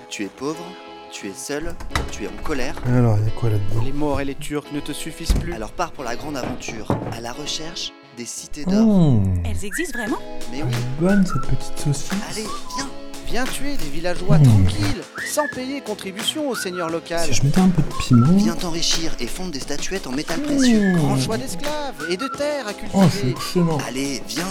Tu 0.09 0.24
es 0.24 0.29
pauvre, 0.29 0.64
tu 1.12 1.28
es 1.28 1.32
seul, 1.34 1.74
tu 2.11 2.24
es 2.24 2.28
en 2.28 2.42
colère. 2.42 2.74
Alors, 2.86 3.16
il 3.18 3.24
y 3.24 3.28
a 3.28 3.30
quoi 3.32 3.50
là-dedans 3.50 3.82
Les 3.84 3.92
morts 3.92 4.20
et 4.20 4.24
les 4.24 4.34
Turcs 4.34 4.66
ne 4.72 4.80
te 4.80 4.92
suffisent 4.92 5.32
plus. 5.32 5.52
Alors 5.54 5.70
pars 5.72 5.92
pour 5.92 6.04
la 6.04 6.16
grande 6.16 6.36
aventure, 6.36 6.88
à 7.12 7.20
la 7.20 7.32
recherche 7.32 7.92
des 8.16 8.24
cités 8.24 8.64
d'or. 8.64 8.86
Oh. 8.88 9.22
Elles 9.44 9.64
existent 9.64 9.98
vraiment? 9.98 10.18
Mais 10.52 10.62
oui. 10.62 10.70
Bonne 11.00 11.24
cette 11.26 11.42
petite 11.42 11.78
saucisse. 11.78 12.11
Allez, 12.30 12.46
viens 12.76 12.86
Viens 13.28 13.44
tuer 13.44 13.76
des 13.76 13.88
villageois 13.88 14.38
Mmh. 14.38 14.42
tranquilles, 14.44 15.02
sans 15.28 15.48
payer 15.52 15.80
contribution 15.80 16.48
au 16.48 16.54
seigneur 16.54 16.88
local. 16.88 17.26
Si 17.26 17.34
je 17.34 17.42
mettais 17.42 17.61
un 17.61 17.68
peu 17.70 17.82
de 17.82 17.88
piment. 18.00 18.32
Viens 18.36 18.54
t'enrichir 18.54 19.16
et 19.18 19.26
fondre 19.26 19.50
des 19.50 19.59
statuettes 19.59 20.07
en 20.07 20.12
métal 20.12 20.40
précieux. 20.42 20.92
Mmh. 20.92 20.96
Grand 20.98 21.18
choix 21.18 21.36
d'esclaves 21.36 22.07
et 22.09 22.16
de 22.16 22.28
terres 22.28 22.68
à 22.68 22.70
Oh, 22.94 23.00
c'est 23.11 23.22
cultiver. 23.22 23.30
excellent. 23.32 23.78
Allez, 23.88 24.22
viens 24.28 24.44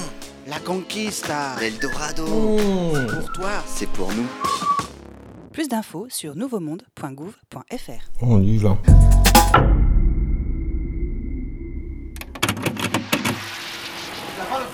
La 0.47 0.59
conquista 0.59 1.55
L'Eldorado 1.61 2.25
Mmh. 2.27 3.07
Pour 3.17 3.31
toi, 3.31 3.49
c'est 3.65 3.87
pour 3.87 4.09
nous. 4.13 4.27
Plus 5.55 5.69
d'infos 5.69 6.07
sur 6.09 6.35
nouveaumonde.gouv.fr. 6.35 8.11
On 8.21 8.41
y 8.41 8.57
va. 8.57 8.77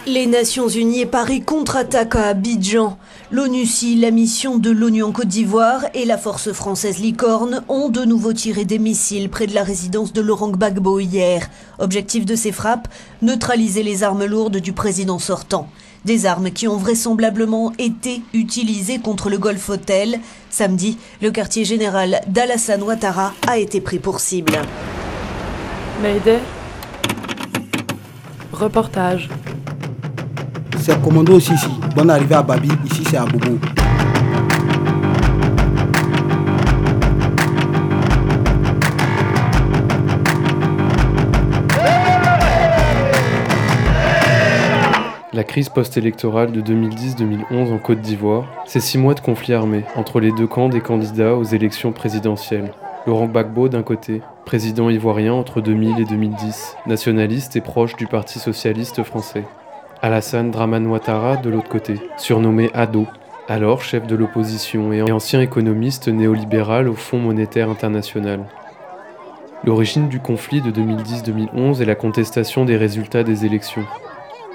Les 0.08 0.26
Nations 0.26 0.68
Unies 0.68 1.02
et 1.02 1.06
Paris 1.06 1.42
contre-attaquent 1.42 2.16
à 2.16 2.30
Abidjan. 2.30 2.98
L'ONUCI, 3.30 3.96
la 3.96 4.10
mission 4.10 4.58
de 4.58 4.72
l'ONU 4.72 5.04
en 5.04 5.12
Côte 5.12 5.28
d'Ivoire 5.28 5.86
et 5.94 6.06
la 6.06 6.18
force 6.18 6.52
française 6.52 6.98
Licorne 6.98 7.64
ont 7.70 7.90
de 7.90 8.04
nouveau 8.04 8.34
tiré 8.34 8.66
des 8.66 8.80
missiles 8.80 9.30
près 9.30 9.46
de 9.46 9.54
la 9.54 9.64
résidence 9.64 10.14
de 10.14 10.22
Laurent 10.22 10.50
Gbagbo 10.50 11.00
hier. 11.00 11.48
Objectif 11.78 12.26
de 12.26 12.36
ces 12.36 12.52
frappes, 12.52 12.88
neutraliser 13.22 13.84
les 13.84 14.02
armes 14.02 14.26
lourdes 14.26 14.58
du 14.58 14.74
président 14.74 15.20
sortant. 15.20 15.70
Des 16.04 16.26
armes 16.26 16.50
qui 16.50 16.68
ont 16.68 16.78
vraisemblablement 16.78 17.74
été 17.78 18.22
utilisées 18.34 19.00
contre 19.00 19.30
le 19.30 19.38
Golf 19.38 19.70
Hotel. 19.70 20.20
Samedi, 20.50 20.98
le 21.22 21.30
quartier 21.30 21.64
général 21.64 22.22
d'Alassane 22.28 22.82
Ouattara 22.82 23.34
a 23.48 23.60
été 23.60 23.82
pris 23.82 24.00
pour 24.00 24.20
cible. 24.20 24.54
Mayday. 26.02 26.40
Reportage. 28.52 29.30
C'est 30.82 31.00
commando 31.04 31.36
aussi 31.36 31.54
ici. 31.54 31.70
Bonne 31.96 32.10
arrivée 32.10 32.36
à 32.36 32.42
Babi, 32.42 32.70
ici 32.90 33.04
c'est 33.08 33.18
à 33.18 33.26
Bobo. 33.26 33.60
La 45.34 45.46
crise 45.46 45.70
post-électorale 45.70 46.52
de 46.52 46.60
2010-2011 46.60 47.72
en 47.72 47.78
Côte 47.78 48.02
d'Ivoire, 48.02 48.44
c'est 48.66 48.82
six 48.82 48.98
mois 48.98 49.14
de 49.14 49.22
conflit 49.22 49.54
armé 49.54 49.86
entre 49.96 50.20
les 50.20 50.34
deux 50.34 50.46
camps 50.46 50.68
des 50.68 50.82
candidats 50.82 51.36
aux 51.36 51.46
élections 51.46 51.94
présidentielles. 51.94 52.74
Laurent 53.08 53.28
Gbagbo 53.28 53.70
d'un 53.70 53.82
côté, 53.82 54.22
président 54.44 54.90
ivoirien 54.90 55.32
entre 55.32 55.62
2000 55.62 56.02
et 56.02 56.04
2010, 56.04 56.76
nationaliste 56.86 57.56
et 57.56 57.62
proche 57.62 57.96
du 57.96 58.08
Parti 58.08 58.40
socialiste 58.40 59.04
français. 59.04 59.46
Alassane 60.02 60.52
Draman 60.52 60.86
Ouattara 60.86 61.38
de 61.38 61.50
l'autre 61.50 61.70
côté, 61.70 61.96
surnommé 62.18 62.70
Ado, 62.74 63.08
alors 63.48 63.84
chef 63.84 64.06
de 64.08 64.18
l'opposition 64.18 64.92
et 64.92 65.14
ancien 65.14 65.40
économiste 65.40 66.10
néolibéral 66.10 66.90
au 66.90 66.94
Fonds 66.94 67.20
monétaire 67.20 67.70
international. 67.70 68.48
L'origine 69.64 70.10
du 70.10 70.20
conflit 70.20 70.60
de 70.60 70.72
2010-2011 70.72 71.82
est 71.82 71.86
la 71.86 71.96
contestation 71.96 72.66
des 72.66 72.76
résultats 72.76 73.24
des 73.24 73.46
élections. 73.46 73.86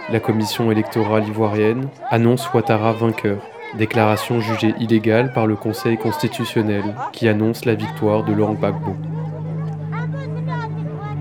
La 0.09 0.21
commission 0.21 0.71
électorale 0.71 1.27
ivoirienne 1.27 1.89
annonce 2.11 2.53
Ouattara 2.55 2.93
vainqueur, 2.93 3.39
déclaration 3.77 4.41
jugée 4.41 4.73
illégale 4.79 5.33
par 5.33 5.49
le 5.49 5.57
Conseil 5.57 5.99
constitutionnel 5.99 6.85
qui 7.13 7.27
annonce 7.27 7.65
la 7.65 7.75
victoire 7.75 8.23
de 8.23 8.33
Laurent 8.33 8.55
Gbagbo. 8.55 8.95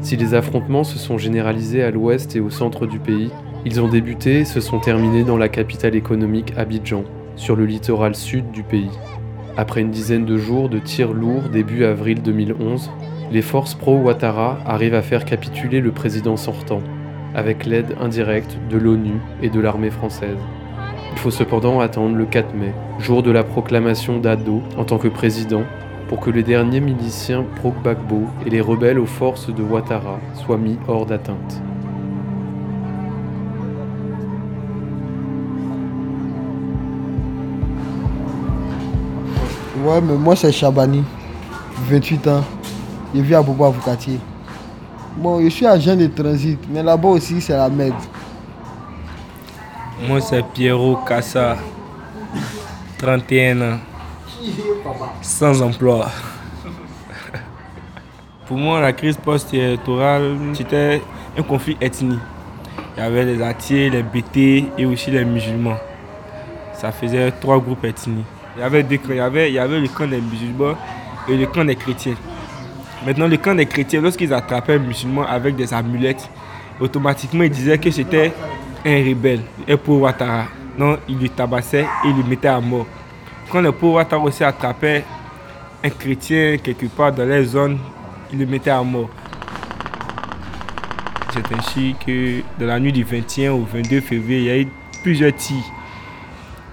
Si 0.02 0.16
les 0.18 0.36
affrontements 0.36 0.84
se 0.84 1.00
sont 1.00 1.18
généralisés 1.18 1.82
à 1.82 1.90
l'ouest 1.90 2.36
et 2.36 2.40
au 2.40 2.52
centre 2.52 2.86
du 2.86 3.00
pays, 3.00 3.32
ils 3.66 3.82
ont 3.82 3.88
débuté 3.88 4.42
et 4.42 4.46
se 4.46 4.62
sont 4.62 4.80
terminés 4.80 5.24
dans 5.24 5.38
la 5.38 5.50
capitale 5.50 5.96
économique 5.96 6.54
Abidjan, 6.56 7.06
sur 7.36 7.56
le 7.56 7.66
littoral 7.66 8.14
sud 8.14 8.52
du 8.52 8.62
pays. 8.62 8.92
Après 9.58 9.82
une 9.82 9.90
dizaine 9.90 10.26
de 10.26 10.38
jours 10.38 10.70
de 10.70 10.78
tirs 10.78 11.14
lourds 11.14 11.50
début 11.50 11.86
avril 11.86 12.22
2011, 12.22 12.92
les 13.32 13.42
forces 13.42 13.74
pro-Ouattara 13.74 14.60
arrivent 14.68 14.94
à 14.94 15.02
faire 15.02 15.26
capituler 15.26 15.82
le 15.82 15.92
président 15.92 16.38
sortant, 16.38 16.82
avec 17.36 17.66
l'aide 17.66 17.96
indirecte 18.02 18.58
de 18.70 18.78
l'ONU 18.78 19.20
et 19.42 19.50
de 19.50 19.60
l'armée 19.60 19.92
française. 19.92 20.38
Il 21.12 21.20
faut 21.20 21.32
cependant 21.32 21.80
attendre 21.80 22.16
le 22.16 22.26
4 22.26 22.56
mai, 22.56 22.74
jour 23.00 23.22
de 23.24 23.32
la 23.32 23.44
proclamation 23.44 24.20
d'Ado 24.20 24.64
en 24.78 24.86
tant 24.86 24.98
que 24.98 25.08
président, 25.08 25.64
pour 26.08 26.20
que 26.20 26.30
les 26.30 26.44
derniers 26.44 26.80
miliciens 26.80 27.46
pro-Gbagbo 27.58 28.24
et 28.46 28.50
les 28.50 28.62
rebelles 28.62 29.00
aux 29.00 29.06
forces 29.06 29.54
de 29.54 29.62
Ouattara 29.62 30.20
soient 30.34 30.58
mis 30.58 30.78
hors 30.88 31.06
d'atteinte. 31.06 31.62
Ouais, 39.84 40.02
mais 40.02 40.16
moi 40.16 40.36
c'est 40.36 40.52
Chabani. 40.52 41.04
28 41.88 42.28
ans. 42.28 42.44
Je 43.14 43.22
vis 43.22 43.36
à 43.36 43.42
Bobo 43.42 43.66
Avocatier. 43.66 44.20
Bon, 45.18 45.42
je 45.42 45.48
suis 45.48 45.66
agent 45.66 45.96
de 45.96 46.08
transit, 46.08 46.60
mais 46.70 46.84
là-bas 46.84 47.08
aussi, 47.08 47.40
c'est 47.40 47.56
la 47.56 47.70
merde. 47.70 47.94
Moi, 50.06 50.20
c'est 50.20 50.44
Pierrot 50.54 50.98
Cassa, 51.08 51.56
31 52.98 53.62
ans, 53.62 53.78
sans 55.22 55.62
emploi. 55.62 56.10
Pour 58.46 58.58
moi, 58.58 58.82
la 58.82 58.92
crise 58.92 59.16
post-électorale, 59.16 60.36
c'était 60.54 61.02
un 61.38 61.44
conflit 61.44 61.78
ethnique. 61.80 62.20
Il 62.98 63.00
y 63.00 63.04
avait 63.04 63.24
les 63.24 63.42
Atiers, 63.42 63.90
les 63.90 64.04
BT 64.04 64.66
et 64.78 64.86
aussi 64.86 65.12
les 65.12 65.24
musulmans. 65.24 65.78
Ça 66.74 66.92
faisait 66.92 67.32
trois 67.32 67.60
groupes 67.60 67.86
ethniques. 67.86 68.26
Il 68.58 68.62
y 68.62 68.64
avait 68.64 68.84
deux 68.84 68.98
camps. 68.98 69.12
Il 69.12 69.16
y 69.16 69.20
avait, 69.22 69.50
il 69.50 69.54
y 69.54 69.60
avait 69.60 69.80
le 69.80 69.88
camp 69.88 70.08
des 70.08 70.20
musulmans 70.20 70.76
et 71.30 71.38
le 71.38 71.46
camp 71.46 71.64
des 71.64 71.76
chrétiens. 71.78 72.16
Maintenant, 73.06 73.28
le 73.28 73.38
camp 73.38 73.54
des 73.54 73.68
chrétiens, 73.68 74.02
lorsqu'ils 74.02 74.34
attrapaient 74.34 74.76
un 74.76 74.80
musulman 74.80 75.28
avec 75.28 75.56
des 75.56 75.72
amulettes, 75.72 76.28
automatiquement 76.80 77.44
ils 77.44 77.52
disaient 77.52 77.78
que 77.78 77.92
c'était 77.92 78.34
un 78.84 79.04
rebelle, 79.04 79.42
un 79.70 79.78
pauvre 79.78 80.02
Ouattara. 80.02 80.46
Non, 80.76 80.98
ils 81.08 81.20
le 81.20 81.30
tabassaient 81.30 81.86
et 82.04 82.08
ils 82.08 82.18
le 82.18 82.24
mettaient 82.24 82.48
à 82.48 82.60
mort. 82.60 82.88
Quand 83.52 83.62
le 83.62 83.72
pauvre 83.72 83.98
Ouattara 83.98 84.24
aussi 84.24 84.44
attrapait 84.44 85.04
un 85.84 85.90
chrétien 85.92 86.58
quelque 86.58 86.88
part 86.88 87.12
dans 87.12 87.26
les 87.26 87.44
zones, 87.44 87.78
ils 88.34 88.40
le 88.40 88.48
mettaient 88.48 88.72
à 88.72 88.82
mort. 88.82 89.10
C'est 91.32 91.56
ainsi 91.56 91.96
que 92.04 92.42
dans 92.60 92.66
la 92.66 92.80
nuit 92.80 92.92
du 92.92 93.04
21 93.04 93.52
au 93.52 93.68
22 93.72 94.02
février, 94.02 94.40
il 94.40 94.46
y 94.46 94.50
a 94.50 94.58
eu 94.58 94.68
plusieurs 95.04 95.36
tirs. 95.36 95.58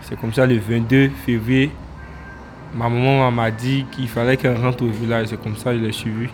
C'est 0.01 0.19
comme 0.19 0.33
ça 0.33 0.47
le 0.47 0.57
22 0.57 1.11
février, 1.27 1.71
ma 2.75 2.89
maman 2.89 3.31
m'a 3.31 3.51
dit 3.51 3.85
qu'il 3.93 4.09
fallait 4.09 4.37
qu'elle 4.37 4.57
rentre 4.57 4.85
au 4.85 4.89
village. 4.89 5.29
C'est 5.29 5.43
comme 5.43 5.57
ça 5.57 5.73
que 5.73 5.79
je 5.79 5.85
l'ai 5.85 5.93
suivi. 5.93 6.29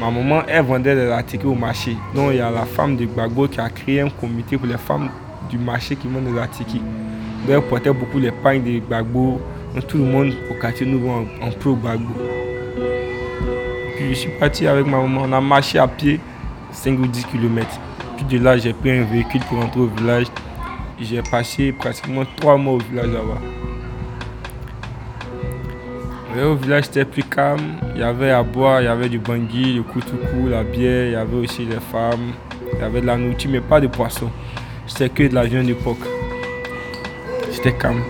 Ma 0.00 0.10
maman, 0.10 0.42
elle 0.48 0.64
vendait 0.64 0.94
des 0.94 1.10
articles 1.10 1.46
au 1.46 1.54
marché. 1.54 1.96
Donc 2.14 2.30
il 2.32 2.38
y 2.38 2.40
a 2.40 2.50
la 2.50 2.64
femme 2.64 2.96
de 2.96 3.04
Gbagbo 3.04 3.46
qui 3.48 3.60
a 3.60 3.68
créé 3.68 4.00
un 4.00 4.10
comité 4.10 4.56
pour 4.56 4.66
les 4.66 4.78
femmes 4.78 5.10
du 5.48 5.58
marché 5.58 5.96
qui 5.96 6.08
vendent 6.08 6.32
des 6.32 6.38
articles. 6.38 6.78
Donc 7.46 7.50
elle 7.50 7.62
portait 7.62 7.92
beaucoup 7.92 8.18
les 8.18 8.32
pagnes 8.32 8.62
de 8.62 8.78
Gbagbo. 8.78 9.40
Donc 9.74 9.86
tout 9.86 9.98
le 9.98 10.04
monde 10.04 10.32
au 10.50 10.54
quartier 10.54 10.86
nous 10.86 11.08
en, 11.08 11.24
en 11.46 11.50
pro 11.50 11.74
Gbagbo. 11.74 12.14
Puis 13.96 14.08
je 14.08 14.14
suis 14.14 14.30
parti 14.40 14.66
avec 14.66 14.86
ma 14.86 14.98
maman. 14.98 15.22
On 15.24 15.32
a 15.32 15.40
marché 15.40 15.78
à 15.78 15.86
pied 15.86 16.18
5 16.72 16.98
ou 16.98 17.06
10 17.06 17.26
km. 17.26 17.66
Puis 18.16 18.38
de 18.38 18.42
là, 18.42 18.56
j'ai 18.56 18.72
pris 18.72 18.90
un 18.90 19.04
véhicule 19.04 19.42
pour 19.42 19.58
rentrer 19.60 19.80
au 19.80 19.86
village. 19.86 20.26
J'ai 21.00 21.22
passé 21.22 21.72
pratiquement 21.72 22.22
3 22.36 22.56
mois 22.56 22.74
au 22.74 22.78
village 22.78 23.08
là-bas. 23.08 23.71
Au 26.40 26.54
village, 26.54 26.84
c'était 26.84 27.04
plus 27.04 27.22
calme. 27.22 27.76
Il 27.94 28.00
y 28.00 28.02
avait 28.02 28.30
à 28.30 28.42
boire, 28.42 28.80
il 28.80 28.86
y 28.86 28.88
avait 28.88 29.08
du 29.10 29.18
bangui, 29.18 29.74
le 29.74 29.82
koutoukou, 29.82 30.48
la 30.48 30.64
bière, 30.64 31.06
il 31.06 31.12
y 31.12 31.14
avait 31.14 31.36
aussi 31.36 31.66
les 31.66 31.78
femmes, 31.78 32.32
il 32.72 32.80
y 32.80 32.82
avait 32.82 33.02
de 33.02 33.06
la 33.06 33.16
nourriture, 33.18 33.50
mais 33.50 33.60
pas 33.60 33.80
de 33.80 33.86
poisson. 33.86 34.30
C'était 34.86 35.10
que 35.10 35.28
de 35.28 35.34
la 35.34 35.44
viande 35.44 35.66
d'époque. 35.66 36.00
C'était 37.50 37.74
calme. 37.74 38.02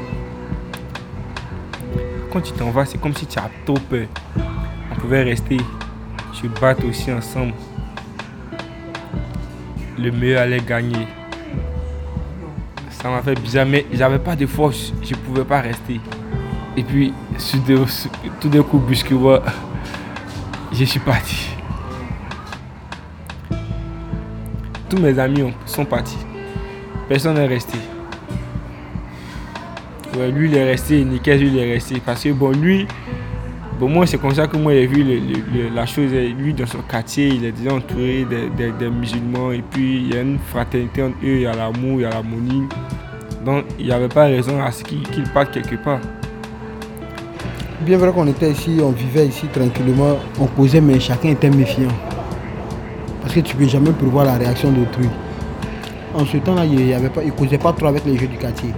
Quand 2.33 2.41
tu 2.41 2.53
t'en 2.53 2.71
vas, 2.71 2.87
c'est 2.87 2.99
comme 2.99 3.15
si 3.15 3.27
tu 3.27 3.39
as 3.39 3.51
trop 3.67 3.75
peur. 3.75 4.07
On 4.93 5.01
pouvait 5.01 5.25
rester, 5.25 5.59
se 6.33 6.47
battre 6.47 6.87
aussi 6.87 7.13
ensemble. 7.13 7.55
Le 9.99 10.11
meilleur 10.13 10.43
allait 10.43 10.61
gagner. 10.61 11.09
Ça 12.91 13.11
m'a 13.11 13.21
fait 13.21 13.35
bizarre, 13.35 13.67
mais 13.67 13.85
j'avais 13.93 14.21
pas 14.21 14.37
de 14.37 14.47
force, 14.47 14.93
je 15.03 15.15
pouvais 15.17 15.45
pas 15.45 15.61
rester. 15.61 16.01
Et 16.77 16.83
puis, 16.83 17.13
tout 18.41 18.49
d'un 18.49 18.63
coup, 18.63 18.79
brusquement, 18.79 19.39
je 20.73 20.85
suis 20.85 21.01
parti. 21.01 21.51
Tous 24.89 24.99
mes 24.99 25.19
amis 25.19 25.53
sont 25.67 25.85
partis. 25.85 26.19
Personne 27.09 27.35
n'est 27.35 27.47
resté. 27.47 27.79
Ouais, 30.17 30.31
lui, 30.31 30.49
il 30.49 30.57
est 30.57 30.65
resté, 30.65 31.05
Nickel, 31.05 31.41
lui, 31.41 31.49
il 31.49 31.59
est 31.59 31.75
resté. 31.75 32.01
Parce 32.05 32.23
que, 32.23 32.31
bon, 32.31 32.53
lui, 32.53 32.87
bon, 33.79 33.89
moi, 33.89 34.07
c'est 34.07 34.19
comme 34.19 34.35
ça 34.35 34.47
que 34.47 34.57
moi, 34.57 34.73
j'ai 34.73 34.87
vu 34.87 35.05
le, 35.05 35.75
la 35.75 35.85
chose. 35.85 36.11
Lui, 36.11 36.55
dans 36.55 36.67
son 36.67 36.81
quartier, 36.83 37.29
il 37.29 37.45
est 37.45 37.53
déjà 37.53 37.75
entouré 37.75 38.27
des, 38.57 38.91
musulmans. 38.91 39.53
Et 39.53 39.63
puis, 39.71 40.05
il 40.05 40.15
y 40.15 40.17
a 40.17 40.23
une 40.23 40.39
fraternité 40.39 41.03
entre 41.03 41.17
eux, 41.23 41.37
il 41.37 41.41
y 41.43 41.47
a 41.47 41.55
l'amour, 41.55 42.01
il 42.01 42.01
y 42.01 42.05
a 42.07 42.11
l'harmonie. 42.11 42.67
Donc, 43.45 43.65
il 43.79 43.87
n'y 43.87 43.93
avait 43.93 44.09
pas 44.09 44.25
raison 44.25 44.63
à 44.63 44.71
ce 44.71 44.85
qu'il 44.85 45.03
qu 45.03 45.23
parte 45.35 45.53
quelque 45.53 45.77
part 45.77 46.01
bien 47.83 47.99
vrai 47.99 48.13
qu'on 48.13 48.27
était 48.27 48.51
ici, 48.51 48.79
on 48.83 48.91
vivait 48.91 49.27
ici 49.27 49.47
tranquillement, 49.53 50.17
on 50.41 50.47
causait, 50.47 50.81
mais 50.81 50.99
chacun 50.99 51.31
était 51.31 51.51
méfiant. 51.51 51.89
Parce 53.21 53.35
que 53.35 53.41
tu 53.41 53.55
ne 53.55 53.61
peux 53.63 53.69
jamais 53.69 53.91
prévoir 53.91 54.25
la 54.25 54.35
réaction 54.35 54.71
d'autrui. 54.71 55.09
En 56.15 56.25
ce 56.25 56.37
temps-là, 56.39 56.65
il 56.65 56.87
ne 56.89 57.31
causait 57.31 57.59
pas 57.59 57.73
trop 57.73 57.87
avec 57.87 58.05
les 58.05 58.17
jeunes 58.17 58.31
du 58.31 58.37
quartier. 58.37 58.71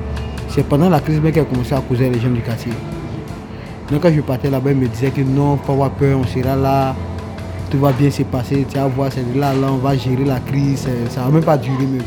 C'est 0.48 0.66
pendant 0.66 0.88
la 0.88 1.00
crise 1.00 1.20
qu'il 1.20 1.40
a 1.40 1.44
commencé 1.44 1.74
à 1.74 1.80
causer 1.80 2.11
les 2.11 2.20
jeunes 2.20 2.34
du 2.34 2.42
quartier. 2.42 2.72
Donc 3.90 4.02
quand 4.02 4.12
je 4.14 4.20
partais 4.20 4.50
là-bas, 4.50 4.70
il 4.70 4.78
me 4.78 4.88
disait 4.88 5.11
que 5.11 5.20
non, 5.20 5.57
pas 5.57 5.72
avoir 5.72 5.90
peur, 5.90 6.18
on 6.18 6.24
sera 6.24 6.57
là, 6.57 6.94
tout 7.70 7.78
va 7.78 7.92
bien 7.92 8.11
se 8.11 8.22
passer, 8.22 8.64
tu 8.68 8.78
vas 8.78 8.86
voir, 8.86 9.11
c'est 9.12 9.24
là, 9.36 9.52
là, 9.52 9.68
on 9.72 9.78
va 9.78 9.96
gérer 9.96 10.24
la 10.24 10.40
crise, 10.40 10.88
ça 11.11 11.20
ne 11.20 11.26
va 11.26 11.32
même 11.32 11.44
pas 11.44 11.57
durer 11.57 11.86
même. 11.86 12.02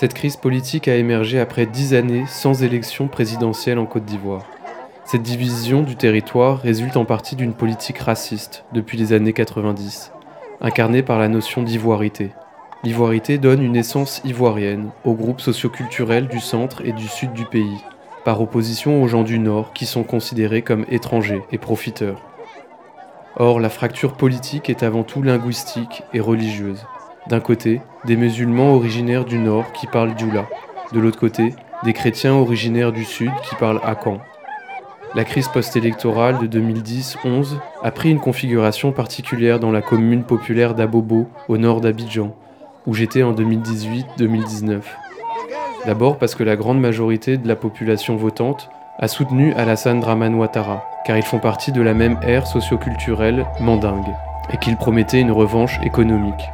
Cette 0.00 0.14
crise 0.14 0.38
politique 0.38 0.88
a 0.88 0.96
émergé 0.96 1.38
après 1.38 1.66
dix 1.66 1.92
années 1.92 2.24
sans 2.26 2.62
élection 2.62 3.06
présidentielle 3.06 3.78
en 3.78 3.84
Côte 3.84 4.06
d'Ivoire. 4.06 4.46
Cette 5.04 5.20
division 5.20 5.82
du 5.82 5.94
territoire 5.94 6.56
résulte 6.56 6.96
en 6.96 7.04
partie 7.04 7.36
d'une 7.36 7.52
politique 7.52 7.98
raciste 7.98 8.64
depuis 8.72 8.96
les 8.96 9.12
années 9.12 9.34
90, 9.34 10.10
incarnée 10.62 11.02
par 11.02 11.18
la 11.18 11.28
notion 11.28 11.62
d'ivoirité. 11.62 12.30
L'ivoirité 12.82 13.36
donne 13.36 13.62
une 13.62 13.76
essence 13.76 14.22
ivoirienne 14.24 14.88
aux 15.04 15.12
groupes 15.12 15.42
socioculturels 15.42 16.28
du 16.28 16.40
centre 16.40 16.80
et 16.82 16.92
du 16.92 17.06
sud 17.06 17.34
du 17.34 17.44
pays, 17.44 17.84
par 18.24 18.40
opposition 18.40 19.02
aux 19.02 19.06
gens 19.06 19.22
du 19.22 19.38
nord 19.38 19.74
qui 19.74 19.84
sont 19.84 20.04
considérés 20.04 20.62
comme 20.62 20.86
étrangers 20.88 21.42
et 21.52 21.58
profiteurs. 21.58 22.22
Or, 23.36 23.60
la 23.60 23.68
fracture 23.68 24.14
politique 24.14 24.70
est 24.70 24.82
avant 24.82 25.02
tout 25.02 25.20
linguistique 25.20 26.04
et 26.14 26.20
religieuse. 26.20 26.86
D'un 27.28 27.40
côté, 27.40 27.80
des 28.06 28.16
musulmans 28.16 28.74
originaires 28.74 29.24
du 29.24 29.38
nord 29.38 29.72
qui 29.72 29.86
parlent 29.86 30.14
dioula. 30.14 30.46
De 30.92 31.00
l'autre 31.00 31.18
côté, 31.18 31.54
des 31.84 31.92
chrétiens 31.92 32.34
originaires 32.34 32.92
du 32.92 33.04
sud 33.04 33.30
qui 33.42 33.54
parlent 33.56 33.80
akan. 33.84 34.18
La 35.14 35.24
crise 35.24 35.48
post-électorale 35.48 36.38
de 36.38 36.60
2010-11 36.60 37.56
a 37.82 37.90
pris 37.90 38.10
une 38.10 38.20
configuration 38.20 38.92
particulière 38.92 39.58
dans 39.58 39.72
la 39.72 39.82
commune 39.82 40.24
populaire 40.24 40.74
d'Abobo, 40.74 41.28
au 41.48 41.58
nord 41.58 41.80
d'Abidjan, 41.80 42.34
où 42.86 42.94
j'étais 42.94 43.22
en 43.22 43.32
2018-2019. 43.32 44.80
D'abord 45.86 46.18
parce 46.18 46.34
que 46.34 46.44
la 46.44 46.56
grande 46.56 46.80
majorité 46.80 47.38
de 47.38 47.48
la 47.48 47.56
population 47.56 48.16
votante 48.16 48.70
a 48.98 49.08
soutenu 49.08 49.52
Alassane 49.54 50.00
Draman 50.00 50.34
Ouattara, 50.34 50.84
car 51.04 51.16
ils 51.16 51.24
font 51.24 51.38
partie 51.38 51.72
de 51.72 51.82
la 51.82 51.94
même 51.94 52.18
ère 52.22 52.46
socioculturelle 52.46 53.46
mandingue, 53.60 54.14
et 54.52 54.58
qu'ils 54.58 54.76
promettaient 54.76 55.20
une 55.20 55.32
revanche 55.32 55.80
économique. 55.82 56.50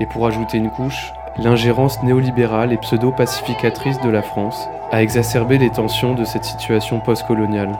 Et 0.00 0.06
pour 0.06 0.26
ajouter 0.26 0.58
une 0.58 0.70
couche, 0.70 1.12
l'ingérence 1.38 2.02
néolibérale 2.02 2.72
et 2.72 2.78
pseudo-pacificatrice 2.78 4.00
de 4.00 4.08
la 4.08 4.22
France 4.22 4.68
a 4.90 5.02
exacerbé 5.02 5.58
les 5.58 5.70
tensions 5.70 6.14
de 6.14 6.24
cette 6.24 6.44
situation 6.44 7.00
postcoloniale. 7.00 7.78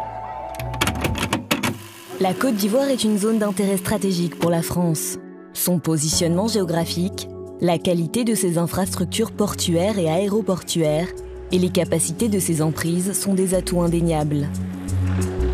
La 2.21 2.33
Côte 2.33 2.55
d'Ivoire 2.55 2.89
est 2.89 3.05
une 3.05 3.19
zone 3.19 3.39
d'intérêt 3.39 3.77
stratégique 3.77 4.39
pour 4.39 4.51
la 4.51 4.63
France. 4.63 5.19
Son 5.53 5.79
positionnement 5.79 6.49
géographique, 6.49 7.29
la 7.61 7.79
qualité 7.79 8.25
de 8.25 8.35
ses 8.35 8.59
infrastructures 8.59 9.33
portuaires 9.33 9.99
et 9.99 10.09
aéroportuaires 10.09 11.09
et 11.53 11.59
les 11.59 11.71
capacités 11.71 12.29
de 12.29 12.39
ses 12.39 12.63
emprises 12.63 13.13
sont 13.13 13.35
des 13.35 13.55
atouts 13.55 13.83
indéniables. 13.83 14.49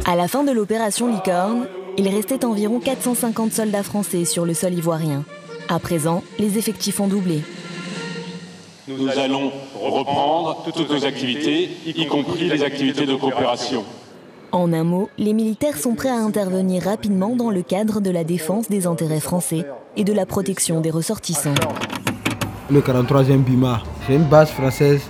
À 0.06 0.16
la 0.16 0.28
fin 0.28 0.44
de 0.44 0.52
l'opération 0.52 1.08
Licorne, 1.08 1.66
il 1.98 2.08
restait 2.08 2.44
environ 2.44 2.80
450 2.80 3.52
soldats 3.52 3.82
français 3.82 4.24
sur 4.24 4.46
le 4.46 4.54
sol 4.54 4.74
ivoirien. 4.74 5.24
À 5.72 5.78
présent, 5.78 6.24
les 6.40 6.58
effectifs 6.58 6.98
ont 6.98 7.06
doublé. 7.06 7.44
Nous 8.88 9.08
allons 9.08 9.52
reprendre 9.80 10.64
toutes 10.74 10.90
nos 10.90 11.04
activités, 11.04 11.70
y 11.86 12.06
compris 12.08 12.48
les 12.48 12.64
activités 12.64 13.06
de 13.06 13.14
coopération. 13.14 13.84
En 14.50 14.72
un 14.72 14.82
mot, 14.82 15.08
les 15.16 15.32
militaires 15.32 15.76
sont 15.76 15.94
prêts 15.94 16.08
à 16.08 16.16
intervenir 16.16 16.82
rapidement 16.82 17.36
dans 17.36 17.50
le 17.50 17.62
cadre 17.62 18.00
de 18.00 18.10
la 18.10 18.24
défense 18.24 18.68
des 18.68 18.88
intérêts 18.88 19.20
français 19.20 19.64
et 19.96 20.02
de 20.02 20.12
la 20.12 20.26
protection 20.26 20.80
des 20.80 20.90
ressortissants. 20.90 21.54
Le 22.68 22.80
43e 22.80 23.38
BIMA, 23.38 23.80
c'est 24.08 24.16
une 24.16 24.24
base 24.24 24.50
française. 24.50 25.02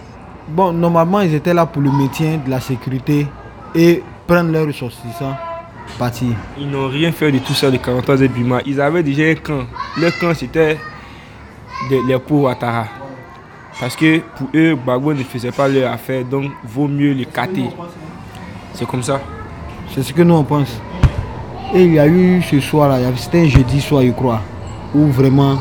Bon, 0.47 0.75
normalement, 0.75 1.23
ils 1.23 1.35
étaient 1.35 1.55
là 1.55 1.65
pour 1.65 1.81
le 1.81 1.91
maintien 1.91 2.39
de 2.45 2.51
la 2.51 2.61
sécurité 2.61 3.27
et 3.75 4.03
prendre 4.27 4.53
leurs 4.53 4.67
ressortissants 4.67 5.37
Ils 6.59 6.71
n'ont 6.71 6.89
rien 6.89 7.13
fait 7.13 7.31
de 7.33 7.39
tout 7.39 7.55
ça, 7.55 7.71
de 7.71 7.77
43 7.77 8.17
Bima. 8.29 8.61
Ils 8.67 8.81
avaient 8.81 9.03
déjà 9.03 9.25
un 9.25 9.35
camp. 9.35 9.65
Leur 9.99 10.17
camp, 10.19 10.33
c'était 10.35 10.79
les 11.91 12.19
pour 12.19 12.43
Ouattara. 12.43 12.87
Parce 13.79 13.97
que 13.97 14.19
pour 14.37 14.49
eux, 14.55 14.75
Gbagbo 14.75 15.15
ne 15.15 15.23
faisait 15.23 15.53
pas 15.53 15.67
leur 15.67 15.93
affaire, 15.93 16.25
donc 16.25 16.51
vaut 16.65 16.89
mieux 16.89 17.15
le 17.15 17.25
cater. 17.25 17.71
C'est 18.75 18.87
comme 18.87 19.03
ça. 19.03 19.21
C'est 19.95 20.03
ce 20.03 20.13
que 20.13 20.23
nous 20.23 20.35
on 20.35 20.45
pense. 20.45 20.81
Et 21.73 21.85
il 21.85 21.95
y 21.95 21.99
a 21.99 22.07
eu 22.07 22.43
ce 22.43 22.61
soir-là, 22.61 22.99
c'était 23.17 23.41
un 23.41 23.49
jeudi 23.49 23.81
soir, 23.81 24.03
je 24.03 24.11
crois, 24.11 24.43
où 24.95 25.07
vraiment, 25.07 25.59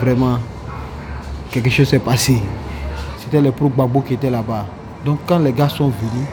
vraiment, 0.00 0.38
quelque 1.50 1.70
chose 1.70 1.88
s'est 1.88 1.98
passé. 1.98 2.36
C'était 3.18 3.40
les 3.40 3.52
pro 3.52 3.68
Gbagbo 3.68 4.02
qui 4.02 4.14
étaient 4.14 4.30
là-bas. 4.30 4.66
Donc 5.04 5.20
quand 5.26 5.38
les 5.38 5.52
gars 5.52 5.68
sont 5.68 5.88
venus, 5.88 6.26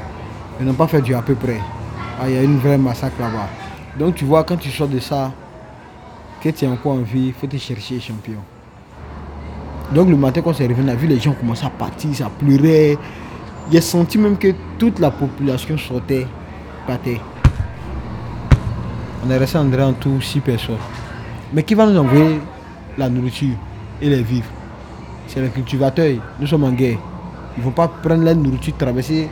ils 0.60 0.66
n'ont 0.66 0.74
pas 0.74 0.88
fait 0.88 1.02
du 1.02 1.16
à 1.16 1.22
peu 1.22 1.36
près. 1.36 1.62
Ah, 2.20 2.30
il 2.30 2.36
y 2.36 2.38
a 2.38 2.44
une 2.44 2.58
vraie 2.58 2.78
massacre 2.78 3.20
là-bas. 3.20 3.50
Donc 3.98 4.16
tu 4.16 4.26
vois, 4.26 4.44
quand 4.44 4.58
tu 4.58 4.70
sors 4.70 4.88
de 4.88 5.00
ça, 5.00 5.32
que 6.42 6.50
tu 6.50 6.66
es 6.66 6.68
encore 6.68 6.94
en 6.94 7.02
vie, 7.02 7.28
il 7.28 7.34
faut 7.34 7.48
te 7.48 7.58
chercher 7.58 8.00
champion. 8.00 8.40
Donc 9.94 10.10
le 10.10 10.16
matin 10.16 10.42
quand 10.42 10.54
c'est 10.54 10.68
revenu, 10.68 10.90
on 10.90 10.92
a 10.92 10.96
vu 10.96 11.08
les 11.08 11.20
gens 11.20 11.34
commencer 11.34 11.66
à 11.66 11.70
partir, 11.70 12.14
ça 12.16 12.30
pleurait. 12.30 12.98
J'ai 13.72 13.82
senti 13.82 14.18
même 14.18 14.38
que 14.38 14.54
toute 14.78 15.00
la 15.00 15.12
population 15.12 15.78
sortait, 15.78 16.28
partait. 16.86 17.20
On 19.26 19.30
est 19.30 19.38
resté 19.38 19.58
en 19.58 19.72
en 19.72 19.94
tout 19.94 20.20
six 20.22 20.40
personnes. 20.40 20.76
Mais 21.54 21.64
qui 21.64 21.76
va 21.76 21.86
nous 21.86 21.98
envoyer 21.98 22.42
la 22.98 23.10
nourriture 23.10 23.56
et 24.02 24.10
les 24.10 24.22
vivres? 24.22 24.50
C'est 25.28 25.42
les 25.42 25.50
cultivateurs. 25.50 26.18
Nous 26.40 26.48
sommes 26.48 26.66
en 26.66 26.72
guerre. 26.72 26.98
Ils 27.56 27.60
ne 27.60 27.66
vont 27.66 27.72
pas 27.72 27.88
prendre 27.88 28.24
la 28.24 28.34
nourriture, 28.34 28.76
traverser 28.78 29.30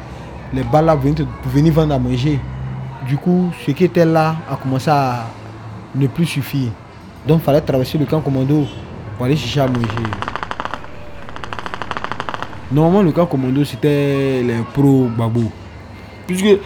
les 0.54 0.64
balles 0.64 0.98
pour 1.42 1.52
venir 1.52 1.74
vendre 1.74 1.94
à 1.94 2.00
manger. 2.00 2.40
Du 3.08 3.18
coup, 3.18 3.52
ce 3.66 3.72
qui 3.72 3.84
était 3.84 4.06
là 4.06 4.36
a 4.50 4.56
commencé 4.56 4.90
à 4.90 5.26
ne 5.96 6.08
plus 6.08 6.26
suffire. 6.26 6.72
Donc 7.28 7.40
il 7.42 7.44
fallait 7.44 7.62
traverser 7.62 7.98
le 7.98 8.06
camp 8.06 8.22
commando 8.22 8.66
pour 9.18 9.26
aller 9.26 9.36
chercher 9.36 9.62
à 9.62 9.68
manger. 9.68 9.88
Normalement, 12.72 13.02
le 13.02 13.12
camp 13.12 13.26
commando, 13.26 13.66
c'était 13.66 14.44
les 14.44 14.60
pro-Babo. 14.74 15.44
Puisque 16.28 16.60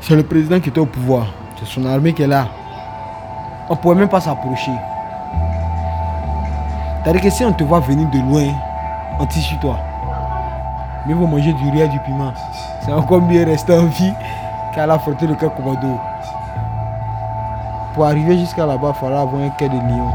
c'est 0.00 0.16
le 0.16 0.22
président 0.22 0.60
qui 0.60 0.68
était 0.68 0.80
au 0.80 0.86
pouvoir. 0.86 1.26
C'est 1.58 1.66
son 1.66 1.84
armée 1.86 2.12
qui 2.12 2.22
est 2.22 2.26
là. 2.26 2.48
On 3.68 3.74
ne 3.74 3.78
pouvait 3.78 3.94
même 3.94 4.08
pas 4.08 4.20
s'approcher. 4.20 4.72
C'est-à-dire 7.02 7.20
que 7.20 7.30
si 7.30 7.44
on 7.44 7.52
te 7.52 7.64
voit 7.64 7.80
venir 7.80 8.08
de 8.10 8.18
loin, 8.18 8.46
on 9.18 9.26
tire 9.26 9.42
sur 9.42 9.60
toi. 9.60 9.78
Mais 11.06 11.12
vous 11.12 11.26
manger 11.26 11.52
du 11.52 11.70
riz 11.70 11.82
et 11.82 11.88
du 11.88 11.98
piment. 12.00 12.32
C'est 12.84 12.92
encore 12.92 13.20
mieux 13.20 13.44
rester 13.44 13.74
en 13.74 13.86
vie 13.86 14.12
qu'à 14.74 14.84
affronter 14.84 15.26
le 15.26 15.34
camp 15.34 15.50
commando. 15.50 15.98
Pour 17.94 18.06
arriver 18.06 18.38
jusqu'à 18.38 18.66
là-bas, 18.66 18.92
il 18.96 19.00
fallait 19.00 19.16
avoir 19.16 19.42
un 19.42 19.50
quai 19.50 19.68
de 19.68 19.74
lion. 19.74 20.10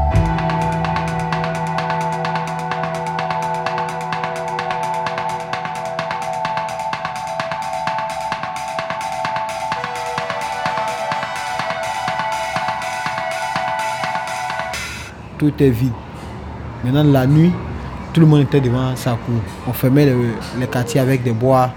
tout 15.38 15.52
est 15.62 15.70
vide. 15.70 15.92
Maintenant, 16.84 17.02
la 17.02 17.26
nuit, 17.26 17.50
tout 18.12 18.20
le 18.20 18.26
monde 18.26 18.42
était 18.42 18.60
devant 18.60 18.94
sa 18.94 19.12
cour. 19.12 19.40
On 19.66 19.72
fermait 19.72 20.04
le- 20.04 20.34
les 20.58 20.66
quartiers 20.66 21.00
avec 21.00 21.22
des 21.22 21.32
bois, 21.32 21.70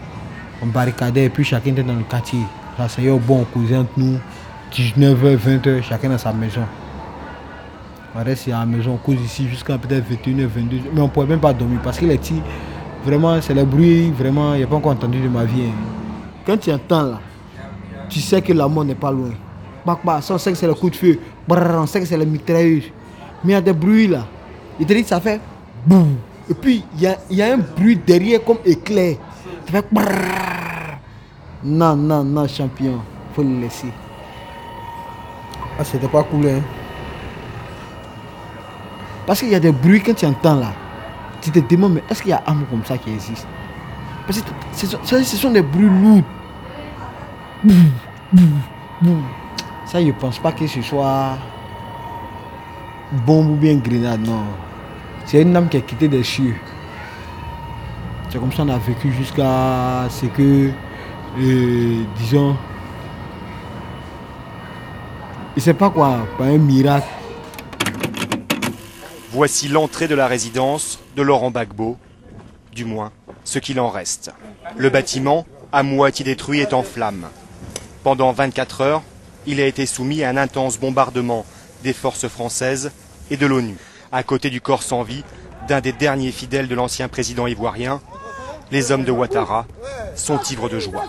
on 0.61 0.65
barricadait, 0.65 1.25
et 1.25 1.29
puis 1.29 1.45
chacun 1.45 1.71
était 1.71 1.83
dans 1.83 1.93
le 1.93 2.03
quartier. 2.03 2.39
Au 2.79 3.19
bon, 3.19 3.41
entre 3.41 3.87
nous, 3.97 4.17
19h, 4.73 5.37
20h, 5.37 5.83
chacun 5.83 6.09
dans 6.09 6.17
sa 6.17 6.33
maison. 6.33 6.61
On 8.15 8.23
reste 8.23 8.47
à 8.47 8.51
la 8.59 8.65
maison, 8.65 8.93
on 8.93 8.97
cause 8.97 9.21
ici 9.21 9.47
jusqu'à 9.47 9.77
peut-être 9.77 10.05
21h, 10.09 10.47
22h, 10.47 10.81
mais 10.93 11.01
on 11.01 11.05
ne 11.05 11.09
pouvait 11.09 11.27
même 11.27 11.39
pas 11.39 11.53
dormir 11.53 11.79
parce 11.83 11.99
que 11.99 12.05
les 12.05 12.17
tirs, 12.17 12.41
vraiment, 13.05 13.39
c'est 13.41 13.53
le 13.53 13.63
bruit, 13.65 14.11
vraiment, 14.11 14.53
il 14.53 14.59
n'y 14.59 14.63
a 14.63 14.67
pas 14.67 14.75
encore 14.75 14.91
entendu 14.91 15.19
de 15.19 15.27
ma 15.29 15.45
vie. 15.45 15.63
hein. 15.67 15.73
Quand 16.45 16.57
tu 16.57 16.71
entends 16.71 17.03
là, 17.03 17.19
tu 18.09 18.19
sais 18.19 18.41
que 18.41 18.53
la 18.53 18.67
mort 18.67 18.85
n'est 18.85 18.95
pas 18.95 19.11
loin. 19.11 19.29
Bac, 19.85 19.99
ça, 20.21 20.33
on 20.33 20.37
sait 20.37 20.51
que 20.51 20.57
c'est 20.57 20.67
le 20.67 20.73
coup 20.73 20.89
de 20.89 20.95
feu. 20.95 21.19
On 21.49 21.85
sait 21.85 21.99
que 21.99 22.05
c'est 22.05 22.17
la 22.17 22.25
mitrailleuse. 22.25 22.85
Mais 23.43 23.51
il 23.51 23.55
y 23.55 23.55
a 23.55 23.61
des 23.61 23.73
bruits 23.73 24.07
là. 24.07 24.25
Il 24.79 24.85
te 24.85 24.93
dit 24.93 25.03
que 25.03 25.09
ça 25.09 25.19
fait 25.19 25.39
boum. 25.85 26.15
Et 26.49 26.53
puis 26.53 26.83
il 26.95 27.01
y 27.01 27.07
a, 27.07 27.17
y 27.29 27.41
a 27.41 27.53
un 27.53 27.57
bruit 27.57 27.97
derrière 28.05 28.43
comme 28.43 28.57
éclair. 28.65 29.17
Ça 29.65 29.71
fait 29.73 29.85
brrr. 29.91 30.52
Non, 31.63 31.95
non, 31.95 32.23
non, 32.23 32.47
champion. 32.47 33.01
Faut 33.33 33.43
le 33.43 33.61
laisser. 33.61 33.87
Ah, 35.79 35.83
c'était 35.83 36.07
pas 36.07 36.23
cool, 36.23 36.47
hein. 36.47 36.61
Parce 39.25 39.39
qu'il 39.39 39.49
y 39.49 39.55
a 39.55 39.59
des 39.59 39.71
bruits 39.71 40.01
quand 40.01 40.13
tu 40.13 40.25
entends 40.25 40.55
là. 40.55 40.73
Tu 41.41 41.51
te 41.51 41.59
demandes, 41.59 41.93
mais 41.95 42.03
est-ce 42.09 42.21
qu'il 42.21 42.31
y 42.31 42.33
a 42.33 42.43
armes 42.45 42.65
comme 42.69 42.83
ça 42.85 42.97
qui 42.97 43.11
existent 43.11 43.47
Parce 44.27 44.41
que 44.41 44.47
ce 44.73 45.37
sont, 45.37 45.51
des 45.51 45.61
bruits 45.61 45.89
lourds. 45.89 46.23
Ça, 49.85 50.03
je 50.03 50.11
pense 50.11 50.39
pas 50.39 50.51
que 50.51 50.67
ce 50.67 50.81
soit 50.81 51.37
bombe 53.25 53.51
ou 53.51 53.55
bien 53.55 53.75
grenade, 53.75 54.25
non. 54.25 54.43
C'est 55.25 55.41
une 55.41 55.55
âme 55.55 55.69
qui 55.69 55.77
a 55.77 55.81
quitté 55.81 56.07
des 56.07 56.23
cieux. 56.23 56.55
C'est 58.29 58.39
comme 58.39 58.51
ça 58.51 58.63
qu'on 58.63 58.69
a 58.69 58.77
vécu 58.77 59.11
jusqu'à 59.11 60.07
ce 60.09 60.25
que, 60.25 60.71
euh, 61.37 62.03
disons, 62.17 62.55
je 65.55 65.61
sais 65.61 65.73
pas 65.73 65.89
quoi, 65.89 66.27
par 66.37 66.47
un 66.47 66.57
miracle, 66.57 67.07
Voici 69.35 69.67
l'entrée 69.67 70.07
de 70.07 70.13
la 70.13 70.27
résidence 70.27 70.99
de 71.15 71.23
Laurent 71.23 71.49
Gbagbo, 71.49 71.97
du 72.71 72.85
moins 72.85 73.11
ce 73.43 73.57
qu'il 73.57 73.79
en 73.79 73.89
reste. 73.89 74.31
Le 74.77 74.91
bâtiment, 74.91 75.47
à 75.71 75.81
moitié 75.81 76.23
détruit, 76.23 76.59
est 76.59 76.71
en 76.71 76.83
flammes. 76.83 77.25
Pendant 78.03 78.31
24 78.31 78.81
heures, 78.81 79.01
il 79.47 79.59
a 79.59 79.65
été 79.65 79.87
soumis 79.87 80.23
à 80.23 80.29
un 80.29 80.37
intense 80.37 80.79
bombardement 80.79 81.47
des 81.83 81.93
forces 81.93 82.27
françaises 82.27 82.91
et 83.31 83.35
de 83.35 83.47
l'ONU. 83.47 83.75
À 84.11 84.21
côté 84.21 84.51
du 84.51 84.61
corps 84.61 84.83
sans 84.83 85.01
vie 85.01 85.23
d'un 85.67 85.81
des 85.81 85.93
derniers 85.93 86.31
fidèles 86.31 86.67
de 86.67 86.75
l'ancien 86.75 87.07
président 87.07 87.47
ivoirien, 87.47 88.01
les 88.71 88.91
hommes 88.91 89.03
de 89.03 89.11
Ouattara 89.11 89.65
sont 90.15 90.39
ivres 90.49 90.69
de 90.69 90.79
joie. 90.79 91.03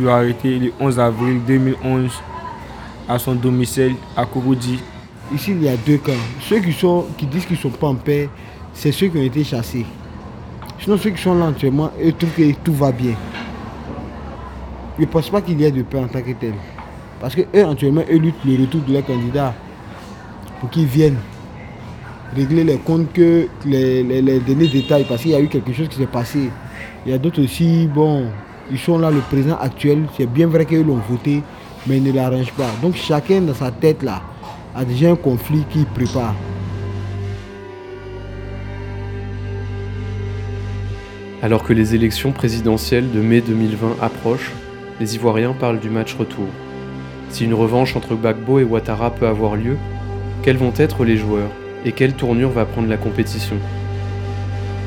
Il 0.00 0.08
a 0.08 0.16
arrêté 0.16 0.58
le 0.58 0.72
11 0.80 1.00
avril 1.00 1.40
2011 1.46 2.10
à 3.08 3.18
son 3.18 3.34
domicile 3.34 3.94
à 4.16 4.24
Kouroudi. 4.24 4.80
Ici, 5.34 5.52
il 5.52 5.62
y 5.62 5.68
a 5.68 5.76
deux 5.76 5.98
camps. 5.98 6.12
Ceux 6.40 6.60
qui, 6.60 6.72
sont, 6.72 7.06
qui 7.16 7.26
disent 7.26 7.46
qu'ils 7.46 7.56
ne 7.56 7.62
sont 7.62 7.70
pas 7.70 7.86
en 7.86 7.94
paix, 7.94 8.28
c'est 8.74 8.92
ceux 8.92 9.08
qui 9.08 9.18
ont 9.18 9.22
été 9.22 9.44
chassés. 9.44 9.86
Sinon, 10.80 10.98
ceux 10.98 11.10
qui 11.10 11.22
sont 11.22 11.34
là 11.34 11.48
actuellement, 11.48 11.90
eux 12.02 12.12
trouvent 12.12 12.32
que 12.32 12.52
tout 12.64 12.74
va 12.74 12.92
bien. 12.92 13.14
Je 14.98 15.02
ne 15.02 15.06
pense 15.06 15.30
pas 15.30 15.40
qu'il 15.40 15.60
y 15.60 15.64
ait 15.64 15.70
de 15.70 15.82
paix 15.82 15.98
en 15.98 16.08
tant 16.08 16.20
que 16.20 16.32
tel. 16.32 16.54
Parce 17.20 17.34
que 17.34 17.42
eux, 17.54 17.66
actuellement, 17.66 18.02
eux 18.10 18.16
luttent 18.16 18.44
le 18.44 18.60
retour 18.60 18.82
de 18.82 18.92
leurs 18.92 19.06
candidats 19.06 19.54
pour 20.62 20.70
qu'ils 20.70 20.86
viennent 20.86 21.18
régler 22.36 22.62
les 22.62 22.78
comptes 22.78 23.12
que 23.12 23.48
les, 23.66 24.04
les, 24.04 24.22
les 24.22 24.38
derniers 24.38 24.68
détails, 24.68 25.04
parce 25.08 25.22
qu'il 25.22 25.32
y 25.32 25.34
a 25.34 25.40
eu 25.40 25.48
quelque 25.48 25.72
chose 25.72 25.88
qui 25.88 25.96
s'est 25.96 26.06
passé. 26.06 26.50
Il 27.04 27.10
y 27.10 27.14
a 27.14 27.18
d'autres 27.18 27.42
aussi, 27.42 27.88
bon, 27.92 28.26
ils 28.70 28.78
sont 28.78 28.96
là, 28.96 29.10
le 29.10 29.18
président 29.18 29.56
actuel, 29.56 30.04
c'est 30.16 30.26
bien 30.26 30.46
vrai 30.46 30.64
qu'ils 30.64 30.86
l'ont 30.86 31.00
voté, 31.10 31.42
mais 31.88 31.96
ils 31.96 32.02
ne 32.04 32.12
l'arrangent 32.12 32.52
pas. 32.52 32.70
Donc 32.80 32.94
chacun 32.94 33.40
dans 33.40 33.54
sa 33.54 33.72
tête 33.72 34.04
là 34.04 34.22
a 34.72 34.84
déjà 34.84 35.10
un 35.10 35.16
conflit 35.16 35.64
qu'il 35.68 35.84
prépare. 35.84 36.36
Alors 41.42 41.64
que 41.64 41.72
les 41.72 41.96
élections 41.96 42.30
présidentielles 42.30 43.10
de 43.10 43.20
mai 43.20 43.40
2020 43.40 43.96
approchent, 44.00 44.52
les 45.00 45.16
Ivoiriens 45.16 45.54
parlent 45.54 45.80
du 45.80 45.90
match 45.90 46.14
retour. 46.14 46.46
Si 47.30 47.46
une 47.46 47.54
revanche 47.54 47.96
entre 47.96 48.14
Gbagbo 48.14 48.60
et 48.60 48.64
Ouattara 48.64 49.10
peut 49.10 49.26
avoir 49.26 49.56
lieu, 49.56 49.76
quels 50.42 50.56
vont 50.56 50.72
être 50.76 51.04
les 51.04 51.16
joueurs 51.16 51.50
et 51.84 51.92
quelle 51.92 52.14
tournure 52.14 52.50
va 52.50 52.64
prendre 52.64 52.88
la 52.88 52.96
compétition? 52.96 53.56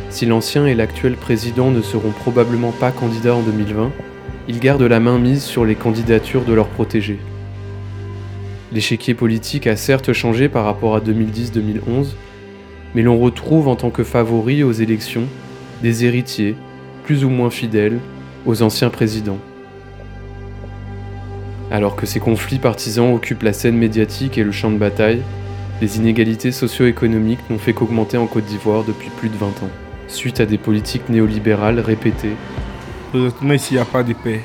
Si 0.10 0.26
l'ancien 0.26 0.66
et 0.66 0.76
l'actuel 0.76 1.16
président 1.16 1.72
ne 1.72 1.82
seront 1.82 2.12
probablement 2.12 2.72
pas 2.72 2.92
candidats 2.92 3.36
en 3.36 3.42
2020, 3.42 3.92
ils 4.48 4.60
gardent 4.60 4.84
la 4.84 5.00
main 5.00 5.18
mise 5.18 5.44
sur 5.44 5.66
les 5.66 5.76
candidatures 5.76 6.44
de 6.44 6.54
leurs 6.54 6.68
protégés. 6.68 7.20
L'échiquier 8.72 9.14
politique 9.14 9.68
a 9.68 9.78
certes 9.78 10.12
changé 10.12 10.50
par 10.50 10.66
rapport 10.66 10.96
à 10.96 11.00
2010-2011, 11.00 12.16
mais 12.94 13.02
l'on 13.02 13.18
retrouve 13.18 13.68
en 13.68 13.76
tant 13.76 13.90
que 13.90 14.04
favoris 14.04 14.64
aux 14.64 14.74
élections 14.74 15.24
des 15.82 16.06
héritiers, 16.06 16.56
plus 17.04 17.24
ou 17.24 17.30
moins 17.30 17.50
fidèles, 17.50 18.00
aux 18.46 18.62
anciens 18.62 18.90
présidents. 18.90 19.40
Alors 21.72 21.96
que 21.96 22.06
ces 22.06 22.20
conflits 22.20 22.60
partisans 22.60 23.14
occupent 23.14 23.44
la 23.44 23.54
scène 23.54 23.78
médiatique 23.78 24.38
et 24.38 24.44
le 24.44 24.52
champ 24.52 24.72
de 24.72 24.78
bataille, 24.78 25.22
les 25.82 25.98
inégalités 25.98 26.52
socio-économiques 26.52 27.50
n'ont 27.50 27.58
fait 27.58 27.74
qu'augmenter 27.74 28.18
en 28.18 28.28
Côte 28.28 28.46
d'Ivoire 28.46 28.84
depuis 28.84 29.10
plus 29.10 29.30
de 29.30 29.36
20 29.36 29.48
ans, 29.48 29.70
suite 30.08 30.40
à 30.40 30.46
des 30.46 30.58
politiques 30.58 31.10
néolibérales 31.10 31.80
répétées. 31.80 32.36
Présentement, 33.12 33.54
ici, 33.54 33.74
il 33.74 33.76
n'y 33.76 33.82
a 33.82 33.86
pas 33.86 34.04
de 34.04 34.14
paix. 34.14 34.42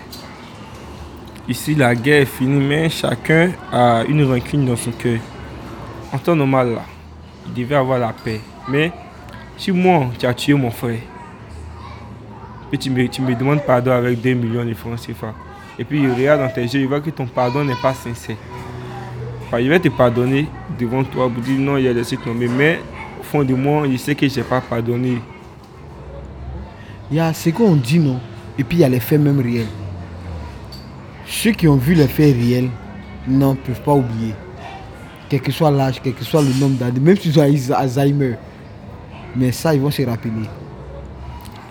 Ici, 1.49 1.75
la 1.75 1.95
guerre 1.95 2.23
est 2.23 2.27
finie, 2.27 2.61
mais 2.61 2.89
chacun 2.89 3.53
a 3.73 4.05
une 4.09 4.25
rancune 4.25 4.67
dans 4.67 4.77
son 4.77 4.91
cœur. 4.91 5.19
En 6.13 6.19
temps 6.19 6.35
normal, 6.35 6.73
là, 6.75 6.83
il 7.47 7.63
devait 7.63 7.77
avoir 7.77 7.99
la 7.99 8.13
paix. 8.13 8.41
Mais 8.69 8.93
si 9.57 9.71
moi, 9.71 10.11
tu 10.19 10.27
as 10.27 10.35
tué 10.35 10.55
mon 10.55 10.71
frère, 10.71 10.99
puis 12.71 12.79
tu 12.79 12.91
me, 12.91 13.07
tu 13.09 13.23
me 13.23 13.35
demandes 13.35 13.63
pardon 13.65 13.93
avec 13.93 14.21
2 14.21 14.35
millions 14.35 14.65
de 14.65 14.75
francs 14.75 14.99
CFA, 14.99 15.35
et 15.79 15.85
puis 15.85 16.03
il 16.03 16.11
regarde 16.11 16.41
dans 16.41 16.53
tes 16.53 16.63
yeux, 16.63 16.81
il 16.81 16.89
voit 16.89 17.01
que 17.01 17.11
ton 17.11 17.27
pardon 17.27 17.65
n'est 17.65 17.81
pas 17.81 17.95
sincère. 17.95 18.37
Enfin, 19.51 19.59
il 19.59 19.69
va 19.69 19.81
te 19.81 19.89
pardonner 19.89 20.47
devant 20.79 21.03
toi 21.03 21.29
pour 21.29 21.43
dire 21.43 21.59
non, 21.59 21.77
il 21.77 21.89
a 21.89 21.93
laissé 21.93 22.17
tomber. 22.17 22.47
Mais 22.47 22.79
au 23.19 23.25
fond 23.25 23.43
de 23.43 23.53
moi, 23.53 23.85
il 23.85 23.99
sait 23.99 24.15
que 24.15 24.29
je 24.29 24.37
n'ai 24.37 24.45
pas 24.45 24.61
pardonné. 24.61 25.19
Il 27.11 27.17
y 27.17 27.21
a 27.21 27.33
ce 27.35 27.51
qu'on 27.51 27.75
dit, 27.75 27.99
non? 27.99 28.21
Et 28.57 28.63
puis 28.63 28.79
il 28.79 28.81
y 28.83 28.85
a 28.85 28.89
les 28.89 29.01
faits 29.01 29.21
même 29.21 29.41
réels. 29.41 29.67
Ceux 31.27 31.51
qui 31.51 31.67
ont 31.67 31.75
vu 31.75 31.95
les 31.95 32.07
faits 32.07 32.33
réels 32.33 32.71
n'en 33.27 33.57
peuvent 33.57 33.83
pas 33.83 33.95
oublier. 33.95 34.35
Quel 35.29 35.41
que 35.41 35.51
soit 35.51 35.73
l'âge, 35.73 36.01
quel 36.01 36.15
que 36.15 36.23
soit 36.23 36.43
le 36.43 36.53
nombre 36.61 36.79
d'années, 36.79 37.01
même 37.01 37.17
s'ils 37.17 37.37
ont 37.37 37.43
Alzheimer. 37.75 38.37
Mais 39.35 39.51
ça, 39.51 39.75
ils 39.75 39.81
vont 39.81 39.91
se 39.91 40.03
rappeler. 40.03 40.31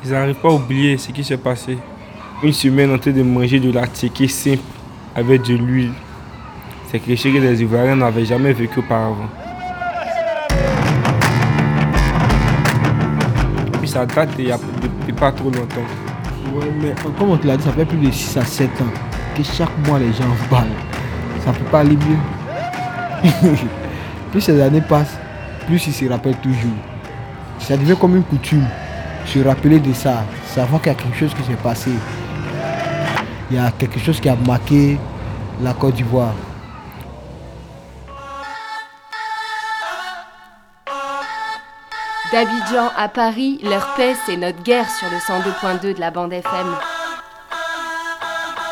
Ils 0.04 0.12
n'arrivent 0.12 0.36
pas 0.36 0.50
à 0.50 0.54
oublier 0.54 0.98
ce 0.98 1.12
qui 1.12 1.24
s'est 1.24 1.38
passé. 1.38 1.78
Une 2.44 2.52
semaine 2.52 2.94
en 2.94 2.98
train 2.98 3.12
de 3.12 3.24
manger 3.24 3.62
de 3.62 3.72
la 3.72 3.86
simple 3.86 4.60
avec 5.16 5.44
de 5.44 5.56
l'huile. 5.56 5.92
C'est 6.92 6.98
quelque 6.98 7.22
chose 7.22 7.34
que 7.34 7.38
les 7.38 7.62
Ivoiriens 7.62 7.96
n'avaient 7.96 8.26
jamais 8.26 8.52
vécu 8.52 8.80
auparavant. 8.80 9.30
Puis 13.74 13.88
ça 13.88 14.08
date 14.08 14.30
il 14.40 14.46
n'y 14.46 14.52
a 14.52 14.58
pas 15.16 15.32
trop 15.32 15.52
longtemps. 15.52 15.86
Ouais, 16.52 16.66
mais 16.82 16.96
comme 17.16 17.30
on 17.30 17.38
te 17.38 17.46
l'a 17.46 17.58
dit, 17.58 17.64
ça 17.64 17.74
fait 17.74 17.86
plus 17.86 18.00
de 18.00 18.10
6 18.10 18.38
à 18.38 18.44
7 18.44 18.70
ans 18.82 18.86
que 19.38 19.44
chaque 19.44 19.70
mois 19.86 20.00
les 20.00 20.12
gens 20.14 20.36
ballent. 20.50 20.66
Ça 21.46 21.52
ne 21.52 21.58
peut 21.58 21.66
pas 21.66 21.82
aller 21.82 21.96
mieux. 21.96 23.30
plus 24.32 24.42
ces 24.42 24.60
années 24.60 24.82
passent, 24.82 25.20
plus 25.68 25.86
ils 25.86 25.94
se 25.94 26.06
rappellent 26.06 26.38
toujours. 26.38 26.74
Ça 27.60 27.78
devient 27.78 27.98
comme 28.02 28.16
une 28.16 28.24
coutume. 28.24 28.66
Se 29.28 29.38
rappeler 29.44 29.80
de 29.80 29.94
ça, 29.94 30.26
savoir 30.48 30.82
qu'il 30.82 30.92
y 30.92 30.96
a 30.96 30.98
quelque 30.98 31.18
chose 31.18 31.36
qui 31.36 31.44
s'est 31.44 31.60
passé. 31.62 31.92
Il 33.52 33.58
y 33.58 33.60
a 33.60 33.70
quelque 33.78 34.00
chose 34.00 34.20
qui 34.20 34.28
a 34.28 34.36
marqué 34.36 34.98
la 35.62 35.74
Côte 35.74 35.94
d'Ivoire. 35.94 36.34
D'Abidjan 42.32 42.92
à 42.96 43.08
Paris, 43.08 43.60
leur 43.64 43.96
paix, 43.96 44.16
c'est 44.28 44.38
notre 44.38 44.62
guerre 44.62 44.86
sur 44.88 45.08
le 45.10 45.18
102.2 45.18 45.96
de 45.96 46.00
la 46.00 46.12
bande 46.12 46.32
FM. 46.32 46.76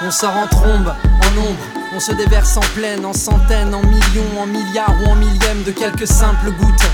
On 0.01 0.11
sort 0.11 0.37
en 0.37 0.45
trombe, 0.45 0.93
en 1.03 1.39
ombre, 1.39 1.63
on 1.95 1.99
se 1.99 2.11
déverse 2.11 2.55
en 2.57 2.67
pleine, 2.75 3.03
en 3.03 3.13
centaines, 3.13 3.73
en 3.73 3.81
millions, 3.81 4.39
en 4.39 4.45
milliards 4.45 4.93
ou 5.01 5.09
en 5.09 5.15
millièmes 5.15 5.63
de 5.65 5.71
quelques 5.71 6.05
simples 6.05 6.51
gouttes. 6.51 6.87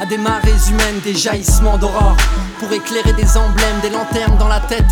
À 0.00 0.06
des 0.06 0.16
marées 0.16 0.54
humaines, 0.70 1.00
des 1.04 1.14
jaillissements 1.14 1.76
d'aurore, 1.76 2.16
pour 2.60 2.72
éclairer 2.72 3.12
des 3.12 3.36
emblèmes, 3.36 3.80
des 3.82 3.90
lanternes 3.90 4.38
dans 4.38 4.48
la 4.48 4.60
tête. 4.60 4.84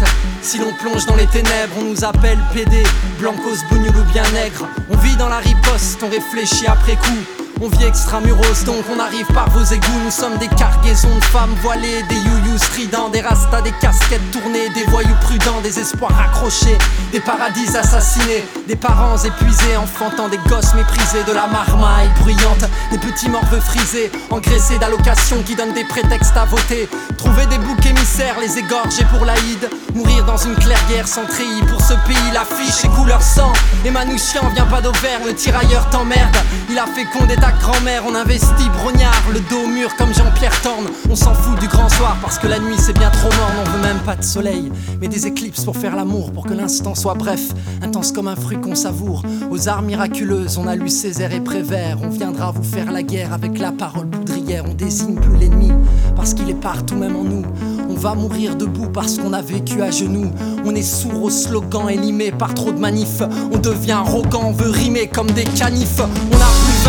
Si 0.43 0.59
l'on 0.59 0.75
plonge 0.75 1.07
dans 1.07 1.17
les 1.17 1.27
ténèbres, 1.27 1.75
on 1.79 1.85
nous 1.85 2.05
appelle 2.05 2.39
PD, 2.53 2.83
blancos, 3.19 3.65
bougnoul 3.71 3.97
ou 3.97 4.13
bien 4.13 4.25
nègre. 4.35 4.67
On 4.91 4.97
vit 4.99 5.17
dans 5.17 5.31
la 5.31 5.39
riposte, 5.39 6.03
on 6.03 6.11
réfléchit 6.11 6.67
après 6.67 6.97
coup. 6.97 7.44
On 7.61 7.69
vit 7.69 7.85
extramuros, 7.85 8.65
donc 8.67 8.85
on 8.95 8.99
arrive 8.99 9.27
par 9.27 9.49
vos 9.51 9.65
égouts. 9.65 10.01
Nous 10.05 10.11
sommes 10.11 10.37
des 10.39 10.49
cargaisons 10.49 11.15
de 11.17 11.25
femmes 11.25 11.55
voilées, 11.63 12.03
des 12.09 12.17
youyous 12.17 12.59
stridents, 12.59 13.09
des 13.09 13.21
rastas, 13.21 13.63
des 13.63 13.73
casquettes 13.81 14.31
tournées, 14.33 14.69
des 14.75 14.85
voyous 14.91 15.15
prudents, 15.23 15.61
des 15.63 15.79
espoirs 15.79 16.19
accrochés, 16.21 16.77
des 17.13 17.21
paradis 17.21 17.77
assassinés, 17.77 18.45
des 18.67 18.77
parents 18.77 19.17
épuisés, 19.17 19.77
enfantant 19.77 20.29
des 20.29 20.39
gosses 20.49 20.75
méprisés, 20.75 21.23
de 21.27 21.33
la 21.33 21.47
marmaille 21.47 22.11
bruyante, 22.21 22.65
des 22.91 22.99
petits 22.99 23.29
morveux 23.29 23.61
frisés, 23.61 24.11
engraissés 24.31 24.79
d'allocations 24.79 25.43
qui 25.47 25.55
donnent 25.55 25.75
des 25.75 25.85
prétextes 25.85 26.37
à 26.37 26.45
voter. 26.47 26.89
Trouver 27.17 27.47
des 27.47 27.59
boucs 27.59 27.87
émissaires, 27.87 28.37
les 28.41 28.59
égorger 28.59 29.05
pour 29.13 29.25
l'Aïd, 29.25 29.71
mourir 29.95 30.25
dans 30.25 30.37
une 30.37 30.57
clairière 30.57 31.07
sans 31.07 31.25
treillis 31.25 31.63
pour 31.63 31.81
ce 31.81 31.95
pays, 32.07 32.31
l'affiche 32.33 32.85
et 32.85 32.89
couleur 32.89 33.23
sang. 33.23 33.53
Et 33.85 33.91
Manouchian 33.91 34.49
vient 34.55 34.67
pas 34.67 34.81
d'Auvergne, 34.81 35.23
le 35.27 35.35
tirailleur 35.35 35.89
t'emmerde, 35.91 36.37
il 36.69 36.79
a 36.79 36.87
fécondé 36.87 37.37
ta 37.45 37.53
grand-mère, 37.53 38.05
on 38.07 38.15
investit 38.15 38.71
brognard, 38.81 39.23
le 39.31 39.41
dos 39.51 39.67
mûr 39.67 39.95
comme 39.97 40.15
Jean-Pierre 40.15 40.59
Torne. 40.63 40.87
On 41.11 41.15
s'en 41.15 41.35
fout 41.35 41.59
du 41.61 41.69
grand 41.69 41.91
soir 41.91 42.17
parce 42.23 42.39
que 42.39 42.47
la 42.47 42.59
nuit 42.59 42.77
c'est 42.79 42.95
bien 42.95 43.11
trop 43.11 43.29
mort, 43.29 43.51
on 43.61 43.71
veut 43.71 43.83
même 43.83 43.99
pas 43.99 44.17
de 44.17 44.25
soleil, 44.25 44.73
mais 44.99 45.09
des 45.09 45.27
éclipses 45.27 45.63
pour 45.63 45.77
faire 45.77 45.95
l'amour, 45.95 46.33
pour 46.33 46.47
que 46.47 46.55
l'instant 46.55 46.95
soit 46.95 47.13
bref, 47.13 47.43
intense 47.83 48.13
comme 48.13 48.29
un 48.29 48.37
fruit 48.37 48.59
qu'on 48.59 48.75
savoure. 48.75 49.23
Aux 49.51 49.69
arts 49.69 49.83
miraculeuses, 49.83 50.57
on 50.57 50.67
a 50.67 50.75
lu 50.75 50.89
Césaire 50.89 51.35
et 51.35 51.41
Prévert, 51.41 51.99
on 52.03 52.09
viendra 52.09 52.51
vous 52.51 52.65
faire 52.65 52.91
la 52.91 53.03
guerre 53.03 53.35
avec 53.35 53.59
la 53.59 53.73
parole 53.73 54.09
poudrière, 54.09 54.65
on 54.67 54.73
désigne 54.73 55.17
plus 55.17 55.37
l'ennemi 55.37 55.71
parce 56.17 56.33
qu'il 56.33 56.49
est 56.49 56.55
partout 56.61 56.97
même 56.97 57.17
en 57.17 57.25
nous. 57.25 57.45
On 57.91 57.95
va 57.95 58.15
mourir 58.15 58.57
debout 58.57 58.89
parce 58.89 59.19
qu'on 59.19 59.35
a 59.35 59.43
vécu 59.43 59.83
à 59.83 59.91
genoux. 59.91 60.31
On 60.65 60.75
est 60.75 60.83
sourd 60.83 61.25
aux 61.25 61.31
slogans 61.31 61.89
élimés 61.89 62.33
par 62.33 62.55
trop 62.55 62.73
de 62.73 62.79
manifs. 62.79 63.23
On 63.53 63.59
devient 63.59 63.93
arrogant, 63.93 64.45
on 64.47 64.53
veut 64.53 64.71
rimer 64.71 65.07
comme 65.07 65.31
des 65.31 65.45
canifs. 65.45 66.01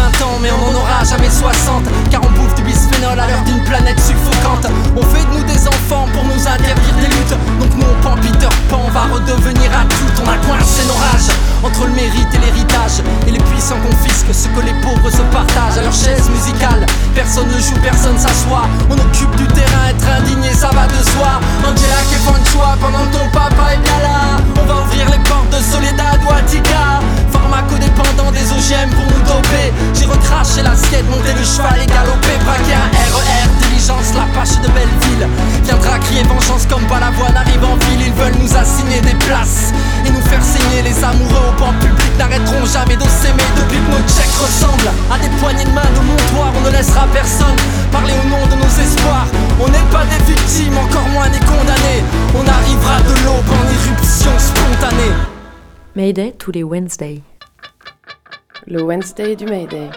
20 0.06 0.26
ans, 0.26 0.38
mais 0.42 0.50
on 0.52 0.72
n'en 0.72 0.80
aura 0.80 1.04
jamais 1.04 1.30
60. 1.30 1.84
Car 2.12 2.22
on 2.22 2.32
bouffe 2.38 2.54
du 2.56 2.64
bisphénol 2.64 3.20
à 3.20 3.28
l'heure 3.28 3.42
d'une 3.46 3.64
planète 3.64 4.00
suffocante. 4.00 4.68
On 4.96 5.02
fait 5.02 5.26
de 5.26 5.38
nous 5.38 5.44
des 5.44 5.68
enfants 5.68 6.06
pour 6.14 6.24
nous 6.24 6.42
interdire 6.48 6.96
des 7.02 7.10
luttes. 7.10 7.36
Donc 7.60 7.72
nous 7.76 7.86
on 7.90 8.16
Peter 8.22 8.54
Pan, 8.70 8.82
on 8.86 8.92
va 8.92 9.10
redevenir 9.12 9.66
adulte. 9.74 10.18
On 10.22 10.30
a 10.30 10.38
coincé 10.46 10.86
nos 10.86 10.94
rages 10.94 11.34
entre 11.64 11.88
le 11.88 11.94
mérite 11.94 12.30
et 12.34 12.38
l'héritage. 12.38 13.02
Et 13.28 13.32
les 13.32 13.42
puissants 13.50 13.82
confisquent 13.82 14.34
ce 14.34 14.48
que 14.50 14.62
les 14.62 14.76
pauvres 14.86 15.10
se 15.10 15.24
partagent 15.34 15.80
à 15.80 15.82
leur 15.82 15.94
chaise 15.94 16.30
musicale. 16.30 16.86
Personne 17.16 17.48
ne 17.48 17.60
joue, 17.60 17.80
personne 17.82 18.18
s'assoit. 18.18 18.70
On 18.90 18.94
occupe 18.94 19.36
du 19.38 19.48
terrain, 19.58 19.90
être 19.90 20.06
indigné, 20.22 20.54
ça 20.54 20.70
va 20.70 20.86
de 20.86 21.02
soi. 21.02 21.42
Angela 21.66 22.02
qui 22.10 22.16
est 22.16 22.44
de 22.44 22.48
choix 22.54 22.78
pendant 22.80 23.02
que 23.10 23.18
ton 23.18 23.28
papa 23.34 23.74
est 23.74 23.82
bien 23.82 24.00
là. 24.06 24.38
On 24.62 24.66
va 24.66 24.82
ouvrir 24.86 25.10
les 25.10 25.24
portes 25.26 25.50
de 25.50 25.62
Soledad 25.66 26.22
ou 26.28 26.32
Attica. 26.32 27.02
Des 28.36 28.52
OGM 28.52 28.90
pour 28.92 29.06
nous 29.06 29.24
doper. 29.24 29.72
J'ai 29.94 30.06
recraché 30.06 30.62
l'assiette, 30.62 31.08
monté 31.10 31.32
le 31.32 31.44
cheval 31.46 31.80
et 31.80 31.86
galopé. 31.88 32.36
Braqué 32.44 32.76
un 32.76 32.92
RER, 33.16 33.48
diligence, 33.64 34.12
la 34.12 34.28
pâche 34.36 34.60
de 34.60 34.68
Belleville. 34.76 35.30
Viendra 35.64 35.98
crier 36.00 36.24
vengeance 36.24 36.68
comme 36.68 36.84
pas 36.88 37.00
la 37.00 37.12
voix 37.12 37.32
n'arrive 37.32 37.64
en 37.64 37.78
ville. 37.88 38.12
Ils 38.12 38.14
veulent 38.14 38.36
nous 38.42 38.52
assigner 38.58 39.00
des 39.00 39.16
places 39.24 39.72
et 40.06 40.12
nous 40.12 40.20
faire 40.28 40.44
saigner. 40.44 40.82
Les 40.84 41.00
amoureux 41.02 41.48
au 41.48 41.56
banc 41.58 41.72
public 41.80 42.12
n'arrêteront 42.20 42.66
jamais 42.66 42.98
de 42.98 43.08
s'aimer 43.08 43.48
depuis 43.56 43.80
que 43.80 43.90
nos 43.96 44.04
checks 44.04 44.36
ressemblent 44.36 44.92
à 45.08 45.16
des 45.16 45.32
poignées 45.40 45.64
de 45.64 45.72
main 45.72 45.88
de 45.96 46.02
montoir. 46.04 46.52
On 46.60 46.62
ne 46.68 46.76
laissera 46.76 47.08
personne 47.14 47.56
parler 47.94 48.20
au 48.20 48.28
nom 48.28 48.44
de 48.52 48.56
nos 48.60 48.74
espoirs. 48.84 49.32
On 49.64 49.70
n'est 49.72 49.90
pas 49.96 50.04
des 50.12 50.20
victimes, 50.28 50.76
encore 50.76 51.08
moins 51.16 51.30
des 51.30 51.40
condamnés. 51.40 52.04
On 52.36 52.44
arrivera 52.44 53.00
de 53.00 53.16
l'aube 53.24 53.48
en 53.48 53.64
irruption 53.72 54.34
spontanée. 54.36 55.16
Mayday 55.96 56.36
tous 56.38 56.52
les 56.52 56.64
Wednesdays. 56.64 57.24
Le 58.68 58.82
Wednesday 58.82 59.36
du 59.36 59.46
Mayday. 59.46 59.92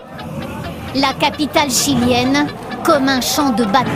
La 0.94 1.14
capitale 1.14 1.70
chilienne 1.70 2.46
comme 2.84 3.08
un 3.08 3.22
champ 3.22 3.48
de 3.48 3.64
bataille. 3.64 3.94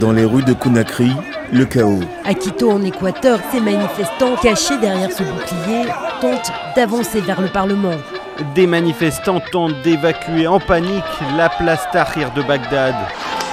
Dans 0.00 0.12
les 0.12 0.24
rues 0.24 0.42
de 0.42 0.54
Conakry, 0.54 1.12
le 1.52 1.66
chaos. 1.66 2.00
À 2.24 2.32
Quito, 2.32 2.70
en 2.70 2.82
Équateur, 2.82 3.38
ces 3.52 3.60
manifestants 3.60 4.36
cachés 4.40 4.78
derrière 4.78 5.12
ce 5.12 5.22
bouclier 5.22 5.92
tentent 6.22 6.52
d'avancer 6.74 7.20
vers 7.20 7.42
le 7.42 7.48
Parlement. 7.48 7.96
Des 8.54 8.66
manifestants 8.66 9.40
tentent 9.52 9.82
d'évacuer 9.82 10.46
en 10.46 10.58
panique 10.58 11.04
la 11.36 11.50
place 11.50 11.86
Tahrir 11.92 12.32
de 12.32 12.40
Bagdad. 12.40 12.94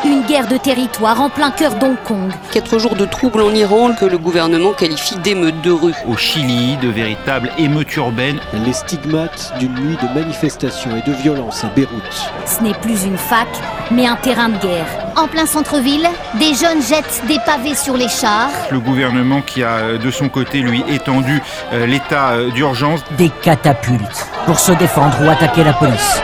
Une 0.04 0.24
guerre 0.24 0.48
de 0.48 0.58
territoire 0.58 1.22
en 1.22 1.30
plein 1.30 1.52
cœur 1.52 1.76
d'Hong 1.76 1.96
Kong. 2.04 2.32
Quatre 2.52 2.78
jours 2.80 2.96
de 2.96 3.06
troubles 3.06 3.42
en 3.42 3.52
Iran 3.52 3.94
que 3.94 4.06
le 4.06 4.18
gouvernement 4.18 4.74
qualifie 4.74 5.16
d'émeutes 5.18 5.62
de 5.62 5.72
rue. 5.72 5.94
Au 6.08 6.18
Chili, 6.18 6.78
de 6.78 6.90
véritables 6.90 7.52
émeutes 7.58 7.96
urbaines. 7.96 8.40
Les 8.54 8.74
stigmates 8.74 9.54
d'une 9.60 9.74
nuit 9.74 9.98
de 10.02 10.20
manifestations 10.20 10.96
et 10.96 11.10
de 11.10 11.16
violence 11.16 11.64
à 11.64 11.68
Beyrouth. 11.68 12.32
Ce 12.46 12.62
n'est 12.62 12.74
plus 12.74 13.06
une 13.06 13.18
fac, 13.18 13.48
mais 13.92 14.06
un 14.06 14.16
terrain 14.16 14.50
de 14.50 14.58
guerre. 14.58 14.88
En 15.16 15.28
plein 15.28 15.46
centre-ville, 15.46 16.08
des 16.36 16.54
jeunes 16.54 16.82
jettent 16.82 17.24
des 17.28 17.40
pavés 17.46 17.76
sur 17.76 17.96
les 17.96 18.10
chars. 18.10 18.52
Le 18.72 18.80
gouvernement 18.80 19.42
qui 19.42 19.64
a 19.64 19.98
de 19.98 20.12
son 20.12 20.30
côté, 20.30 20.60
lui, 20.60 20.84
étendu 20.88 21.42
euh, 21.74 21.86
l'état 21.86 22.32
euh, 22.32 22.52
d'urgence. 22.52 23.00
Des 23.18 23.32
catapultes 23.42 24.28
pour 24.46 24.60
se 24.60 24.74
défendre 24.74 25.18
ou 25.24 25.30
attaquer 25.30 25.64
la 25.64 25.74
police. 25.74 26.22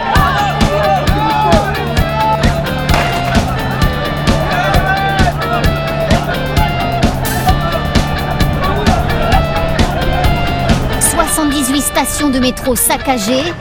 Stations 11.92 12.30
de 12.30 12.40
métro 12.40 12.76
saccagées 12.76 13.54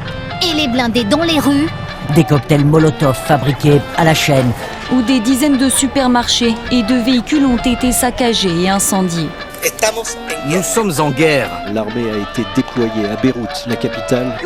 et 0.42 0.54
les 0.54 0.68
blindés 0.68 1.04
dans 1.04 1.22
les 1.22 1.40
rues. 1.40 1.68
Des 2.14 2.24
cocktails 2.24 2.64
Molotov 2.64 3.16
fabriqués 3.26 3.80
à 3.96 4.04
la 4.04 4.14
chaîne. 4.14 4.52
Où 4.92 5.02
des 5.02 5.18
dizaines 5.20 5.58
de 5.58 5.68
supermarchés 5.68 6.54
et 6.70 6.82
de 6.82 6.94
véhicules 6.94 7.44
ont 7.44 7.56
été 7.56 7.92
saccagés 7.92 8.62
et 8.62 8.68
incendiés. 8.68 9.28
Nous 10.46 10.62
sommes 10.62 10.92
en 11.00 11.10
guerre. 11.10 11.50
L'armée 11.72 12.10
a 12.10 12.16
été 12.18 12.48
déployée 12.54 13.08
à 13.10 13.16
Beyrouth, 13.16 13.66
la 13.66 13.76
capitale. 13.76 14.38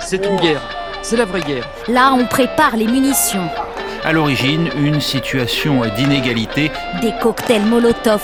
C'est 0.00 0.24
une 0.24 0.36
guerre. 0.36 0.62
C'est 1.02 1.16
la 1.16 1.24
vraie 1.24 1.42
guerre. 1.42 1.68
Là, 1.88 2.14
on 2.16 2.24
prépare 2.26 2.76
les 2.76 2.86
munitions. 2.86 3.48
À 4.04 4.12
l'origine, 4.12 4.68
une 4.76 5.00
situation 5.00 5.82
d'inégalité. 5.96 6.70
Des 7.00 7.12
cocktails 7.20 7.62
Molotov 7.62 8.22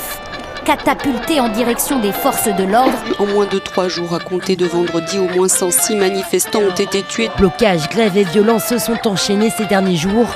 catapultés 0.68 1.40
en 1.40 1.48
direction 1.48 1.98
des 1.98 2.12
forces 2.12 2.54
de 2.54 2.62
l'ordre. 2.62 2.92
En 3.18 3.24
moins 3.24 3.46
de 3.46 3.58
trois 3.58 3.88
jours 3.88 4.14
à 4.14 4.18
compter 4.18 4.54
de 4.54 4.66
vendredi, 4.66 5.18
au 5.18 5.26
moins 5.34 5.48
106 5.48 5.96
manifestants 5.96 6.60
ont 6.60 6.74
été 6.74 7.02
tués. 7.02 7.30
Blocages, 7.38 7.88
grèves 7.88 8.18
et 8.18 8.24
violences 8.24 8.66
se 8.66 8.76
sont 8.76 9.08
enchaînés 9.08 9.48
ces 9.48 9.64
derniers 9.64 9.96
jours 9.96 10.28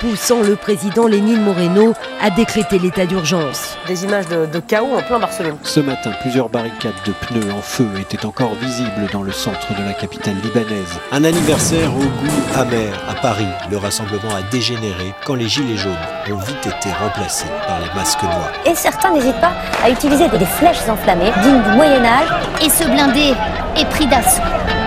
poussant 0.00 0.40
le 0.40 0.56
président 0.56 1.06
Lénine 1.06 1.42
Moreno 1.42 1.92
à 2.22 2.30
décréter 2.30 2.78
l'état 2.78 3.04
d'urgence. 3.04 3.76
Des 3.86 4.04
images 4.04 4.26
de, 4.28 4.46
de, 4.46 4.58
chaos 4.58 4.96
en 4.96 5.02
plein 5.02 5.18
Barcelone. 5.18 5.58
Ce 5.62 5.78
matin, 5.78 6.10
plusieurs 6.22 6.48
barricades 6.48 6.94
de 7.06 7.12
pneus 7.12 7.52
en 7.52 7.60
feu 7.60 7.86
étaient 8.00 8.24
encore 8.24 8.54
visibles 8.54 9.08
dans 9.12 9.22
le 9.22 9.30
centre 9.30 9.68
de 9.78 9.84
la 9.84 9.92
capitale 9.92 10.36
libanaise. 10.42 10.98
Un 11.12 11.22
anniversaire 11.24 11.94
au 11.94 12.00
goût 12.00 12.58
amer. 12.58 12.92
À 13.08 13.14
Paris, 13.14 13.46
le 13.70 13.76
rassemblement 13.76 14.34
a 14.34 14.42
dégénéré 14.50 15.14
quand 15.26 15.34
les 15.34 15.48
gilets 15.48 15.76
jaunes 15.76 15.92
ont 16.30 16.38
vite 16.38 16.66
été 16.66 16.90
remplacés 16.98 17.46
par 17.66 17.80
les 17.80 17.94
masques 17.94 18.22
noirs. 18.22 18.52
Et 18.64 18.74
certains 18.74 19.12
n'hésitent 19.12 19.40
pas 19.40 19.52
à 19.84 19.90
utiliser 19.90 20.28
des 20.28 20.46
flèches 20.46 20.88
enflammées 20.88 21.32
dignes 21.42 21.62
du 21.62 21.76
Moyen 21.76 22.04
Âge. 22.04 22.28
Et 22.64 22.70
ce 22.70 22.84
blindé 22.84 23.34
est 23.76 23.88
pris 23.90 24.06
d'assaut. 24.06 24.79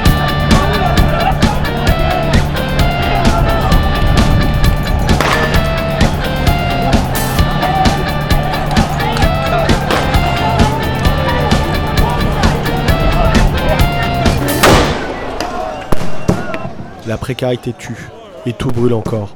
La 17.06 17.18
précarité 17.18 17.74
tue, 17.74 18.10
et 18.46 18.54
tout 18.54 18.70
brûle 18.70 18.94
encore. 18.94 19.36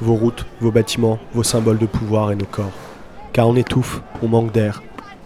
Vos 0.00 0.14
routes, 0.14 0.46
vos 0.62 0.70
bâtiments, 0.70 1.18
vos 1.34 1.42
symboles 1.42 1.76
de 1.76 1.84
pouvoir 1.84 2.32
et 2.32 2.36
nos 2.36 2.46
corps. 2.46 2.72
Car 3.34 3.46
on 3.48 3.54
étouffe, 3.54 4.00
on 4.22 4.28
manque 4.28 4.50
d'air, 4.50 4.82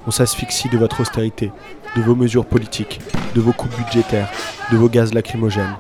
on 0.09 0.11
s'asphyxie 0.11 0.69
de 0.69 0.79
votre 0.79 1.01
austérité, 1.01 1.53
de 1.97 2.03
vos 2.03 2.17
mesures 2.17 2.45
politiques, 2.45 3.01
de 3.37 3.41
vos 3.41 3.53
coupes 3.53 3.77
budgétaires, 3.77 4.29
de 4.73 4.77
vos 4.77 4.89
gaz 4.89 5.15
lacrymogènes. 5.15 5.77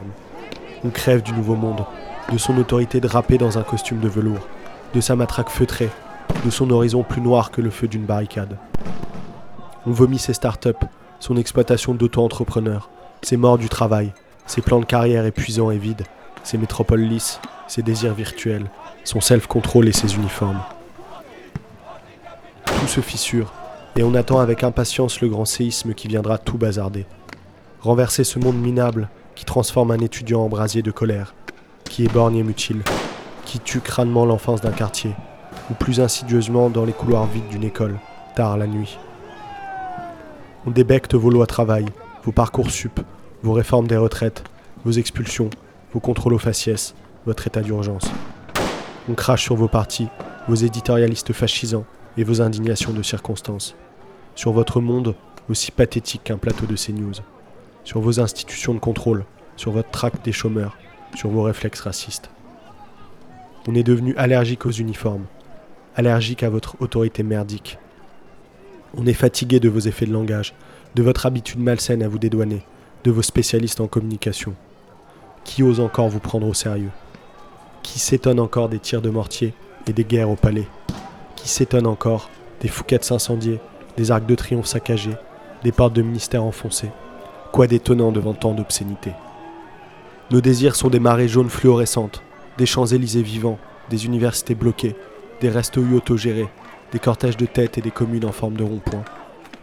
On 0.84 0.90
crève 0.90 1.22
du 1.22 1.32
nouveau 1.32 1.56
monde, 1.56 1.84
de 2.30 2.38
son 2.38 2.56
autorité 2.58 3.00
drapée 3.00 3.36
dans 3.36 3.58
un 3.58 3.62
costume 3.64 3.98
de 3.98 4.08
velours, 4.08 4.46
de 4.94 5.00
sa 5.00 5.16
matraque 5.16 5.50
feutrée, 5.50 5.90
de 6.44 6.50
son 6.50 6.70
horizon 6.70 7.02
plus 7.02 7.20
noir 7.20 7.50
que 7.50 7.60
le 7.60 7.70
feu 7.70 7.88
d'une 7.88 8.06
barricade. 8.06 8.58
On 9.86 9.90
vomit 9.90 10.20
ses 10.20 10.34
start-up, 10.34 10.84
son 11.18 11.36
exploitation 11.36 11.94
d'auto-entrepreneurs, 11.94 12.90
ses 13.22 13.36
morts 13.36 13.58
du 13.58 13.68
travail, 13.68 14.12
ses 14.46 14.62
plans 14.62 14.80
de 14.80 14.84
carrière 14.84 15.24
épuisants 15.24 15.70
et 15.70 15.78
vides, 15.78 16.04
ses 16.42 16.58
métropoles 16.58 17.00
lisses, 17.00 17.40
ses 17.66 17.82
désirs 17.82 18.14
virtuels, 18.14 18.70
son 19.04 19.20
self-control 19.20 19.88
et 19.88 19.92
ses 19.92 20.14
uniformes. 20.14 20.60
Tout 22.64 22.86
se 22.86 23.00
fissure, 23.00 23.52
et 23.96 24.02
on 24.02 24.14
attend 24.14 24.38
avec 24.38 24.62
impatience 24.62 25.20
le 25.20 25.28
grand 25.28 25.44
séisme 25.44 25.94
qui 25.94 26.08
viendra 26.08 26.38
tout 26.38 26.58
bazarder. 26.58 27.06
Renverser 27.80 28.24
ce 28.24 28.38
monde 28.38 28.60
minable 28.60 29.08
qui 29.34 29.44
transforme 29.44 29.90
un 29.90 29.98
étudiant 29.98 30.42
en 30.42 30.48
brasier 30.48 30.82
de 30.82 30.90
colère, 30.90 31.34
qui 31.84 32.04
éborgne 32.04 32.36
et 32.36 32.42
mutile, 32.42 32.82
qui 33.44 33.60
tue 33.60 33.80
crânement 33.80 34.26
l'enfance 34.26 34.60
d'un 34.60 34.72
quartier, 34.72 35.12
ou 35.70 35.74
plus 35.74 36.00
insidieusement 36.00 36.70
dans 36.70 36.84
les 36.84 36.92
couloirs 36.92 37.26
vides 37.26 37.48
d'une 37.48 37.64
école, 37.64 37.98
tard 38.34 38.56
la 38.56 38.66
nuit. 38.66 38.98
On 40.66 40.70
débecte 40.70 41.14
vos 41.14 41.30
lois 41.30 41.46
travail, 41.46 41.86
vos 42.24 42.32
parcours 42.32 42.70
sup, 42.70 43.00
vos 43.42 43.52
réformes 43.52 43.86
des 43.86 43.96
retraites, 43.96 44.44
vos 44.84 44.92
expulsions, 44.92 45.50
vos 45.92 46.00
contrôles 46.00 46.34
aux 46.34 46.38
faciès, 46.38 46.94
votre 47.26 47.46
état 47.46 47.62
d'urgence. 47.62 48.10
On 49.08 49.14
crache 49.14 49.44
sur 49.44 49.56
vos 49.56 49.68
partis, 49.68 50.08
vos 50.48 50.54
éditorialistes 50.54 51.32
fascisants 51.32 51.86
et 52.16 52.24
vos 52.24 52.40
indignations 52.40 52.92
de 52.92 53.02
circonstances. 53.02 53.76
Sur 54.34 54.52
votre 54.52 54.80
monde, 54.80 55.14
aussi 55.48 55.70
pathétique 55.70 56.24
qu'un 56.24 56.38
plateau 56.38 56.66
de 56.66 56.76
CNews. 56.76 57.14
Sur 57.84 58.00
vos 58.00 58.20
institutions 58.20 58.74
de 58.74 58.80
contrôle, 58.80 59.24
sur 59.56 59.70
votre 59.70 59.90
tract 59.90 60.24
des 60.24 60.32
chômeurs, 60.32 60.76
sur 61.14 61.30
vos 61.30 61.42
réflexes 61.42 61.80
racistes. 61.80 62.30
On 63.68 63.74
est 63.74 63.82
devenu 63.82 64.14
allergique 64.16 64.66
aux 64.66 64.70
uniformes, 64.70 65.26
allergique 65.96 66.42
à 66.42 66.50
votre 66.50 66.76
autorité 66.80 67.22
merdique. 67.22 67.78
On 68.96 69.06
est 69.06 69.12
fatigué 69.12 69.60
de 69.60 69.68
vos 69.68 69.80
effets 69.80 70.06
de 70.06 70.12
langage, 70.12 70.54
de 70.94 71.02
votre 71.02 71.26
habitude 71.26 71.60
malsaine 71.60 72.02
à 72.02 72.08
vous 72.08 72.18
dédouaner, 72.18 72.62
de 73.04 73.10
vos 73.10 73.22
spécialistes 73.22 73.80
en 73.80 73.86
communication. 73.86 74.54
Qui 75.44 75.62
ose 75.62 75.80
encore 75.80 76.08
vous 76.08 76.18
prendre 76.18 76.46
au 76.46 76.54
sérieux 76.54 76.90
Qui 77.82 77.98
s'étonne 77.98 78.40
encore 78.40 78.68
des 78.68 78.78
tirs 78.78 79.02
de 79.02 79.10
mortier 79.10 79.54
et 79.86 79.92
des 79.92 80.04
guerres 80.04 80.30
au 80.30 80.36
palais 80.36 80.66
Qui 81.36 81.48
s'étonne 81.48 81.86
encore 81.86 82.30
des 82.60 82.68
fouquettes 82.68 83.10
incendiées, 83.12 83.60
des 83.96 84.10
arcs 84.10 84.26
de 84.26 84.34
triomphe 84.34 84.66
saccagés, 84.66 85.16
des 85.62 85.72
portes 85.72 85.92
de 85.94 86.02
ministère 86.02 86.44
enfoncées 86.44 86.90
Quoi 87.52 87.66
d'étonnant 87.66 88.12
devant 88.12 88.34
tant 88.34 88.54
d'obscénités 88.54 89.12
Nos 90.30 90.40
désirs 90.40 90.76
sont 90.76 90.90
des 90.90 91.00
marées 91.00 91.28
jaunes 91.28 91.50
fluorescentes, 91.50 92.22
des 92.58 92.66
Champs-Élysées 92.66 93.22
vivants, 93.22 93.58
des 93.88 94.06
universités 94.06 94.54
bloquées, 94.54 94.96
des 95.40 95.48
restos 95.48 95.84
autogérés, 95.94 96.48
des 96.92 96.98
cortèges 96.98 97.36
de 97.36 97.46
têtes 97.46 97.78
et 97.78 97.82
des 97.82 97.90
communes 97.90 98.24
en 98.24 98.32
forme 98.32 98.56
de 98.56 98.64
rond-point. 98.64 99.04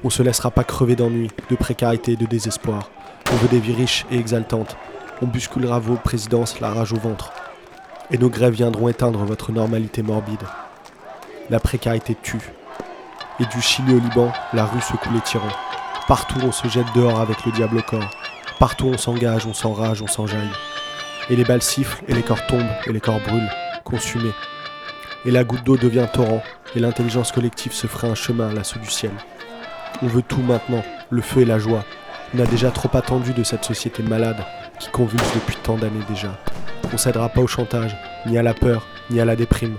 On 0.03 0.09
se 0.09 0.23
laissera 0.23 0.51
pas 0.51 0.63
crever 0.63 0.95
d'ennui, 0.95 1.29
de 1.49 1.55
précarité 1.55 2.13
et 2.13 2.17
de 2.17 2.25
désespoir. 2.25 2.89
On 3.31 3.35
veut 3.35 3.47
des 3.47 3.59
vies 3.59 3.75
riches 3.75 4.05
et 4.11 4.17
exaltantes. 4.17 4.75
On 5.21 5.25
bousculera 5.25 5.79
vos 5.79 5.95
présidences 5.95 6.59
la 6.59 6.69
rage 6.69 6.93
au 6.93 6.97
ventre. 6.97 7.31
Et 8.11 8.17
nos 8.17 8.29
grèves 8.29 8.53
viendront 8.53 8.89
éteindre 8.89 9.19
votre 9.19 9.51
normalité 9.51 10.03
morbide. 10.03 10.43
La 11.49 11.59
précarité 11.59 12.15
tue. 12.21 12.51
Et 13.39 13.45
du 13.45 13.61
Chili 13.61 13.95
au 13.95 13.99
Liban, 13.99 14.31
la 14.53 14.65
rue 14.65 14.81
secoue 14.81 15.13
les 15.13 15.21
tyrans. 15.21 15.47
Partout 16.07 16.39
on 16.43 16.51
se 16.51 16.67
jette 16.67 16.93
dehors 16.95 17.19
avec 17.19 17.45
le 17.45 17.51
diable 17.51 17.77
au 17.77 17.81
corps. 17.81 18.09
Partout 18.59 18.87
on 18.87 18.97
s'engage, 18.97 19.45
on 19.45 19.53
s'enrage, 19.53 20.01
on 20.01 20.07
s'enjaille. 20.07 20.51
Et 21.29 21.35
les 21.35 21.43
balles 21.43 21.61
sifflent, 21.61 22.03
et 22.07 22.13
les 22.13 22.21
corps 22.21 22.45
tombent, 22.47 22.69
et 22.85 22.91
les 22.91 22.99
corps 22.99 23.21
brûlent, 23.21 23.49
consumés. 23.83 24.33
Et 25.25 25.31
la 25.31 25.43
goutte 25.43 25.63
d'eau 25.63 25.77
devient 25.77 26.07
torrent, 26.11 26.43
et 26.75 26.79
l'intelligence 26.79 27.31
collective 27.31 27.71
se 27.71 27.87
ferait 27.87 28.09
un 28.09 28.15
chemin 28.15 28.49
à 28.49 28.53
l'assaut 28.53 28.79
du 28.79 28.89
ciel. 28.89 29.11
On 30.01 30.07
veut 30.07 30.21
tout 30.21 30.41
maintenant, 30.41 30.83
le 31.09 31.21
feu 31.21 31.41
et 31.41 31.45
la 31.45 31.59
joie. 31.59 31.85
On 32.35 32.39
a 32.39 32.45
déjà 32.47 32.71
trop 32.71 32.89
attendu 32.97 33.31
de 33.33 33.43
cette 33.43 33.63
société 33.63 34.01
malade 34.01 34.43
qui 34.79 34.89
convulse 34.89 35.33
depuis 35.35 35.55
tant 35.61 35.77
d'années 35.77 36.03
déjà. 36.09 36.35
On 36.91 36.97
cédera 36.97 37.29
pas 37.29 37.41
au 37.41 37.47
chantage, 37.47 37.95
ni 38.25 38.39
à 38.39 38.43
la 38.43 38.55
peur, 38.55 38.87
ni 39.11 39.19
à 39.19 39.25
la 39.25 39.35
déprime. 39.35 39.75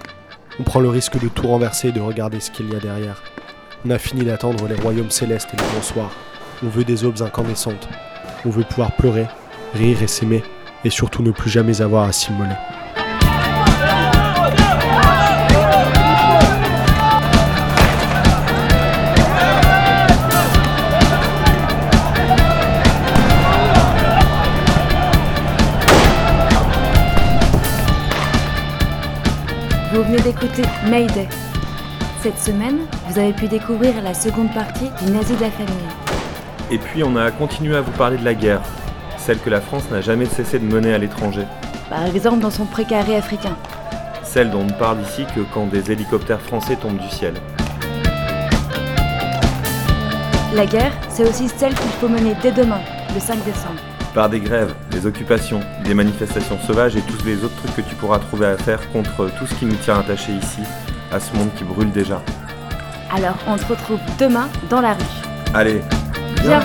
On 0.61 0.63
prend 0.63 0.79
le 0.79 0.89
risque 0.89 1.19
de 1.21 1.27
tout 1.27 1.49
renverser 1.49 1.89
et 1.89 1.93
de 1.93 2.01
regarder 2.01 2.39
ce 2.39 2.53
qu'il 2.53 2.73
y 2.73 2.77
a 2.77 2.79
derrière. 2.79 3.25
On 3.85 3.91
a 3.91 3.99
fini 3.99 4.25
d'attendre 4.25 4.69
les 4.69 4.77
royaumes 4.77 5.11
célestes 5.11 5.51
et 5.53 5.57
les 5.57 5.73
bonsoirs. 5.75 6.13
On 6.63 6.69
veut 6.69 6.85
des 6.85 7.05
aubes 7.05 7.23
incandescentes. 7.23 7.89
On 8.47 8.51
veut 8.51 8.63
pouvoir 8.63 8.93
pleurer, 8.93 9.27
rire 9.75 10.01
et 10.03 10.07
s'aimer, 10.07 10.45
et 10.85 10.91
surtout 10.91 11.25
ne 11.25 11.33
plus 11.33 11.51
jamais 11.51 11.83
avoir 11.83 12.05
à 12.05 12.13
s'immoler. 12.13 12.55
D'écouter 30.25 30.63
Mayday. 30.89 31.29
Cette 32.23 32.39
semaine, 32.39 32.87
vous 33.07 33.19
avez 33.19 33.35
pu 33.35 33.47
découvrir 33.47 34.01
la 34.03 34.15
seconde 34.15 34.53
partie 34.55 34.89
du 35.03 35.13
Nazi 35.13 35.37
de 35.37 35.43
la 35.43 35.51
famille. 35.51 35.75
Et 36.71 36.79
puis 36.79 37.05
on 37.05 37.15
a 37.17 37.31
continué 37.31 37.77
à 37.77 37.83
vous 37.83 37.93
parler 37.93 38.17
de 38.17 38.25
la 38.25 38.33
guerre, 38.33 38.63
celle 39.19 39.39
que 39.39 39.51
la 39.51 39.61
France 39.61 39.91
n'a 39.91 40.01
jamais 40.01 40.25
cessé 40.25 40.59
de 40.59 40.65
mener 40.65 40.95
à 40.95 40.99
l'étranger. 40.99 41.45
Par 41.91 42.07
exemple 42.07 42.39
dans 42.41 42.51
son 42.51 42.65
précaré 42.65 43.17
africain. 43.17 43.55
Celle 44.23 44.51
dont 44.51 44.61
on 44.61 44.65
ne 44.65 44.73
parle 44.73 45.03
ici 45.03 45.27
que 45.35 45.41
quand 45.53 45.67
des 45.67 45.93
hélicoptères 45.93 46.41
français 46.41 46.77
tombent 46.77 46.97
du 46.97 47.11
ciel. 47.11 47.35
La 50.55 50.65
guerre, 50.65 50.93
c'est 51.11 51.29
aussi 51.29 51.51
celle 51.51 51.75
qu'il 51.75 51.91
faut 52.01 52.09
mener 52.09 52.35
dès 52.41 52.53
demain, 52.53 52.81
le 53.13 53.21
5 53.21 53.45
décembre. 53.45 53.81
Par 54.15 54.29
des 54.31 54.39
grèves, 54.39 54.73
des 54.93 55.07
occupations, 55.07 55.59
des 55.85 55.93
manifestations 55.93 56.57
sauvages 56.61 56.95
et 56.95 57.01
tous 57.01 57.25
les 57.25 57.43
autres 57.43 57.57
trucs 57.57 57.75
que 57.75 57.91
tu 57.91 57.97
pourras 57.97 58.21
trouver 58.21 58.47
à 58.47 58.57
faire 58.57 58.79
contre 58.93 59.29
tout 59.37 59.45
ce 59.45 59.55
qui 59.57 59.67
nous 59.67 59.75
tient 59.75 59.99
attachés 59.99 60.33
ici, 60.33 60.61
à 61.11 61.19
ce 61.19 61.35
monde 61.37 61.53
qui 61.57 61.65
brûle 61.65 61.91
déjà. 61.91 62.23
Alors 63.13 63.37
on 63.49 63.59
se 63.59 63.67
retrouve 63.67 63.99
demain 64.21 64.49
dans 64.71 64.81
la 64.81 64.93
rue. 64.95 65.03
Allez, 65.53 65.81
viens. 66.45 66.63